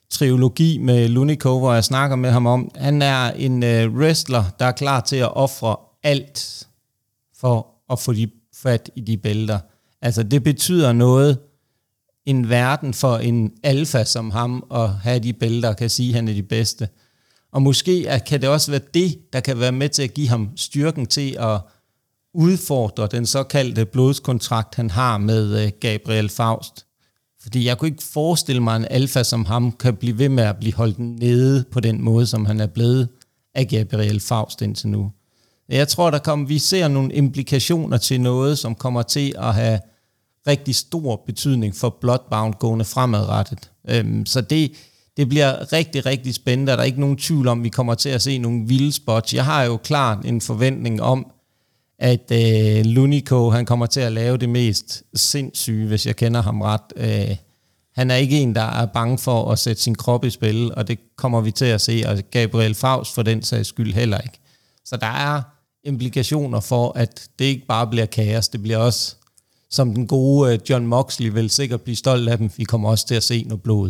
trilogi 0.09 0.77
med 0.77 1.09
Lunico, 1.09 1.59
hvor 1.59 1.73
jeg 1.73 1.83
snakker 1.83 2.15
med 2.15 2.29
ham 2.29 2.47
om, 2.47 2.71
han 2.75 3.01
er 3.01 3.31
en 3.31 3.63
øh, 3.63 3.95
wrestler, 3.95 4.43
der 4.59 4.65
er 4.65 4.71
klar 4.71 4.99
til 4.99 5.15
at 5.15 5.35
ofre 5.35 5.75
alt 6.03 6.67
for 7.39 7.67
at 7.91 7.99
få 7.99 8.13
de 8.13 8.29
fat 8.55 8.89
i 8.95 9.01
de 9.01 9.17
bælter. 9.17 9.59
Altså 10.01 10.23
det 10.23 10.43
betyder 10.43 10.93
noget, 10.93 11.39
en 12.25 12.49
verden 12.49 12.93
for 12.93 13.17
en 13.17 13.51
alfa 13.63 14.03
som 14.03 14.31
ham, 14.31 14.63
at 14.73 14.89
have 14.89 15.19
de 15.19 15.33
bælter, 15.33 15.73
kan 15.73 15.89
sige, 15.89 16.09
at 16.09 16.15
han 16.15 16.27
er 16.27 16.33
de 16.33 16.43
bedste. 16.43 16.89
Og 17.51 17.61
måske 17.61 18.21
kan 18.27 18.41
det 18.41 18.49
også 18.49 18.71
være 18.71 18.81
det, 18.93 19.33
der 19.33 19.39
kan 19.39 19.59
være 19.59 19.71
med 19.71 19.89
til 19.89 20.03
at 20.03 20.13
give 20.13 20.27
ham 20.27 20.49
styrken 20.55 21.05
til 21.05 21.37
at 21.39 21.61
udfordre 22.33 23.07
den 23.11 23.25
såkaldte 23.25 23.85
blodskontrakt, 23.85 24.75
han 24.75 24.89
har 24.89 25.17
med 25.17 25.65
øh, 25.65 25.71
Gabriel 25.79 26.29
Faust. 26.29 26.85
Fordi 27.41 27.65
jeg 27.65 27.77
kunne 27.77 27.87
ikke 27.87 28.03
forestille 28.03 28.63
mig, 28.63 28.75
at 28.75 28.81
en 28.81 28.87
alfa 28.89 29.23
som 29.23 29.45
ham 29.45 29.71
kan 29.71 29.95
blive 29.95 30.17
ved 30.17 30.29
med 30.29 30.43
at 30.43 30.57
blive 30.57 30.73
holdt 30.73 30.99
nede 30.99 31.65
på 31.71 31.79
den 31.79 32.01
måde, 32.01 32.25
som 32.27 32.45
han 32.45 32.59
er 32.59 32.67
blevet 32.67 33.09
af 33.55 33.67
Gabriel 33.67 34.19
Faust 34.19 34.61
indtil 34.61 34.89
nu. 34.89 35.11
Jeg 35.69 35.87
tror, 35.87 36.11
der 36.11 36.19
kommer, 36.19 36.47
vi 36.47 36.59
ser 36.59 36.87
nogle 36.87 37.13
implikationer 37.13 37.97
til 37.97 38.21
noget, 38.21 38.57
som 38.57 38.75
kommer 38.75 39.01
til 39.01 39.35
at 39.37 39.53
have 39.53 39.79
rigtig 40.47 40.75
stor 40.75 41.23
betydning 41.25 41.75
for 41.75 41.97
Bloodbound 42.01 42.53
gående 42.53 42.85
fremadrettet. 42.85 43.71
Øhm, 43.89 44.25
så 44.25 44.41
det, 44.41 44.71
det 45.17 45.29
bliver 45.29 45.73
rigtig, 45.73 46.05
rigtig 46.05 46.35
spændende. 46.35 46.71
Der 46.71 46.77
er 46.77 46.83
ikke 46.83 46.99
nogen 46.99 47.17
tvivl 47.17 47.47
om, 47.47 47.59
at 47.59 47.63
vi 47.63 47.69
kommer 47.69 47.93
til 47.93 48.09
at 48.09 48.21
se 48.21 48.37
nogle 48.37 48.67
vilde 48.67 48.91
spots. 48.91 49.33
Jeg 49.33 49.45
har 49.45 49.63
jo 49.63 49.77
klart 49.77 50.25
en 50.25 50.41
forventning 50.41 51.01
om, 51.01 51.31
at 51.99 52.31
øh, 52.31 52.85
Lunico, 52.85 53.49
han 53.49 53.65
kommer 53.65 53.85
til 53.85 53.99
at 53.99 54.11
lave 54.11 54.37
det 54.37 54.49
mest 54.49 55.03
sindssyge, 55.15 55.87
hvis 55.87 56.05
jeg 56.05 56.15
kender 56.15 56.41
ham 56.41 56.61
ret. 56.61 56.93
Øh, 56.95 57.35
han 57.95 58.11
er 58.11 58.15
ikke 58.15 58.39
en, 58.39 58.55
der 58.55 58.61
er 58.61 58.85
bange 58.85 59.17
for 59.17 59.51
at 59.51 59.59
sætte 59.59 59.81
sin 59.81 59.95
krop 59.95 60.25
i 60.25 60.29
spil, 60.29 60.75
og 60.75 60.87
det 60.87 60.99
kommer 61.15 61.41
vi 61.41 61.51
til 61.51 61.65
at 61.65 61.81
se, 61.81 62.03
og 62.07 62.17
Gabriel 62.31 62.75
Faust 62.75 63.15
for 63.15 63.23
den 63.23 63.43
sags 63.43 63.67
skyld 63.67 63.93
heller 63.93 64.17
ikke. 64.17 64.39
Så 64.85 64.97
der 64.97 65.07
er 65.07 65.41
implikationer 65.83 66.59
for, 66.59 66.91
at 66.95 67.29
det 67.39 67.45
ikke 67.45 67.65
bare 67.67 67.87
bliver 67.87 68.05
kaos, 68.05 68.49
det 68.49 68.61
bliver 68.61 68.77
også, 68.77 69.15
som 69.71 69.93
den 69.93 70.07
gode 70.07 70.53
øh, 70.53 70.59
John 70.69 70.87
Moxley 70.87 71.29
vil 71.29 71.49
sikkert 71.49 71.81
blive 71.81 71.95
stolt 71.95 72.29
af 72.29 72.37
dem, 72.37 72.49
vi 72.57 72.63
kommer 72.63 72.89
også 72.89 73.07
til 73.07 73.15
at 73.15 73.23
se 73.23 73.43
noget 73.43 73.63
blod. 73.63 73.89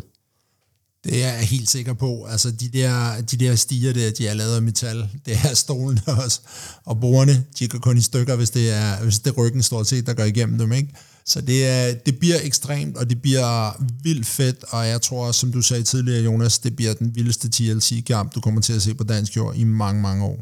Det 1.04 1.24
er 1.24 1.34
jeg 1.34 1.48
helt 1.48 1.70
sikker 1.70 1.94
på. 1.94 2.26
Altså, 2.30 2.52
de 2.52 2.70
der, 2.70 3.22
de 3.22 3.38
der 3.38 3.56
stiger 3.56 3.94
der, 3.94 4.12
de 4.12 4.28
er 4.28 4.34
lavet 4.34 4.56
af 4.56 4.62
metal. 4.62 5.10
Det 5.26 5.38
er 5.44 5.54
stolene 5.54 6.02
også. 6.24 6.42
Og 6.86 7.00
bordene, 7.00 7.44
de 7.60 7.68
går 7.68 7.80
kun 7.80 7.98
i 7.98 8.02
stykker, 8.02 8.36
hvis 8.36 8.50
det 8.50 8.72
er, 8.72 9.04
hvis 9.04 9.20
det 9.20 9.32
er 9.32 9.36
ryggen 9.38 9.64
stort 9.64 9.88
set, 9.88 10.08
der 10.08 10.14
går 10.14 10.24
igennem 10.24 10.58
dem, 10.58 10.72
ikke? 10.72 10.94
Så 11.26 11.42
det, 11.42 11.68
er, 11.68 11.94
det 11.94 12.20
bliver 12.20 12.36
ekstremt, 12.44 12.98
og 12.98 13.10
det 13.10 13.22
bliver 13.22 13.84
vildt 14.04 14.28
fedt, 14.28 14.66
og 14.70 14.88
jeg 14.88 15.02
tror, 15.02 15.32
som 15.32 15.52
du 15.52 15.62
sagde 15.62 15.84
tidligere, 15.84 16.24
Jonas, 16.24 16.60
det 16.60 16.76
bliver 16.76 16.94
den 16.94 17.16
vildeste 17.16 17.50
TLC-kamp, 17.50 18.36
du 18.36 18.42
kommer 18.42 18.62
til 18.62 18.74
at 18.74 18.82
se 18.82 18.94
på 18.94 19.04
dansk 19.04 19.38
jord 19.38 19.56
i 19.56 19.64
mange, 19.64 20.02
mange 20.02 20.26
år. 20.26 20.40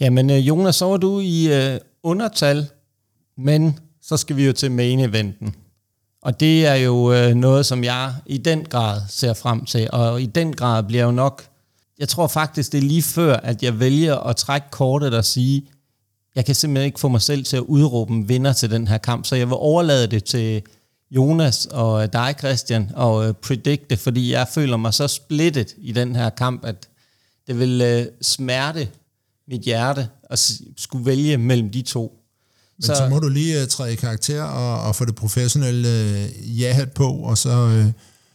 Jamen 0.00 0.30
øh, 0.30 0.48
Jonas, 0.48 0.76
så 0.76 0.84
var 0.84 0.96
du 0.96 1.20
i 1.20 1.54
øh, 1.54 1.80
undertal, 2.02 2.66
men 3.38 3.78
så 4.02 4.16
skal 4.16 4.36
vi 4.36 4.46
jo 4.46 4.52
til 4.52 4.72
main 4.72 5.00
eventen. 5.00 5.54
Og 6.22 6.40
det 6.40 6.66
er 6.66 6.74
jo 6.74 7.12
øh, 7.12 7.34
noget, 7.34 7.66
som 7.66 7.84
jeg 7.84 8.14
i 8.26 8.38
den 8.38 8.64
grad 8.64 9.00
ser 9.08 9.34
frem 9.34 9.64
til, 9.64 9.88
og 9.92 10.22
i 10.22 10.26
den 10.26 10.56
grad 10.56 10.82
bliver 10.82 11.04
jo 11.04 11.10
nok, 11.10 11.46
jeg 11.98 12.08
tror 12.08 12.26
faktisk, 12.26 12.72
det 12.72 12.78
er 12.78 12.82
lige 12.82 13.02
før, 13.02 13.36
at 13.36 13.62
jeg 13.62 13.80
vælger 13.80 14.16
at 14.16 14.36
trække 14.36 14.66
kortet 14.70 15.14
og 15.14 15.24
sige, 15.24 15.68
jeg 16.34 16.44
kan 16.44 16.54
simpelthen 16.54 16.86
ikke 16.86 17.00
få 17.00 17.08
mig 17.08 17.22
selv 17.22 17.44
til 17.44 17.56
at 17.56 17.62
udråbe 17.62 18.12
en 18.12 18.28
vinder 18.28 18.52
til 18.52 18.70
den 18.70 18.88
her 18.88 18.98
kamp, 18.98 19.26
så 19.26 19.36
jeg 19.36 19.46
vil 19.46 19.56
overlade 19.56 20.06
det 20.06 20.24
til 20.24 20.62
Jonas 21.10 21.66
og 21.66 22.02
øh, 22.02 22.08
dig, 22.12 22.34
Christian, 22.38 22.90
og 22.94 23.28
øh, 23.28 23.34
predikte, 23.34 23.96
fordi 23.96 24.32
jeg 24.32 24.48
føler 24.48 24.76
mig 24.76 24.94
så 24.94 25.08
splittet 25.08 25.74
i 25.78 25.92
den 25.92 26.16
her 26.16 26.30
kamp, 26.30 26.64
at 26.64 26.88
det 27.46 27.58
vil 27.58 27.80
øh, 27.80 28.06
smerte 28.22 28.88
mit 29.48 29.60
hjerte 29.60 30.08
at 30.24 30.52
skulle 30.76 31.06
vælge 31.06 31.38
mellem 31.38 31.70
de 31.70 31.82
to. 31.82 32.21
Men 32.78 32.86
så, 32.86 32.94
så 32.94 33.08
må 33.08 33.18
du 33.18 33.28
lige 33.28 33.62
uh, 33.62 33.68
træde 33.68 33.92
i 33.92 33.96
karakter 33.96 34.42
og, 34.42 34.82
og 34.82 34.96
få 34.96 35.04
det 35.04 35.14
professionelle 35.14 35.88
uh, 35.88 36.60
ja-hat 36.60 36.92
på, 36.92 37.08
og 37.08 37.38
så 37.38 37.82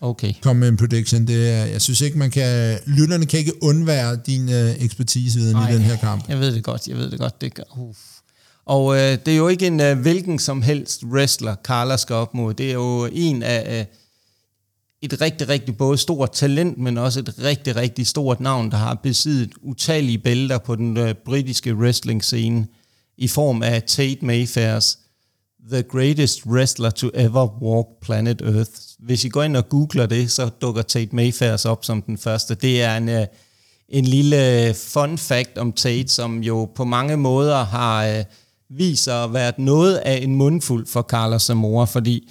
uh, 0.02 0.10
okay. 0.10 0.34
komme 0.41 0.60
med 0.60 0.67
en 0.67 0.78
prediction. 0.78 1.28
Det 1.28 1.50
er, 1.50 1.65
jeg 1.65 1.82
synes 1.82 2.02
ikke, 2.02 2.17
man 2.17 2.32
kan... 2.32 2.80
Lytterne 2.86 3.26
kan 3.26 3.39
ikke 3.39 3.63
undvære 3.63 4.19
din 4.26 4.43
uh, 4.43 4.84
ekspertiseviden 4.84 5.58
i 5.69 5.73
den 5.73 5.82
her 5.82 5.97
kamp. 5.97 6.30
Jeg 6.30 6.39
ved 6.39 6.56
det 6.56 6.63
godt, 6.63 6.88
jeg 6.88 6.97
ved 6.97 7.12
det 7.12 7.19
godt. 7.19 7.41
Det 7.41 7.54
gør, 7.54 7.78
uh. 7.78 7.95
Og 8.65 8.86
uh, 8.86 8.95
det 8.95 9.28
er 9.28 9.38
jo 9.38 9.47
ikke 9.47 9.67
en 9.67 9.80
uh, 9.80 10.00
hvilken 10.00 10.39
som 10.39 10.62
helst 10.62 11.04
wrestler, 11.04 11.56
Carla 11.63 11.97
skal 11.97 12.15
op 12.15 12.34
mod. 12.34 12.54
Det 12.54 12.69
er 12.69 12.73
jo 12.73 13.10
en 13.12 13.43
af... 13.43 13.80
Uh, 13.80 13.97
et 15.02 15.21
rigtig, 15.21 15.50
rigtig 15.50 15.78
både 15.78 15.97
stort 15.97 16.32
talent, 16.32 16.78
men 16.78 16.97
også 16.97 17.19
et 17.19 17.34
rigtig, 17.43 17.76
rigtig 17.76 18.08
stort 18.08 18.39
navn, 18.39 18.71
der 18.71 18.78
har 18.78 19.00
besiddet 19.04 19.50
utallige 19.62 20.17
bælter 20.17 20.58
på 20.58 20.76
den 20.76 20.97
uh, 20.97 21.10
britiske 21.26 21.76
wrestling-scene 21.76 22.67
i 23.17 23.27
form 23.27 23.63
af 23.63 23.84
Tate 23.84 24.25
Mayfairs 24.25 24.99
The 25.71 25.84
Greatest 25.84 26.45
Wrestler 26.45 26.89
to 26.89 27.10
Ever 27.13 27.63
Walk 27.63 27.88
Planet 28.01 28.41
Earth. 28.41 28.71
Hvis 28.99 29.25
I 29.25 29.30
går 29.30 29.43
ind 29.43 29.58
og 29.58 29.69
googler 29.69 30.06
det, 30.06 30.32
så 30.32 30.49
dukker 30.62 30.82
Tate 30.82 31.15
Mayfairs 31.15 31.65
op 31.65 31.86
som 31.86 32.01
den 32.01 32.17
første. 32.17 32.56
Det 32.56 32.82
er 32.82 32.97
en, 32.97 33.10
øh, 33.10 33.25
en 33.89 34.06
lille 34.06 34.73
fun 34.73 35.17
fact 35.17 35.58
om 35.58 35.71
Tate, 35.71 36.08
som 36.08 36.43
jo 36.43 36.69
på 36.75 36.84
mange 36.84 37.17
måder 37.17 37.63
har 37.63 38.23
viser 38.69 38.89
vist 38.89 39.03
sig 39.03 39.23
at 39.23 39.34
være 39.34 39.53
noget 39.58 39.95
af 39.95 40.19
en 40.23 40.36
mundfuld 40.36 40.88
for 40.88 41.01
Carlos 41.01 41.41
Zamora, 41.41 41.86
fordi 41.86 42.30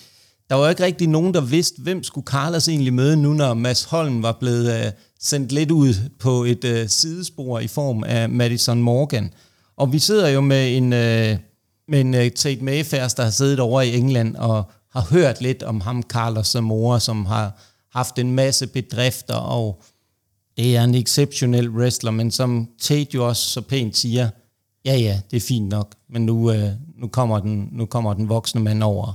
der 0.51 0.55
var 0.55 0.69
ikke 0.69 0.85
rigtig 0.85 1.09
nogen, 1.09 1.35
der 1.35 1.41
vidste, 1.41 1.83
hvem 1.83 2.03
skulle 2.03 2.25
Carlos 2.25 2.69
egentlig 2.69 2.95
møde 2.95 3.17
nu, 3.17 3.33
når 3.33 3.55
Mads 3.55 3.85
Holm 3.85 4.23
var 4.23 4.37
blevet 4.41 4.87
uh, 4.87 4.93
sendt 5.21 5.53
lidt 5.53 5.71
ud 5.71 5.95
på 6.19 6.45
et 6.45 6.65
uh, 6.65 6.89
sidespor 6.89 7.59
i 7.59 7.67
form 7.67 8.05
af 8.05 8.29
Madison 8.29 8.83
Morgan. 8.83 9.33
Og 9.77 9.93
vi 9.93 9.99
sidder 9.99 10.29
jo 10.29 10.41
med 10.41 10.77
en, 10.77 10.93
øh, 10.93 11.39
med 11.89 12.01
en 12.01 12.15
øh, 12.15 12.31
Tate 12.31 12.65
Mayfair, 12.65 13.09
der 13.17 13.23
har 13.23 13.31
siddet 13.31 13.61
over 13.61 13.81
i 13.81 13.97
England 13.97 14.37
og 14.37 14.71
har 14.93 15.07
hørt 15.11 15.41
lidt 15.41 15.63
om 15.63 15.81
ham, 15.81 16.03
Carlos 16.03 16.47
Zamora, 16.47 17.01
som 17.01 17.27
har 17.27 17.61
haft 17.93 18.19
en 18.19 18.33
masse 18.33 18.67
bedrifter, 18.67 19.35
og 19.35 19.83
det 20.57 20.77
er 20.77 20.85
en 20.85 20.95
exceptionel 20.95 21.71
wrestler, 21.71 22.11
men 22.11 22.31
som 22.31 22.69
Tate 22.81 23.11
jo 23.15 23.29
også 23.29 23.49
så 23.49 23.61
pænt 23.61 23.97
siger, 23.97 24.31
ja 24.85 24.97
ja, 24.97 25.21
det 25.31 25.37
er 25.37 25.41
fint 25.41 25.69
nok, 25.69 25.95
men 26.09 26.27
nu, 26.27 26.53
øh, 26.53 26.71
nu, 26.99 27.09
kommer, 27.09 27.39
den, 27.39 27.69
nu 27.73 27.87
kommer 27.87 28.15
den 28.15 28.29
voksne 28.29 28.61
mand 28.61 28.83
over 28.83 29.13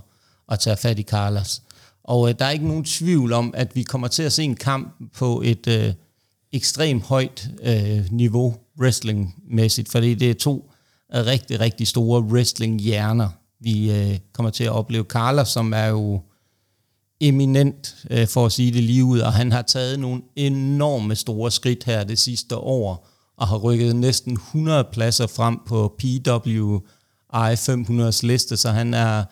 og 0.48 0.60
tager 0.60 0.76
fat 0.76 1.00
i 1.00 1.04
Carlos. 1.04 1.62
Og 2.04 2.30
øh, 2.30 2.36
der 2.40 2.46
er 2.46 2.50
ikke 2.50 2.68
nogen 2.68 2.84
tvivl 2.84 3.34
om, 3.34 3.54
at 3.58 3.76
vi 3.76 3.84
kommer 3.84 4.08
til 4.08 4.24
at 4.24 4.34
se 4.34 4.44
en 4.44 4.56
kamp 4.56 4.96
på 5.14 5.42
et 5.46 5.68
øh, 5.68 5.94
ekstremt 6.54 7.04
højt 7.04 7.50
øh, 7.64 8.06
niveau 8.12 8.56
wrestlingmæssigt, 8.80 9.90
fordi 9.90 10.14
det 10.14 10.30
er 10.30 10.34
to 10.34 10.72
rigtig, 11.14 11.60
rigtig 11.60 11.88
store 11.88 12.22
wrestling-hjerner, 12.22 13.30
vi 13.60 13.92
øh, 13.92 14.20
kommer 14.34 14.50
til 14.50 14.64
at 14.64 14.72
opleve. 14.72 15.04
Carlos, 15.04 15.50
som 15.50 15.74
er 15.74 15.86
jo 15.86 16.22
eminent, 17.20 17.96
øh, 18.10 18.28
for 18.28 18.46
at 18.46 18.52
sige 18.52 18.74
det 18.74 18.84
lige 18.84 19.04
ud, 19.04 19.20
og 19.20 19.34
han 19.34 19.52
har 19.52 19.62
taget 19.62 20.00
nogle 20.00 20.22
enorme 20.36 21.16
store 21.16 21.52
skridt 21.52 21.84
her 21.84 22.04
det 22.04 22.20
sidste 22.20 22.58
år, 22.58 23.08
og 23.38 23.48
har 23.48 23.58
rykket 23.58 23.96
næsten 23.96 24.34
100 24.34 24.88
pladser 24.92 25.28
frem 25.28 25.60
på 25.68 25.96
PWI 26.00 26.80
500's 27.56 28.28
liste, 28.28 28.58
så 28.58 28.72
han 28.72 28.94
er 28.94 29.24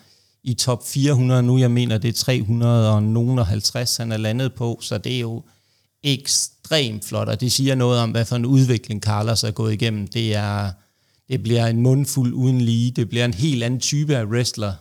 i 0.43 0.53
top 0.53 0.87
400 0.87 1.43
nu. 1.43 1.57
Jeg 1.57 1.71
mener, 1.71 1.97
det 1.97 2.09
er 2.09 2.13
350, 2.13 3.97
han 3.97 4.11
er 4.11 4.17
landet 4.17 4.53
på, 4.53 4.79
så 4.81 4.97
det 4.97 5.15
er 5.15 5.19
jo 5.19 5.43
ekstremt 6.03 7.05
flot, 7.05 7.27
og 7.27 7.41
det 7.41 7.51
siger 7.51 7.75
noget 7.75 7.99
om, 7.99 8.11
hvad 8.11 8.25
for 8.25 8.35
en 8.35 8.45
udvikling 8.45 9.01
Carlos 9.01 9.43
er 9.43 9.51
gået 9.51 9.73
igennem. 9.73 10.07
Det, 10.07 10.35
er, 10.35 10.71
det 11.29 11.43
bliver 11.43 11.67
en 11.67 11.81
mundfuld 11.81 12.33
uden 12.33 12.61
lige. 12.61 12.91
Det 12.91 13.09
bliver 13.09 13.25
en 13.25 13.33
helt 13.33 13.63
anden 13.63 13.79
type 13.79 14.17
af 14.17 14.25
wrestler, 14.25 14.73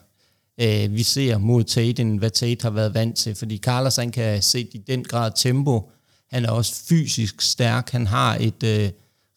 øh, 0.60 0.94
vi 0.94 1.02
ser 1.02 1.38
mod 1.38 1.64
Tate, 1.64 2.02
end 2.02 2.18
hvad 2.18 2.30
Tate 2.30 2.62
har 2.62 2.70
været 2.70 2.94
vant 2.94 3.16
til. 3.16 3.34
Fordi 3.34 3.58
Carlos, 3.58 3.96
han 3.96 4.10
kan 4.10 4.42
se 4.42 4.60
i 4.60 4.78
den 4.86 5.04
grad 5.04 5.32
tempo. 5.36 5.90
Han 6.30 6.44
er 6.44 6.50
også 6.50 6.74
fysisk 6.84 7.40
stærk. 7.40 7.90
Han 7.90 8.06
har 8.06 8.36
et 8.40 8.62
øh, 8.62 8.90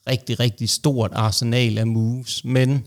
rigtig, 0.10 0.40
rigtig 0.40 0.70
stort 0.70 1.12
arsenal 1.14 1.78
af 1.78 1.88
moves, 1.88 2.46
men 2.46 2.86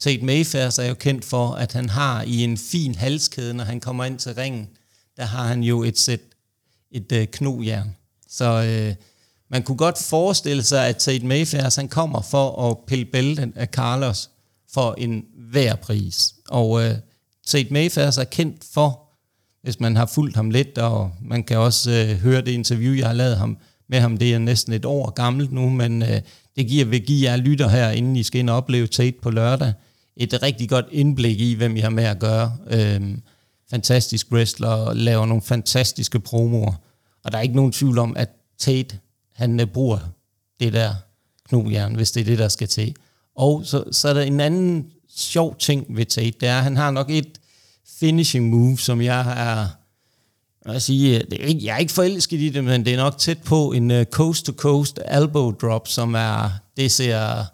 Tate 0.00 0.24
Mayfair 0.24 0.80
er 0.80 0.88
jo 0.88 0.94
kendt 0.94 1.24
for, 1.24 1.50
at 1.50 1.72
han 1.72 1.88
har 1.88 2.22
i 2.22 2.44
en 2.44 2.58
fin 2.58 2.94
halskæde, 2.94 3.54
når 3.54 3.64
han 3.64 3.80
kommer 3.80 4.04
ind 4.04 4.18
til 4.18 4.34
ringen, 4.34 4.68
der 5.16 5.24
har 5.24 5.46
han 5.46 5.62
jo 5.62 5.82
et 5.82 5.98
sæt 5.98 6.20
et 6.90 7.12
øh, 7.12 7.26
knojern. 7.26 7.96
Så 8.28 8.62
øh, 8.62 8.94
man 9.50 9.62
kunne 9.62 9.76
godt 9.76 9.98
forestille 9.98 10.62
sig, 10.62 10.86
at 10.86 10.96
Tate 10.96 11.26
Mayfair 11.26 11.74
han 11.76 11.88
kommer 11.88 12.20
for 12.20 12.70
at 12.70 12.76
pille 12.86 13.04
bælten 13.04 13.52
af 13.56 13.66
Carlos 13.66 14.30
for 14.72 14.94
en 14.98 15.24
hver 15.50 15.74
pris. 15.74 16.34
Og 16.48 16.84
øh, 16.84 16.94
Tate 17.46 17.72
Mayfair 17.72 18.04
er 18.04 18.24
kendt 18.24 18.64
for, 18.74 19.02
hvis 19.62 19.80
man 19.80 19.96
har 19.96 20.06
fulgt 20.06 20.36
ham 20.36 20.50
lidt, 20.50 20.78
og 20.78 21.10
man 21.22 21.44
kan 21.44 21.58
også 21.58 21.90
øh, 21.90 22.18
høre 22.18 22.40
det 22.40 22.52
interview, 22.52 22.94
jeg 22.94 23.06
har 23.06 23.14
lavet 23.14 23.36
ham 23.36 23.58
med 23.88 24.00
ham, 24.00 24.16
det 24.16 24.34
er 24.34 24.38
næsten 24.38 24.72
et 24.72 24.84
år 24.84 25.10
gammelt 25.10 25.52
nu, 25.52 25.70
men 25.70 26.02
øh, 26.02 26.20
det 26.56 26.66
giver, 26.66 26.84
vil 26.84 27.06
give 27.06 27.30
jer 27.30 27.36
lytter 27.36 27.68
her, 27.68 27.90
inden 27.90 28.16
I 28.16 28.22
skal 28.22 28.38
ind 28.38 28.50
og 28.50 28.56
opleve 28.56 28.86
Tate 28.86 29.16
på 29.22 29.30
lørdag, 29.30 29.72
et 30.16 30.42
rigtig 30.42 30.68
godt 30.68 30.86
indblik 30.90 31.40
i, 31.40 31.54
hvem 31.54 31.76
I 31.76 31.80
har 31.80 31.90
med 31.90 32.04
at 32.04 32.18
gøre. 32.18 32.56
Øh, 32.70 33.00
fantastisk 33.70 34.32
wrestler, 34.32 34.94
laver 34.94 35.26
nogle 35.26 35.42
fantastiske 35.42 36.20
promoer. 36.20 36.72
Og 37.26 37.32
der 37.32 37.38
er 37.38 37.42
ikke 37.42 37.56
nogen 37.56 37.72
tvivl 37.72 37.98
om, 37.98 38.16
at 38.16 38.28
Tate, 38.58 38.98
han 39.34 39.60
øh, 39.60 39.66
bruger 39.66 39.98
det 40.60 40.72
der 40.72 40.94
knogjern, 41.48 41.94
hvis 41.94 42.10
det 42.10 42.20
er 42.20 42.24
det, 42.24 42.38
der 42.38 42.48
skal 42.48 42.68
til. 42.68 42.96
Og 43.36 43.62
så, 43.64 43.84
så 43.92 44.08
er 44.08 44.14
der 44.14 44.22
en 44.22 44.40
anden 44.40 44.86
sjov 45.16 45.56
ting 45.58 45.96
ved 45.96 46.06
Tate, 46.06 46.32
det 46.40 46.48
er, 46.48 46.56
at 46.56 46.62
han 46.62 46.76
har 46.76 46.90
nok 46.90 47.10
et 47.10 47.40
finishing 47.98 48.48
move, 48.50 48.78
som 48.78 49.00
jeg 49.00 49.20
er, 49.20 49.68
jeg, 50.72 50.82
sige, 50.82 51.18
øh, 51.18 51.24
det 51.30 51.42
er 51.42 51.46
ikke, 51.46 51.64
jeg 51.64 51.74
er 51.74 51.78
ikke 51.78 51.92
forelsket 51.92 52.40
i 52.40 52.48
det, 52.48 52.64
men 52.64 52.84
det 52.84 52.92
er 52.92 52.96
nok 52.96 53.18
tæt 53.18 53.38
på 53.42 53.72
en 53.72 53.90
uh, 53.90 54.02
coast-to-coast 54.02 54.98
elbow 55.10 55.50
drop, 55.50 55.88
som 55.88 56.14
er, 56.14 56.50
det 56.76 56.92
ser 56.92 57.44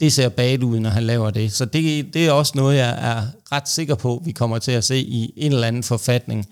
det 0.00 0.12
ser 0.12 0.28
bad 0.28 0.62
ud, 0.62 0.80
når 0.80 0.90
han 0.90 1.02
laver 1.02 1.30
det. 1.30 1.52
Så 1.52 1.64
det, 1.64 2.14
det 2.14 2.26
er 2.26 2.32
også 2.32 2.52
noget, 2.56 2.76
jeg 2.76 2.90
er 2.90 3.22
ret 3.52 3.68
sikker 3.68 3.94
på, 3.94 4.22
vi 4.24 4.32
kommer 4.32 4.58
til 4.58 4.72
at 4.72 4.84
se 4.84 4.98
i 4.98 5.32
en 5.36 5.52
eller 5.52 5.66
anden 5.66 5.82
forfatning. 5.82 6.48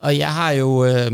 Og 0.00 0.18
jeg 0.18 0.34
har 0.34 0.50
jo... 0.50 0.84
Øh, 0.84 1.12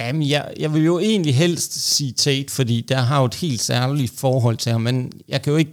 jamen, 0.00 0.28
jeg, 0.28 0.54
jeg 0.58 0.74
vil 0.74 0.84
jo 0.84 0.98
egentlig 0.98 1.34
helst 1.34 1.94
sige 1.94 2.12
Tate, 2.12 2.52
fordi 2.52 2.80
der 2.80 2.98
har 2.98 3.18
jo 3.18 3.24
et 3.24 3.34
helt 3.34 3.60
særligt 3.60 4.12
forhold 4.18 4.56
til 4.56 4.72
ham, 4.72 4.80
men 4.80 5.12
jeg 5.28 5.42
kan 5.42 5.50
jo 5.50 5.56
ikke, 5.56 5.72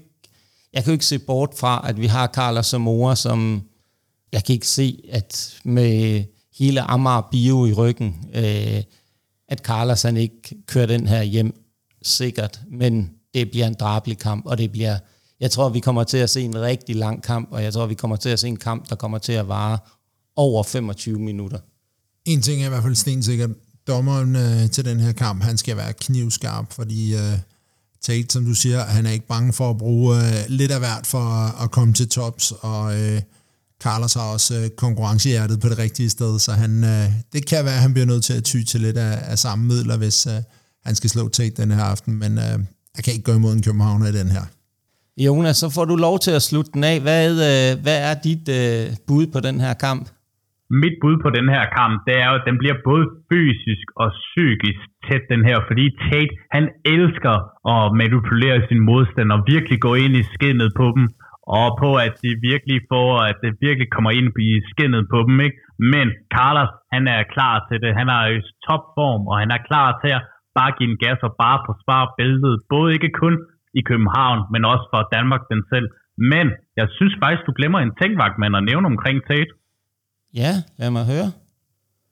jeg 0.74 0.84
kan 0.84 0.92
jo 0.92 0.94
ikke 0.94 1.06
se 1.06 1.20
bort 1.20 1.54
fra, 1.56 1.86
at 1.90 2.02
vi 2.02 2.06
har 2.06 2.28
Carlos 2.28 2.66
Samora, 2.66 3.16
som 3.16 3.62
jeg 4.32 4.44
kan 4.44 4.54
ikke 4.54 4.68
se, 4.68 5.04
at 5.10 5.60
med 5.64 6.24
hele 6.58 6.82
Amager 6.82 7.28
Bio 7.32 7.66
i 7.66 7.74
ryggen, 7.74 8.16
øh, 8.34 8.84
at 9.48 9.60
Carlos 9.60 10.02
han 10.02 10.18
ikke 10.18 10.56
kører 10.66 10.86
den 10.86 11.08
her 11.08 11.24
hjem 11.24 11.64
sikkert, 12.02 12.62
men 12.72 13.12
det 13.34 13.52
bliver 13.52 13.68
en 13.68 13.74
drabelig 13.74 14.18
kamp, 14.18 14.46
og 14.46 14.58
det 14.58 14.72
bliver, 14.72 14.98
jeg 15.40 15.52
tror, 15.52 15.70
vi 15.70 15.80
kommer 15.80 16.04
til 16.04 16.18
at 16.18 16.30
se 16.30 16.42
en 16.42 16.62
rigtig 16.62 16.96
lang 16.96 17.24
kamp, 17.24 17.52
og 17.52 17.64
jeg 17.64 17.74
tror, 17.74 17.86
vi 17.86 17.94
kommer 17.94 18.16
til 18.16 18.30
at 18.30 18.40
se 18.40 18.48
en 18.48 18.58
kamp, 18.58 18.90
der 18.90 18.96
kommer 18.96 19.18
til 19.18 19.34
at 19.34 19.48
vare 19.48 19.78
over 20.36 20.64
25 20.64 21.20
minutter. 21.20 21.60
En 22.28 22.42
ting 22.42 22.62
er 22.62 22.66
i 22.66 22.70
hvert 22.70 22.84
fald 22.84 22.96
stensikkert, 22.96 23.50
dommeren 23.88 24.36
øh, 24.36 24.70
til 24.70 24.86
den 24.86 25.00
her 25.00 25.12
kamp, 25.12 25.44
han 25.44 25.58
skal 25.58 25.78
være 25.78 25.94
knivskarp, 25.94 26.74
fordi 26.74 27.16
øh, 27.16 27.38
Tate, 28.02 28.28
som 28.30 28.46
du 28.46 28.54
siger, 28.54 28.84
han 28.84 29.06
er 29.06 29.12
ikke 29.12 29.28
bange 29.28 29.54
for 29.54 29.70
at 29.70 29.78
bruge 29.78 30.18
øh, 30.18 30.34
lidt 30.48 30.72
af 30.72 30.80
hvert 30.80 31.08
for 31.08 31.20
at, 31.20 31.64
at 31.64 31.72
komme 31.72 31.94
til 31.94 32.10
tops, 32.10 32.54
og 32.62 33.00
øh, 33.00 33.22
Carlos 33.82 34.14
har 34.14 34.22
også 34.22 34.56
øh, 34.56 34.70
konkurrencehjertet 34.70 35.60
på 35.60 35.70
det 35.70 35.78
rigtige 35.78 36.10
sted, 36.10 36.40
så 36.40 36.52
han, 36.52 36.84
øh, 36.84 37.12
det 37.34 37.46
kan 37.46 37.66
være, 37.66 37.76
at 37.76 37.82
han 37.82 37.94
bliver 37.94 38.06
nødt 38.06 38.24
til 38.24 38.34
at 38.34 38.44
ty 38.44 38.64
til 38.64 38.82
lidt 38.82 38.98
af, 38.98 39.32
af 39.32 39.40
samme 39.40 39.66
midler, 39.66 39.98
hvis 39.98 40.28
øh, 40.28 40.42
han 40.86 40.96
skal 40.96 41.10
slå 41.10 41.30
Tate 41.30 41.62
den 41.62 41.72
her 41.72 41.84
aften, 41.84 42.20
men 42.20 42.38
øh, 42.38 42.60
jeg 42.96 43.04
kan 43.04 43.14
ikke 43.14 43.24
gå 43.24 43.34
imod 43.34 43.54
en 43.54 43.62
Københavner 43.62 44.08
i 44.08 44.12
den 44.12 44.30
her. 44.30 44.44
Jonas, 45.18 45.58
så 45.58 45.70
får 45.70 45.86
du 45.86 45.96
lov 45.96 46.20
til 46.20 46.32
at 46.32 46.42
slutte 46.42 46.72
den 46.74 46.84
af. 46.84 47.00
Hvad, 47.00 47.32
øh, 47.32 47.82
hvad 47.82 47.98
er 47.98 48.14
dit 48.14 48.50
øh, 48.50 48.96
bud 49.08 49.28
på 49.28 49.40
den 49.40 49.60
her 49.60 49.74
kamp? 49.74 50.10
Mit 50.82 50.96
bud 51.02 51.16
på 51.24 51.30
den 51.38 51.48
her 51.56 51.66
kamp, 51.78 51.96
det 52.08 52.16
er 52.26 52.30
at 52.30 52.46
den 52.48 52.58
bliver 52.62 52.78
både 52.90 53.06
fysisk 53.30 53.86
og 54.02 54.08
psykisk 54.24 54.82
tæt, 55.06 55.24
den 55.34 55.44
her, 55.50 55.58
fordi 55.68 55.86
Tate, 56.04 56.34
han 56.56 56.66
elsker 56.96 57.36
at 57.74 57.84
manipulere 58.02 58.68
sin 58.70 58.82
modstander, 58.90 59.38
virkelig 59.54 59.78
gå 59.88 59.94
ind 60.04 60.14
i 60.22 60.24
skinnet 60.34 60.70
på 60.80 60.88
dem, 60.96 61.06
og 61.60 61.68
på, 61.82 61.90
at 62.06 62.14
de 62.24 62.32
virkelig 62.50 62.78
får, 62.92 63.10
at 63.30 63.38
det 63.44 63.52
virkelig 63.68 63.90
kommer 63.96 64.12
ind 64.20 64.28
i 64.54 64.62
skinnet 64.72 65.04
på 65.14 65.20
dem, 65.28 65.38
ikke? 65.48 65.58
Men 65.94 66.08
Carlos, 66.36 66.72
han 66.94 67.04
er 67.16 67.32
klar 67.36 67.56
til 67.68 67.78
det. 67.84 67.92
Han 68.00 68.08
er 68.18 68.24
i 68.36 68.40
topform, 68.66 69.24
og 69.32 69.36
han 69.42 69.52
er 69.56 69.62
klar 69.70 69.90
til 70.02 70.12
at 70.18 70.24
bare 70.58 70.72
give 70.78 70.90
en 70.92 71.02
gas 71.04 71.20
og 71.28 71.34
bare 71.44 71.60
forsvare 71.68 72.08
bæltet. 72.18 72.56
Både 72.74 72.90
ikke 72.96 73.12
kun 73.22 73.36
i 73.80 73.82
København, 73.90 74.40
men 74.54 74.62
også 74.72 74.86
for 74.92 75.02
Danmark 75.16 75.44
den 75.54 75.62
selv. 75.72 75.88
Men 76.34 76.46
jeg 76.80 76.88
synes 76.98 77.16
faktisk, 77.22 77.44
du 77.48 77.54
glemmer 77.60 77.80
en 77.80 77.96
ting, 78.02 78.12
man 78.44 78.56
at 78.60 78.68
nævne 78.70 78.88
omkring 78.94 79.18
Tate. 79.30 79.52
Ja, 80.42 80.52
lad 80.80 80.90
mig 80.98 81.06
høre. 81.14 81.30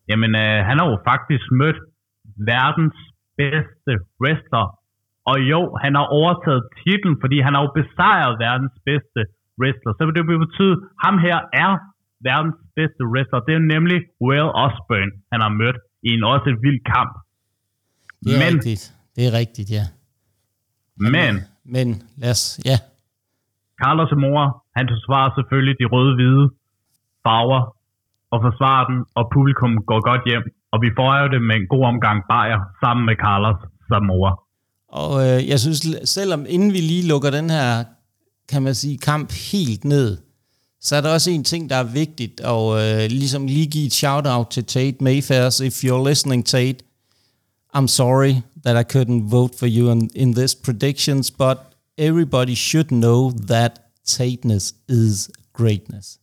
Jamen, 0.10 0.32
øh, 0.44 0.58
han 0.68 0.76
har 0.80 0.86
jo 0.92 0.98
faktisk 1.12 1.46
mødt 1.62 1.80
verdens 2.52 3.00
bedste 3.42 3.92
wrestler. 4.22 4.66
Og 5.30 5.38
jo, 5.52 5.62
han 5.84 5.94
har 6.00 6.06
overtaget 6.20 6.64
titlen, 6.82 7.16
fordi 7.24 7.38
han 7.46 7.54
har 7.56 7.62
jo 7.66 7.72
besejret 7.80 8.34
verdens 8.46 8.76
bedste 8.90 9.22
wrestler. 9.60 9.92
Så 9.98 10.02
vil 10.06 10.16
det 10.18 10.44
betyde, 10.48 10.76
at 10.78 10.82
ham 11.04 11.16
her 11.26 11.38
er 11.64 11.72
verdens 12.30 12.60
bedste 12.78 13.04
wrestler. 13.12 13.40
Det 13.48 13.54
er 13.60 13.64
nemlig 13.74 13.98
Will 14.26 14.50
Osborne, 14.66 15.12
han 15.32 15.40
har 15.46 15.52
mødt 15.62 15.78
i 16.08 16.10
en 16.16 16.24
også 16.34 16.48
et 16.54 16.60
vild 16.66 16.82
kamp. 16.94 17.14
Det 18.24 18.32
er 18.36 18.42
men, 18.44 18.54
rigtigt. 18.56 18.84
Det 19.16 19.24
er 19.28 19.34
rigtigt, 19.42 19.70
ja. 19.78 19.86
Men, 21.16 21.34
men 21.76 21.88
lad 22.22 22.32
os, 22.36 22.46
ja. 22.70 22.78
Carlos 23.82 24.12
mor, 24.24 24.42
han 24.78 24.86
forsvarer 24.94 25.32
selvfølgelig 25.38 25.76
de 25.82 25.86
røde-hvide 25.94 26.46
farver 27.26 27.75
og 28.36 28.42
forsvarer 28.48 28.86
den, 28.92 29.00
og 29.20 29.24
publikum 29.36 29.72
går 29.90 30.00
godt 30.10 30.24
hjem. 30.30 30.46
Og 30.74 30.78
vi 30.86 30.90
får 30.98 31.10
jo 31.22 31.28
det 31.34 31.42
med 31.50 31.56
en 31.62 31.68
god 31.74 31.84
omgang 31.94 32.18
bajer 32.32 32.60
sammen 32.84 33.04
med 33.10 33.16
Carlos 33.24 33.60
Zamora. 33.90 34.34
Og 35.02 35.12
øh, 35.26 35.40
jeg 35.52 35.60
synes, 35.60 35.80
selvom 36.18 36.42
inden 36.56 36.72
vi 36.74 36.82
lige 36.92 37.08
lukker 37.08 37.32
den 37.40 37.50
her, 37.50 37.84
kan 38.52 38.62
man 38.64 38.76
sige, 38.76 38.98
kamp 38.98 39.32
helt 39.52 39.86
ned, 39.86 40.18
så 40.82 40.96
er 40.96 41.02
der 41.02 41.14
også 41.14 41.32
en 41.32 41.44
ting, 41.44 41.70
der 41.70 41.76
er 41.76 41.84
vigtigt, 41.84 42.42
og 42.42 42.66
øh, 42.82 43.10
ligesom 43.10 43.48
lige 43.48 43.68
give 43.68 43.86
et 43.86 43.94
shout-out 43.94 44.48
til 44.48 44.66
Tate 44.66 44.98
Mayfairs. 45.02 45.60
If 45.60 45.84
you're 45.84 46.08
listening, 46.10 46.46
Tate, 46.46 46.78
I'm 47.78 47.88
sorry 47.88 48.34
that 48.66 48.76
I 48.78 48.98
couldn't 48.98 49.30
vote 49.32 49.54
for 49.60 49.68
you 49.68 49.92
in, 49.92 50.10
in 50.16 50.34
this 50.34 50.56
predictions, 50.56 51.32
but 51.32 51.58
everybody 51.98 52.56
should 52.56 52.88
know 52.88 53.32
that 53.48 53.72
Tateness 54.08 54.74
is 54.90 55.30
greatness. 55.54 56.20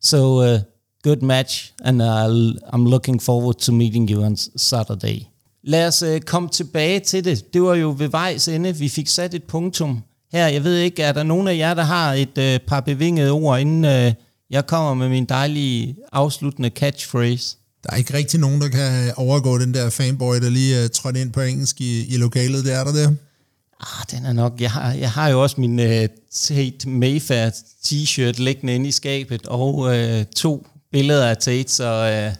So, 0.00 0.40
uh, 0.40 0.58
good 1.02 1.22
match, 1.22 1.72
and 1.84 2.02
I'll, 2.02 2.74
I'm 2.74 2.86
looking 2.86 3.22
forward 3.22 3.56
to 3.56 3.72
meeting 3.72 4.10
you 4.10 4.24
on 4.24 4.36
Saturday. 4.56 5.26
Lad 5.64 5.86
os 5.86 6.02
uh, 6.02 6.18
komme 6.26 6.48
tilbage 6.48 7.00
til 7.00 7.24
det. 7.24 7.54
Det 7.54 7.62
var 7.62 7.74
jo 7.74 7.94
ved 7.98 8.08
vejs 8.08 8.48
ende. 8.48 8.76
Vi 8.76 8.88
fik 8.88 9.08
sat 9.08 9.34
et 9.34 9.44
punktum 9.44 10.02
her. 10.32 10.46
Jeg 10.48 10.64
ved 10.64 10.76
ikke, 10.76 11.02
er 11.02 11.12
der 11.12 11.22
nogen 11.22 11.48
af 11.48 11.56
jer, 11.56 11.74
der 11.74 11.82
har 11.82 12.14
et 12.14 12.38
uh, 12.38 12.66
par 12.66 12.80
bevingede 12.80 13.30
ord, 13.30 13.60
inden 13.60 13.84
uh, 13.84 14.12
jeg 14.50 14.66
kommer 14.66 14.94
med 14.94 15.08
min 15.08 15.24
dejlige 15.24 15.96
afsluttende 16.12 16.68
catchphrase? 16.68 17.56
Der 17.84 17.90
er 17.92 17.96
ikke 17.96 18.14
rigtig 18.14 18.40
nogen, 18.40 18.60
der 18.60 18.68
kan 18.68 19.12
overgå 19.16 19.58
den 19.58 19.74
der 19.74 19.90
fanboy, 19.90 20.36
der 20.36 20.50
lige 20.50 20.84
uh, 20.84 20.90
trådte 20.90 21.20
ind 21.20 21.32
på 21.32 21.40
engelsk 21.40 21.80
i, 21.80 22.06
i 22.06 22.16
lokalet. 22.16 22.64
Det 22.64 22.72
er 22.72 22.84
der 22.84 22.92
der? 22.92 23.08
Ah, 23.80 24.04
den 24.10 24.26
er 24.26 24.32
nok... 24.32 24.60
Jeg 24.60 24.70
har, 24.70 24.92
jeg 24.92 25.10
har 25.10 25.28
jo 25.28 25.42
også 25.42 25.60
min 25.60 25.78
uh, 25.78 26.06
Tate 26.32 26.88
Mayfair 26.88 27.50
t-shirt 27.86 28.42
liggende 28.42 28.74
inde 28.74 28.88
i 28.88 28.92
skabet, 28.92 29.46
og 29.46 29.74
uh, 29.74 30.22
to 30.36 30.66
billeder 30.92 31.26
af 31.26 31.36
Tate, 31.36 31.72
så 31.72 32.28
uh, 32.28 32.34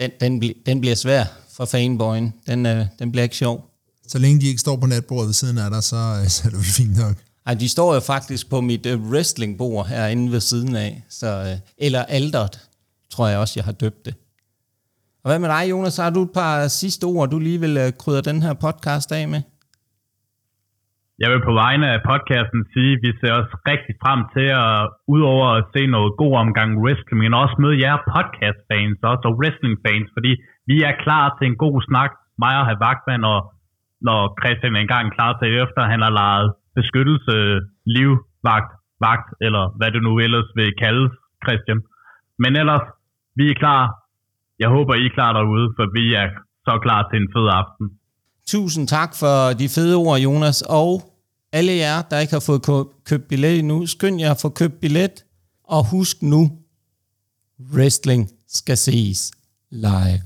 den, 0.00 0.10
den, 0.20 0.52
den 0.66 0.80
bliver 0.80 0.96
svær 0.96 1.24
for 1.52 1.64
fanboyen. 1.64 2.34
Den, 2.46 2.66
uh, 2.66 2.86
den 2.98 3.12
bliver 3.12 3.22
ikke 3.22 3.36
sjov. 3.36 3.70
Så 4.08 4.18
længe 4.18 4.40
de 4.40 4.46
ikke 4.46 4.60
står 4.60 4.76
på 4.76 4.86
natbordet 4.86 5.26
ved 5.26 5.34
siden 5.34 5.58
af 5.58 5.70
dig, 5.70 5.82
så, 5.82 6.24
så 6.28 6.42
er 6.44 6.50
det 6.50 6.64
fint 6.64 6.96
nok. 6.96 7.16
Ej, 7.46 7.54
de 7.54 7.68
står 7.68 7.94
jo 7.94 8.00
faktisk 8.00 8.50
på 8.50 8.60
mit 8.60 8.86
uh, 8.86 9.10
wrestlingbord 9.10 9.86
herinde 9.86 10.32
ved 10.32 10.40
siden 10.40 10.76
af. 10.76 11.02
Så, 11.08 11.52
uh, 11.52 11.58
eller 11.78 12.02
aldert, 12.02 12.60
tror 13.10 13.28
jeg 13.28 13.38
også, 13.38 13.52
jeg 13.56 13.64
har 13.64 13.72
døbt 13.72 14.04
det. 14.04 14.14
Og 15.24 15.30
hvad 15.30 15.38
med 15.38 15.48
dig, 15.48 15.70
Jonas? 15.70 15.96
Har 15.96 16.10
du 16.10 16.22
et 16.22 16.30
par 16.34 16.68
sidste 16.68 17.04
ord, 17.04 17.30
du 17.30 17.38
lige 17.38 17.60
vil 17.60 17.86
uh, 17.86 17.92
krydre 17.98 18.20
den 18.20 18.42
her 18.42 18.52
podcast 18.52 19.12
af 19.12 19.28
med? 19.28 19.42
Jeg 21.22 21.28
vil 21.32 21.46
på 21.48 21.54
vegne 21.64 21.86
af 21.94 22.00
podcasten 22.10 22.60
sige, 22.72 22.92
at 22.96 23.02
vi 23.04 23.10
ser 23.20 23.32
også 23.40 23.54
rigtig 23.70 23.94
frem 24.02 24.20
til 24.34 24.48
at, 24.64 24.80
udover 25.14 25.46
at 25.58 25.64
se 25.74 25.82
noget 25.96 26.10
god 26.22 26.34
omgang 26.44 26.70
wrestling, 26.82 27.18
men 27.22 27.40
også 27.42 27.56
møde 27.62 27.80
jer 27.84 27.96
podcast-fans, 28.14 28.98
også 29.12 29.28
wrestling-fans, 29.38 30.08
fordi 30.16 30.32
vi 30.70 30.76
er 30.88 31.00
klar 31.04 31.24
til 31.36 31.44
en 31.50 31.56
god 31.64 31.76
snak, 31.88 32.10
mig 32.42 32.54
og 32.60 32.66
Herr 32.68 32.82
Vagtmann, 32.84 33.24
og 33.34 33.40
når 34.08 34.20
Christian 34.40 34.76
engang 34.76 35.04
er 35.06 35.16
klar 35.16 35.32
til 35.40 35.48
efter, 35.64 35.82
han 35.92 36.00
har 36.06 36.12
lejet 36.22 36.48
beskyttelse, 36.78 37.36
livvagt, 37.96 38.70
vagt, 39.06 39.28
eller 39.46 39.64
hvad 39.78 39.90
det 39.94 40.02
nu 40.06 40.12
ellers 40.26 40.48
vil 40.58 40.70
kalde 40.84 41.06
Christian. 41.44 41.80
Men 42.42 42.52
ellers, 42.60 42.86
vi 43.38 43.44
er 43.50 43.60
klar. 43.62 43.82
Jeg 44.62 44.68
håber, 44.76 44.94
I 44.94 45.06
er 45.06 45.16
klar 45.18 45.32
derude, 45.38 45.68
for 45.76 45.86
vi 45.98 46.04
er 46.22 46.28
så 46.66 46.74
klar 46.84 47.00
til 47.08 47.16
en 47.22 47.32
fed 47.34 47.48
aften. 47.60 47.86
Tusind 48.46 48.88
tak 48.88 49.14
for 49.14 49.52
de 49.52 49.68
fede 49.68 49.96
ord, 49.96 50.20
Jonas. 50.20 50.62
Og 50.62 51.12
alle 51.52 51.72
jer, 51.72 52.02
der 52.02 52.18
ikke 52.18 52.32
har 52.32 52.40
fået 52.40 52.62
købt 53.04 53.28
billet 53.28 53.58
endnu, 53.58 53.86
skynd 53.86 54.20
jer 54.20 54.30
at 54.30 54.40
få 54.40 54.48
købt 54.48 54.80
billet. 54.80 55.24
Og 55.64 55.88
husk 55.88 56.22
nu, 56.22 56.52
wrestling 57.72 58.30
skal 58.48 58.76
ses 58.76 59.30
live. 59.70 60.22